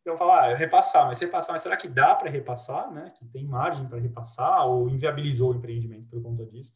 Então, 0.00 0.16
falar, 0.16 0.50
ah, 0.50 0.54
repassar, 0.54 1.06
mas 1.06 1.18
repassar, 1.18 1.52
mas 1.52 1.60
será 1.60 1.76
que 1.76 1.86
dá 1.86 2.14
para 2.14 2.30
repassar, 2.30 2.90
né? 2.90 3.12
Que 3.14 3.26
tem 3.26 3.44
margem 3.44 3.86
para 3.86 3.98
repassar 3.98 4.66
ou 4.66 4.88
inviabilizou 4.88 5.52
o 5.52 5.54
empreendimento 5.54 6.08
por 6.08 6.22
conta 6.22 6.46
disso? 6.46 6.72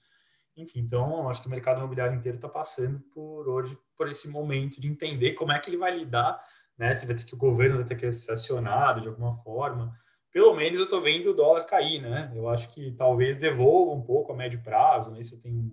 Enfim, 0.56 0.80
então, 0.80 1.28
acho 1.28 1.40
que 1.40 1.48
o 1.48 1.50
mercado 1.50 1.78
imobiliário 1.78 2.14
inteiro 2.14 2.36
está 2.36 2.48
passando 2.48 3.00
por 3.12 3.48
hoje, 3.48 3.78
por 3.96 4.08
esse 4.08 4.28
momento 4.28 4.80
de 4.80 4.88
entender 4.88 5.32
como 5.32 5.52
é 5.52 5.58
que 5.58 5.70
ele 5.70 5.78
vai 5.78 5.96
lidar, 5.96 6.42
né? 6.76 6.92
Se 6.92 7.06
vai 7.06 7.16
ter 7.16 7.24
que 7.24 7.34
o 7.34 7.38
governo 7.38 7.76
vai 7.76 7.84
ter 7.84 7.96
que 7.96 8.10
ser 8.12 8.32
acionado 8.32 9.00
de 9.00 9.08
alguma 9.08 9.36
forma. 9.42 9.96
Pelo 10.30 10.54
menos 10.54 10.78
eu 10.78 10.84
estou 10.84 11.00
vendo 11.00 11.30
o 11.30 11.34
dólar 11.34 11.64
cair, 11.64 12.00
né? 12.00 12.30
Eu 12.34 12.48
acho 12.48 12.72
que 12.74 12.92
talvez 12.92 13.38
devolva 13.38 13.92
um 13.92 14.02
pouco 14.02 14.32
a 14.32 14.36
médio 14.36 14.62
prazo, 14.62 15.10
né? 15.10 15.20
Isso 15.20 15.40
tem 15.40 15.72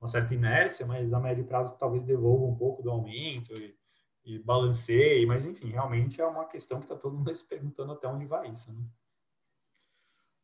uma 0.00 0.06
certa 0.06 0.34
inércia, 0.34 0.86
mas 0.86 1.12
a 1.12 1.20
médio 1.20 1.44
prazo 1.44 1.76
talvez 1.78 2.02
devolva 2.02 2.44
um 2.44 2.56
pouco 2.56 2.82
do 2.82 2.90
aumento 2.90 3.52
e, 3.60 3.74
e 4.24 4.38
balanceie, 4.38 5.26
mas 5.26 5.46
enfim, 5.46 5.70
realmente 5.70 6.20
é 6.20 6.26
uma 6.26 6.46
questão 6.46 6.78
que 6.78 6.84
está 6.84 6.96
todo 6.96 7.16
mundo 7.16 7.32
se 7.34 7.48
perguntando 7.48 7.92
até 7.92 8.08
onde 8.08 8.26
vai 8.26 8.50
isso, 8.50 8.72
né? 8.72 8.82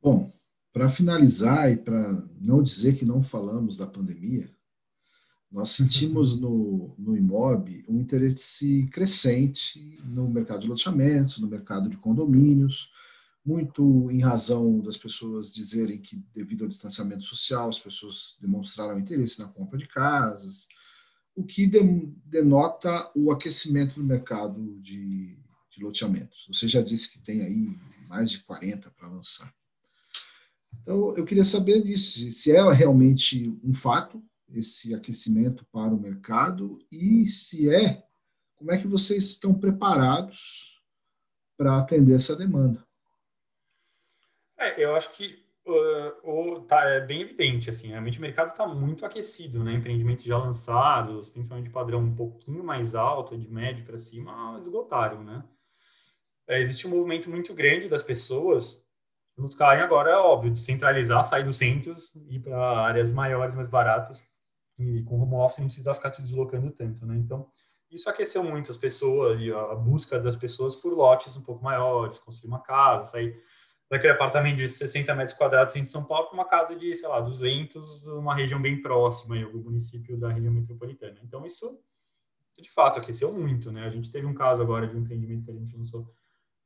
Bom, 0.02 0.30
para 0.72 0.88
finalizar 0.88 1.70
e 1.70 1.76
para 1.76 2.26
não 2.40 2.62
dizer 2.62 2.96
que 2.96 3.04
não 3.04 3.22
falamos 3.22 3.76
da 3.76 3.86
pandemia, 3.86 4.50
nós 5.50 5.70
sentimos 5.70 6.38
no, 6.40 6.94
no 6.98 7.16
IMOB 7.16 7.84
um 7.88 8.00
interesse 8.00 8.86
crescente 8.88 9.98
no 10.04 10.28
mercado 10.28 10.60
de 10.62 10.68
loteamentos, 10.68 11.38
no 11.38 11.48
mercado 11.48 11.90
de 11.90 11.98
condomínios, 11.98 12.90
muito 13.44 14.10
em 14.10 14.20
razão 14.20 14.80
das 14.80 14.96
pessoas 14.96 15.52
dizerem 15.52 16.00
que, 16.00 16.24
devido 16.32 16.62
ao 16.62 16.68
distanciamento 16.68 17.24
social, 17.24 17.68
as 17.68 17.78
pessoas 17.78 18.38
demonstraram 18.40 18.98
interesse 18.98 19.40
na 19.40 19.48
compra 19.48 19.76
de 19.76 19.88
casas, 19.88 20.68
o 21.34 21.42
que 21.42 21.66
denota 21.66 23.10
o 23.16 23.32
aquecimento 23.32 23.94
do 23.94 24.04
mercado 24.04 24.78
de, 24.80 25.36
de 25.70 25.82
loteamentos. 25.82 26.46
Você 26.52 26.68
já 26.68 26.80
disse 26.80 27.12
que 27.12 27.24
tem 27.24 27.42
aí 27.42 27.78
mais 28.08 28.30
de 28.30 28.40
40 28.40 28.90
para 28.92 29.08
lançar. 29.08 29.52
Então, 30.82 31.14
eu 31.16 31.24
queria 31.24 31.44
saber 31.44 31.80
disso, 31.80 32.18
se 32.30 32.54
é 32.54 32.72
realmente 32.72 33.56
um 33.62 33.72
fato 33.72 34.20
esse 34.52 34.94
aquecimento 34.94 35.64
para 35.72 35.94
o 35.94 36.00
mercado 36.00 36.78
e 36.90 37.24
se 37.26 37.72
é, 37.72 38.02
como 38.56 38.72
é 38.72 38.76
que 38.76 38.86
vocês 38.86 39.24
estão 39.24 39.54
preparados 39.54 40.82
para 41.56 41.78
atender 41.78 42.14
essa 42.14 42.36
demanda? 42.36 42.84
É, 44.58 44.84
eu 44.84 44.94
acho 44.94 45.16
que 45.16 45.42
uh, 45.66 46.28
o, 46.28 46.60
tá, 46.62 46.84
é 46.84 47.00
bem 47.00 47.22
evidente, 47.22 47.70
assim, 47.70 47.88
realmente 47.88 48.18
o 48.18 48.22
mercado 48.22 48.48
está 48.48 48.66
muito 48.66 49.06
aquecido, 49.06 49.62
né? 49.62 49.74
Empreendimentos 49.74 50.24
já 50.24 50.36
lançados, 50.36 51.28
principalmente 51.28 51.68
de 51.68 51.72
padrão 51.72 52.00
um 52.00 52.14
pouquinho 52.14 52.62
mais 52.62 52.94
alto, 52.94 53.38
de 53.38 53.48
médio 53.48 53.84
para 53.84 53.96
cima, 53.96 54.58
esgotaram, 54.60 55.22
né? 55.22 55.44
É, 56.48 56.60
existe 56.60 56.86
um 56.86 56.90
movimento 56.90 57.30
muito 57.30 57.54
grande 57.54 57.88
das 57.88 58.02
pessoas 58.02 58.84
buscarem 59.36 59.82
agora, 59.82 60.10
é 60.10 60.16
óbvio, 60.16 60.52
descentralizar, 60.52 61.24
sair 61.24 61.44
dos 61.44 61.56
centros 61.56 62.14
ir 62.28 62.40
para 62.40 62.58
áreas 62.80 63.10
maiores, 63.10 63.54
mais 63.54 63.68
baratas, 63.68 64.30
e 64.78 65.02
com 65.02 65.20
home 65.20 65.34
office 65.34 65.58
não 65.58 65.66
precisa 65.66 65.94
ficar 65.94 66.12
se 66.12 66.22
deslocando 66.22 66.70
tanto, 66.70 67.04
né? 67.06 67.16
Então, 67.16 67.46
isso 67.90 68.08
aqueceu 68.08 68.42
muito 68.42 68.70
as 68.70 68.76
pessoas 68.76 69.38
e 69.40 69.52
a 69.52 69.74
busca 69.74 70.18
das 70.18 70.34
pessoas 70.34 70.74
por 70.74 70.94
lotes 70.94 71.36
um 71.36 71.42
pouco 71.42 71.62
maiores, 71.62 72.18
construir 72.18 72.48
uma 72.48 72.62
casa, 72.62 73.06
sair 73.06 73.34
daquele 73.90 74.14
apartamento 74.14 74.56
de 74.56 74.68
60 74.68 75.14
metros 75.14 75.36
quadrados 75.36 75.76
em 75.76 75.84
São 75.84 76.04
Paulo 76.04 76.28
para 76.28 76.34
uma 76.34 76.46
casa 76.46 76.74
de, 76.74 76.96
sei 76.96 77.06
lá, 77.06 77.20
200, 77.20 78.06
uma 78.06 78.34
região 78.34 78.60
bem 78.60 78.80
próxima 78.80 79.36
em 79.36 79.42
algum 79.42 79.58
município 79.58 80.16
da 80.16 80.32
região 80.32 80.54
metropolitana. 80.54 81.18
Então, 81.22 81.44
isso, 81.44 81.78
de 82.58 82.70
fato, 82.70 82.98
aqueceu 82.98 83.30
muito, 83.34 83.70
né? 83.70 83.84
A 83.84 83.90
gente 83.90 84.10
teve 84.10 84.26
um 84.26 84.32
caso 84.32 84.62
agora 84.62 84.86
de 84.86 84.96
um 84.96 85.00
empreendimento 85.00 85.44
que 85.44 85.50
a 85.50 85.54
gente 85.54 85.76
lançou 85.76 86.10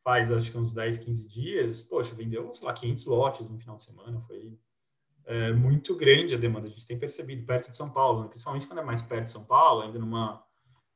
faz 0.07 0.31
acho 0.31 0.53
que 0.53 0.57
uns 0.57 0.73
10, 0.73 0.99
15 0.99 1.27
dias, 1.27 1.83
poxa, 1.83 2.15
vendeu, 2.15 2.55
sei 2.55 2.65
lá, 2.65 2.73
500 2.73 3.07
lotes 3.07 3.49
no 3.49 3.59
final 3.59 3.75
de 3.75 3.83
semana, 3.83 4.21
foi 4.21 4.57
é 5.25 5.53
muito 5.53 5.97
grande 5.97 6.37
a 6.37 6.39
demanda. 6.39 6.69
A 6.69 6.71
gente 6.71 6.87
tem 6.87 6.97
percebido 6.97 7.45
perto 7.45 7.69
de 7.69 7.77
São 7.77 7.91
Paulo, 7.91 8.23
né? 8.23 8.29
principalmente 8.29 8.69
quando 8.69 8.79
é 8.79 8.85
mais 8.85 9.03
perto 9.03 9.25
de 9.25 9.33
São 9.33 9.45
Paulo, 9.45 9.83
ainda 9.83 9.99
numa 9.99 10.41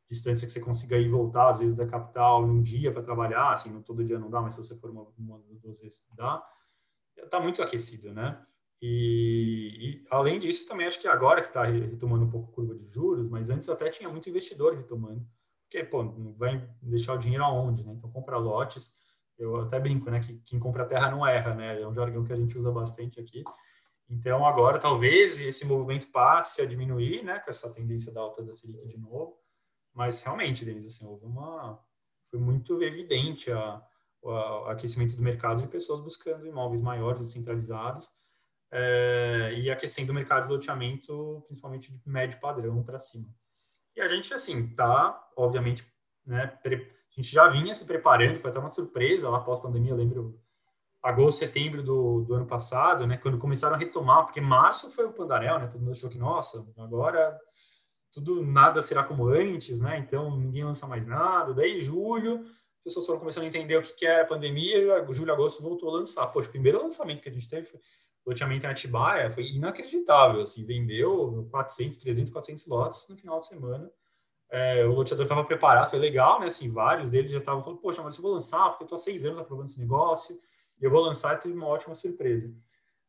distância 0.09 0.47
que 0.47 0.53
você 0.53 0.61
consiga 0.61 0.97
ir 0.97 1.09
voltar, 1.09 1.51
às 1.51 1.59
vezes, 1.59 1.75
da 1.75 1.85
capital 1.85 2.47
num 2.47 2.63
dia 2.63 2.93
para 2.93 3.03
trabalhar, 3.03 3.53
assim, 3.53 3.73
não 3.73 3.83
todo 3.83 4.05
dia 4.05 4.21
não 4.21 4.31
dá, 4.31 4.41
mas 4.41 4.55
se 4.55 4.63
você 4.63 4.77
for 4.77 4.91
uma, 4.91 5.05
uma 5.19 5.43
duas 5.61 5.81
vezes 5.81 6.09
dá, 6.17 6.41
está 7.17 7.41
muito 7.41 7.61
aquecido, 7.61 8.13
né? 8.13 8.41
E, 8.81 9.77
e, 9.81 10.07
além 10.09 10.39
disso, 10.39 10.69
também 10.69 10.87
acho 10.87 11.01
que 11.01 11.09
agora 11.09 11.43
que 11.43 11.49
está 11.49 11.65
retomando 11.65 12.25
um 12.25 12.31
pouco 12.31 12.53
a 12.53 12.55
curva 12.55 12.77
de 12.77 12.87
juros, 12.87 13.29
mas 13.29 13.51
antes 13.51 13.69
até 13.69 13.91
tinha 13.91 14.09
muito 14.09 14.29
investidor 14.31 14.77
retomando, 14.77 15.27
porque, 15.71 15.85
pô, 15.85 16.03
vai 16.37 16.69
deixar 16.83 17.15
o 17.15 17.19
dinheiro 17.19 17.45
aonde, 17.45 17.85
né? 17.85 17.93
Então, 17.93 18.11
compra 18.11 18.37
lotes, 18.37 18.99
eu 19.39 19.55
até 19.57 19.79
brinco, 19.79 20.11
né, 20.11 20.19
que 20.19 20.37
quem 20.41 20.59
compra 20.59 20.85
terra 20.85 21.09
não 21.09 21.25
erra, 21.25 21.55
né? 21.55 21.81
É 21.81 21.87
um 21.87 21.95
jargão 21.95 22.25
que 22.25 22.33
a 22.33 22.37
gente 22.37 22.59
usa 22.59 22.73
bastante 22.73 23.21
aqui. 23.21 23.45
Então, 24.09 24.45
agora, 24.45 24.81
talvez 24.81 25.39
esse 25.39 25.65
movimento 25.65 26.11
passe 26.11 26.61
a 26.61 26.67
diminuir, 26.67 27.23
né, 27.23 27.39
com 27.39 27.49
essa 27.49 27.73
tendência 27.73 28.13
da 28.13 28.21
alta 28.21 28.43
da 28.43 28.53
Selic 28.53 28.85
de 28.89 28.99
novo, 28.99 29.39
mas 29.95 30.21
realmente, 30.21 30.65
Denise, 30.65 30.89
assim, 30.89 31.07
houve 31.07 31.25
uma... 31.25 31.81
Foi 32.29 32.41
muito 32.41 32.83
evidente 32.83 33.53
a, 33.53 33.81
o 34.21 34.33
aquecimento 34.67 35.17
do 35.17 35.23
mercado 35.23 35.63
de 35.63 35.69
pessoas 35.69 36.01
buscando 36.01 36.47
imóveis 36.47 36.83
maiores 36.83 37.23
e 37.23 37.31
centralizados, 37.31 38.09
é, 38.73 39.55
e 39.57 39.71
aquecendo 39.71 40.11
o 40.11 40.15
mercado 40.15 40.49
de 40.49 40.53
loteamento, 40.53 41.45
principalmente 41.47 41.93
de 41.93 42.09
médio 42.09 42.41
padrão 42.41 42.83
para 42.83 42.99
cima. 42.99 43.29
E 43.97 44.01
a 44.01 44.09
gente, 44.09 44.33
assim, 44.33 44.75
tá, 44.75 45.29
obviamente, 45.37 45.85
né, 46.27 46.59
a 46.65 47.21
gente 47.21 47.33
já 47.33 47.49
vinha 47.49 47.75
se 47.75 47.87
preparando, 47.87 48.37
foi 48.37 48.51
até 48.51 48.59
uma 48.59 48.69
surpresa 48.69 49.29
lá 49.29 49.41
pós-pandemia, 49.41 49.93
eu 49.93 49.97
lembro, 49.97 50.41
agosto, 51.03 51.39
setembro 51.39 51.83
do, 51.83 52.23
do 52.23 52.35
ano 52.35 52.47
passado, 52.47 53.07
né, 53.07 53.17
quando 53.17 53.39
começaram 53.39 53.75
a 53.75 53.79
retomar, 53.79 54.25
porque 54.25 54.41
março 54.41 54.91
foi 54.91 55.07
o 55.07 55.13
Pandarel, 55.13 55.59
né, 55.59 55.67
todo 55.67 55.81
mundo 55.81 55.93
achou 55.93 56.11
que, 56.11 56.19
nossa, 56.19 56.67
agora 56.79 57.39
tudo, 58.13 58.45
nada 58.45 58.83
será 58.83 59.03
como 59.03 59.29
antes, 59.29 59.81
né, 59.81 59.99
então 59.99 60.37
ninguém 60.37 60.65
lança 60.65 60.87
mais 60.87 61.07
nada, 61.07 61.55
daí 61.55 61.81
julho, 61.81 62.45
as 62.81 62.85
pessoas 62.85 63.07
foram 63.07 63.21
começando 63.21 63.45
a 63.45 63.47
entender 63.47 63.77
o 63.77 63.83
que, 63.83 63.93
que 63.95 64.07
era 64.07 64.23
a 64.23 64.27
pandemia, 64.27 65.05
julho, 65.11 65.33
agosto 65.33 65.63
voltou 65.63 65.91
a 65.91 65.99
lançar. 65.99 66.27
Poxa, 66.29 66.49
o 66.49 66.53
primeiro 66.53 66.81
lançamento 66.81 67.21
que 67.21 67.29
a 67.29 67.33
gente 67.33 67.49
teve 67.49 67.67
foi 67.67 67.79
loteamento 68.31 68.67
em 68.67 68.69
Atibaia 68.69 69.31
foi 69.31 69.45
inacreditável, 69.49 70.41
assim, 70.41 70.65
vendeu 70.65 71.47
400, 71.51 71.99
300, 71.99 72.33
400 72.33 72.67
lotes 72.67 73.09
no 73.09 73.17
final 73.17 73.41
de 73.41 73.47
semana. 73.47 73.91
É, 74.51 74.85
o 74.85 74.93
loteador 74.93 75.25
estava 75.25 75.45
preparado, 75.45 75.91
foi 75.91 75.99
legal, 75.99 76.41
né, 76.41 76.47
assim, 76.47 76.73
vários 76.73 77.11
deles 77.11 77.31
já 77.31 77.39
estavam 77.39 77.63
falando, 77.63 77.81
poxa, 77.81 78.03
mas 78.03 78.17
eu 78.17 78.23
vou 78.23 78.33
lançar, 78.33 78.71
porque 78.71 78.83
eu 78.83 78.87
estou 78.87 78.97
há 78.97 78.99
seis 78.99 79.25
anos 79.25 79.39
aprovando 79.39 79.67
esse 79.67 79.79
negócio, 79.79 80.37
e 80.81 80.85
eu 80.85 80.91
vou 80.91 81.01
lançar, 81.01 81.37
e 81.37 81.39
teve 81.39 81.55
uma 81.55 81.67
ótima 81.67 81.95
surpresa. 81.95 82.53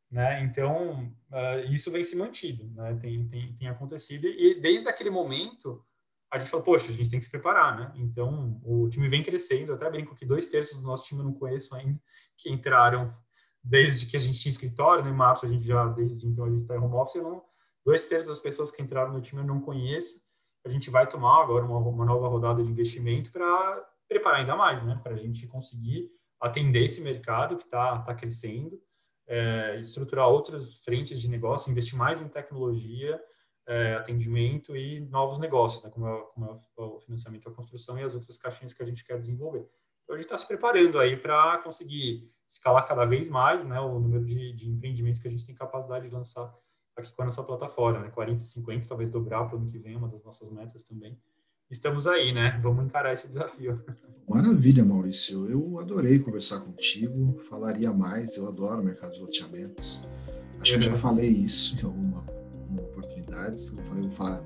Né? 0.09 0.43
Então, 0.43 1.11
uh, 1.31 1.71
isso 1.71 1.89
vem 1.89 2.03
se 2.03 2.15
mantido, 2.15 2.69
né? 2.75 2.95
tem, 3.01 3.27
tem, 3.27 3.55
tem 3.55 3.67
acontecido, 3.67 4.27
e 4.27 4.59
desde 4.59 4.87
aquele 4.87 5.09
momento, 5.09 5.83
a 6.31 6.37
gente 6.37 6.51
falou, 6.51 6.63
poxa, 6.63 6.91
a 6.91 6.93
gente 6.93 7.09
tem 7.09 7.17
que 7.19 7.25
se 7.25 7.31
preparar, 7.31 7.77
né? 7.77 7.91
Então, 7.95 8.61
o 8.63 8.87
time 8.87 9.07
vem 9.09 9.21
crescendo, 9.21 9.71
eu 9.71 9.75
até 9.75 9.89
brinco 9.89 10.15
que 10.15 10.25
dois 10.25 10.47
terços 10.47 10.79
do 10.79 10.87
nosso 10.87 11.03
time 11.03 11.19
eu 11.19 11.25
não 11.25 11.33
conheço 11.33 11.75
ainda, 11.75 11.99
que 12.37 12.49
entraram 12.49 13.13
desde 13.63 14.05
que 14.05 14.17
a 14.17 14.19
gente 14.19 14.39
tinha 14.39 14.51
escritório, 14.51 15.03
né, 15.03 15.11
março 15.11 15.45
a 15.45 15.49
gente 15.49 15.65
já, 15.65 15.87
desde 15.87 16.27
então 16.27 16.45
a 16.45 16.49
gente 16.49 16.63
está 16.63 16.75
em 16.75 16.79
home 16.79 16.95
office, 16.95 17.21
não, 17.21 17.43
dois 17.85 18.03
terços 18.03 18.29
das 18.29 18.39
pessoas 18.39 18.71
que 18.71 18.81
entraram 18.81 19.13
no 19.13 19.21
time 19.21 19.41
eu 19.41 19.45
não 19.45 19.61
conheço, 19.61 20.23
a 20.65 20.69
gente 20.69 20.89
vai 20.89 21.07
tomar 21.07 21.43
agora 21.43 21.65
uma, 21.65 21.77
uma 21.77 22.05
nova 22.05 22.27
rodada 22.27 22.63
de 22.63 22.69
investimento 22.69 23.31
para 23.31 23.87
preparar 24.07 24.39
ainda 24.39 24.55
mais, 24.55 24.83
né, 24.83 24.99
para 25.01 25.13
a 25.13 25.17
gente 25.17 25.47
conseguir 25.47 26.09
atender 26.39 26.83
esse 26.83 27.01
mercado 27.01 27.57
que 27.57 27.63
está 27.63 27.99
tá 27.99 28.15
crescendo, 28.15 28.81
é, 29.27 29.79
estruturar 29.79 30.27
outras 30.27 30.83
frentes 30.83 31.21
de 31.21 31.29
negócio, 31.29 31.71
investir 31.71 31.97
mais 31.97 32.21
em 32.21 32.27
tecnologia, 32.27 33.21
é, 33.67 33.93
atendimento 33.95 34.75
e 34.75 34.99
novos 35.01 35.37
negócios, 35.37 35.83
né, 35.83 35.89
como, 35.89 36.07
é, 36.07 36.23
como 36.33 36.45
é 36.47 36.81
o 36.81 36.99
financiamento 36.99 37.49
da 37.49 37.55
construção 37.55 37.97
e 37.97 38.03
as 38.03 38.15
outras 38.15 38.37
caixinhas 38.37 38.73
que 38.73 38.83
a 38.83 38.85
gente 38.85 39.05
quer 39.05 39.17
desenvolver. 39.17 39.67
Então 40.11 40.17
a 40.17 40.21
gente 40.21 40.25
está 40.25 40.37
se 40.37 40.45
preparando 40.45 40.99
aí 40.99 41.15
para 41.15 41.57
conseguir 41.59 42.29
escalar 42.45 42.85
cada 42.85 43.05
vez 43.05 43.29
mais 43.29 43.63
né, 43.63 43.79
o 43.79 43.97
número 43.97 44.25
de, 44.25 44.51
de, 44.51 44.69
empreendimentos 44.69 45.21
que 45.21 45.27
a 45.29 45.31
gente 45.31 45.45
tem 45.45 45.55
capacidade 45.55 46.05
de 46.05 46.13
lançar 46.13 46.53
aqui 46.97 47.15
com 47.15 47.21
a 47.21 47.25
nossa 47.25 47.41
plataforma, 47.43 48.01
né, 48.01 48.09
40, 48.09 48.43
50, 48.43 48.89
talvez 48.89 49.09
dobrar 49.09 49.45
para 49.45 49.55
o 49.55 49.61
ano 49.61 49.71
que 49.71 49.79
vem, 49.79 49.95
uma 49.95 50.09
das 50.09 50.21
nossas 50.21 50.51
metas 50.51 50.83
também. 50.83 51.17
Estamos 51.69 52.07
aí, 52.07 52.33
né? 52.33 52.59
Vamos 52.61 52.83
encarar 52.83 53.13
esse 53.13 53.25
desafio. 53.25 53.81
Maravilha, 54.27 54.83
Maurício. 54.83 55.49
Eu 55.49 55.79
adorei 55.79 56.19
conversar 56.19 56.59
contigo, 56.59 57.39
falaria 57.43 57.93
mais, 57.93 58.35
eu 58.35 58.49
adoro 58.49 58.81
o 58.81 58.83
mercado 58.83 59.13
de 59.13 59.21
loteamentos. 59.21 60.09
Acho 60.59 60.73
que 60.73 60.79
eu 60.79 60.91
já 60.91 60.95
falei 60.97 61.29
isso 61.29 61.79
em 61.79 61.85
alguma, 61.85 62.25
alguma 62.59 62.81
oportunidade. 62.81 63.61
Eu 63.77 63.83
falei, 63.85 64.03
vou 64.03 64.11
falar, 64.11 64.43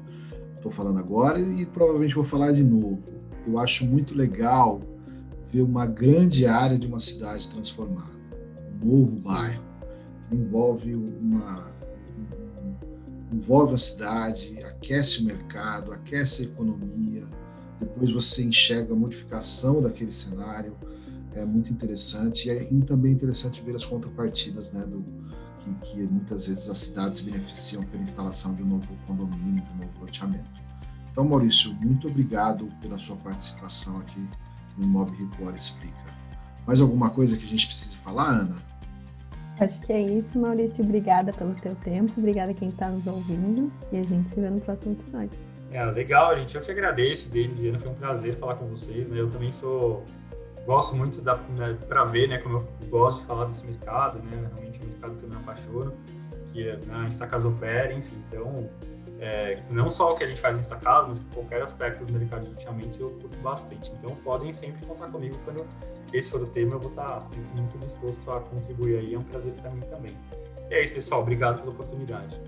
estou 0.56 0.72
falando 0.72 1.00
agora 1.00 1.40
e 1.40 1.66
provavelmente 1.66 2.14
vou 2.14 2.24
falar 2.24 2.52
de 2.52 2.64
novo. 2.64 3.04
Eu 3.48 3.58
acho 3.58 3.84
muito 3.84 4.16
legal 4.16 4.80
ver 5.56 5.62
uma 5.62 5.86
grande 5.86 6.46
área 6.46 6.78
de 6.78 6.86
uma 6.86 7.00
cidade 7.00 7.50
transformada, 7.50 8.12
um 8.74 8.86
novo 8.86 9.18
bairro, 9.24 9.64
que 10.28 10.36
envolve 10.36 10.94
uma 10.96 11.74
envolve 13.32 13.74
a 13.74 13.78
cidade, 13.78 14.62
aquece 14.64 15.22
o 15.22 15.26
mercado, 15.26 15.92
aquece 15.92 16.44
a 16.44 16.46
economia, 16.46 17.28
depois 17.80 18.12
você 18.12 18.44
enxerga 18.44 18.94
a 18.94 18.96
modificação 18.96 19.82
daquele 19.82 20.12
cenário, 20.12 20.74
é 21.34 21.44
muito 21.46 21.72
interessante 21.72 22.48
e 22.48 22.52
é 22.52 22.66
também 22.86 23.12
interessante 23.14 23.62
ver 23.62 23.76
as 23.76 23.86
contrapartidas, 23.86 24.74
né, 24.74 24.86
do 24.86 25.04
que, 25.58 25.74
que 25.86 26.04
muitas 26.12 26.48
vezes 26.48 26.70
as 26.70 26.78
cidades 26.78 27.22
beneficiam 27.22 27.84
pela 27.84 28.04
instalação 28.04 28.56
de 28.56 28.64
um 28.64 28.68
novo 28.68 28.88
condomínio, 29.08 29.64
de 29.64 29.74
um 29.74 29.78
novo 29.78 30.00
loteamento. 30.00 30.50
Então, 31.12 31.26
Maurício, 31.26 31.74
muito 31.76 32.08
obrigado 32.08 32.68
pela 32.82 32.98
sua 32.98 33.18
participação 33.18 33.98
aqui 34.00 34.26
no 34.78 34.88
Mob 34.88 35.12
Report 35.18 35.56
Explica. 35.56 36.16
Mais 36.66 36.82
alguma 36.82 37.10
coisa 37.10 37.38
que 37.38 37.44
a 37.44 37.48
gente 37.48 37.68
precise 37.68 37.98
falar, 37.98 38.30
Ana? 38.30 38.56
Acho 39.60 39.86
que 39.86 39.94
é 39.94 40.02
isso, 40.02 40.40
Maurício. 40.40 40.84
Obrigada 40.84 41.32
pelo 41.32 41.54
teu 41.54 41.76
tempo, 41.76 42.12
obrigada 42.18 42.54
quem 42.54 42.68
está 42.68 42.90
nos 42.90 43.08
ouvindo 43.08 43.72
e 43.92 43.98
a 43.98 44.04
gente 44.04 44.30
se 44.30 44.42
vê 44.42 44.50
no 44.50 44.60
próximo 44.60 44.94
episódio. 44.94 45.40
É, 45.72 45.84
legal, 45.86 46.38
gente. 46.38 46.56
Eu 46.56 46.62
que 46.62 46.72
agradeço, 46.72 47.30
Denis 47.30 47.60
e 47.62 47.70
Ana. 47.70 47.80
Foi 47.80 47.94
um 47.94 47.98
prazer 47.98 48.38
falar 48.38 48.56
com 48.56 48.68
vocês. 48.68 49.10
Né? 49.10 49.20
Eu 49.20 49.30
também 49.30 49.52
sou 49.52 50.04
gosto 50.66 50.96
muito 50.96 51.22
da 51.22 51.36
né, 51.36 51.78
para 51.88 52.06
ver, 52.06 52.28
né, 52.28 52.40
como 52.40 52.58
eu 52.58 52.90
gosto 52.90 53.20
de 53.22 53.26
falar 53.28 53.46
desse 53.46 53.68
mercado, 53.68 54.22
né? 54.24 54.50
Realmente 54.56 54.82
é 54.82 54.84
um 54.84 54.88
mercado 54.88 55.18
que 55.18 55.24
eu 55.26 55.30
me 55.30 55.36
apaixono, 55.36 55.94
que 56.52 56.68
é 56.68 56.78
né, 56.78 57.08
Stacasopera, 57.10 57.94
enfim. 57.94 58.16
Então, 58.28 58.68
é, 59.26 59.58
não 59.72 59.90
só 59.90 60.14
o 60.14 60.16
que 60.16 60.24
a 60.24 60.28
gente 60.28 60.40
faz 60.40 60.58
em 60.58 60.62
Estacado, 60.62 61.08
mas 61.10 61.20
qualquer 61.34 61.62
aspecto 61.64 62.06
do 62.06 62.14
mercado 62.14 62.44
de 62.44 62.50
loteamentos 62.52 63.00
eu 63.00 63.10
curto 63.10 63.36
bastante. 63.40 63.92
Então 63.94 64.16
podem 64.18 64.54
sempre 64.54 64.86
contar 64.86 65.10
comigo 65.10 65.36
quando 65.44 65.66
esse 66.14 66.30
for 66.30 66.42
o 66.42 66.46
tema, 66.46 66.76
eu 66.76 66.80
vou 66.80 66.92
estar 66.92 67.22
tá, 67.22 67.28
muito 67.58 67.78
disposto 67.80 68.30
a 68.32 68.40
contribuir 68.42 69.00
aí, 69.00 69.16
é 69.16 69.18
um 69.18 69.24
prazer 69.24 69.54
para 69.54 69.72
mim 69.72 69.82
também. 69.82 70.16
E 70.70 70.76
é 70.76 70.84
isso, 70.84 70.94
pessoal, 70.94 71.22
obrigado 71.22 71.60
pela 71.62 71.72
oportunidade. 71.72 72.40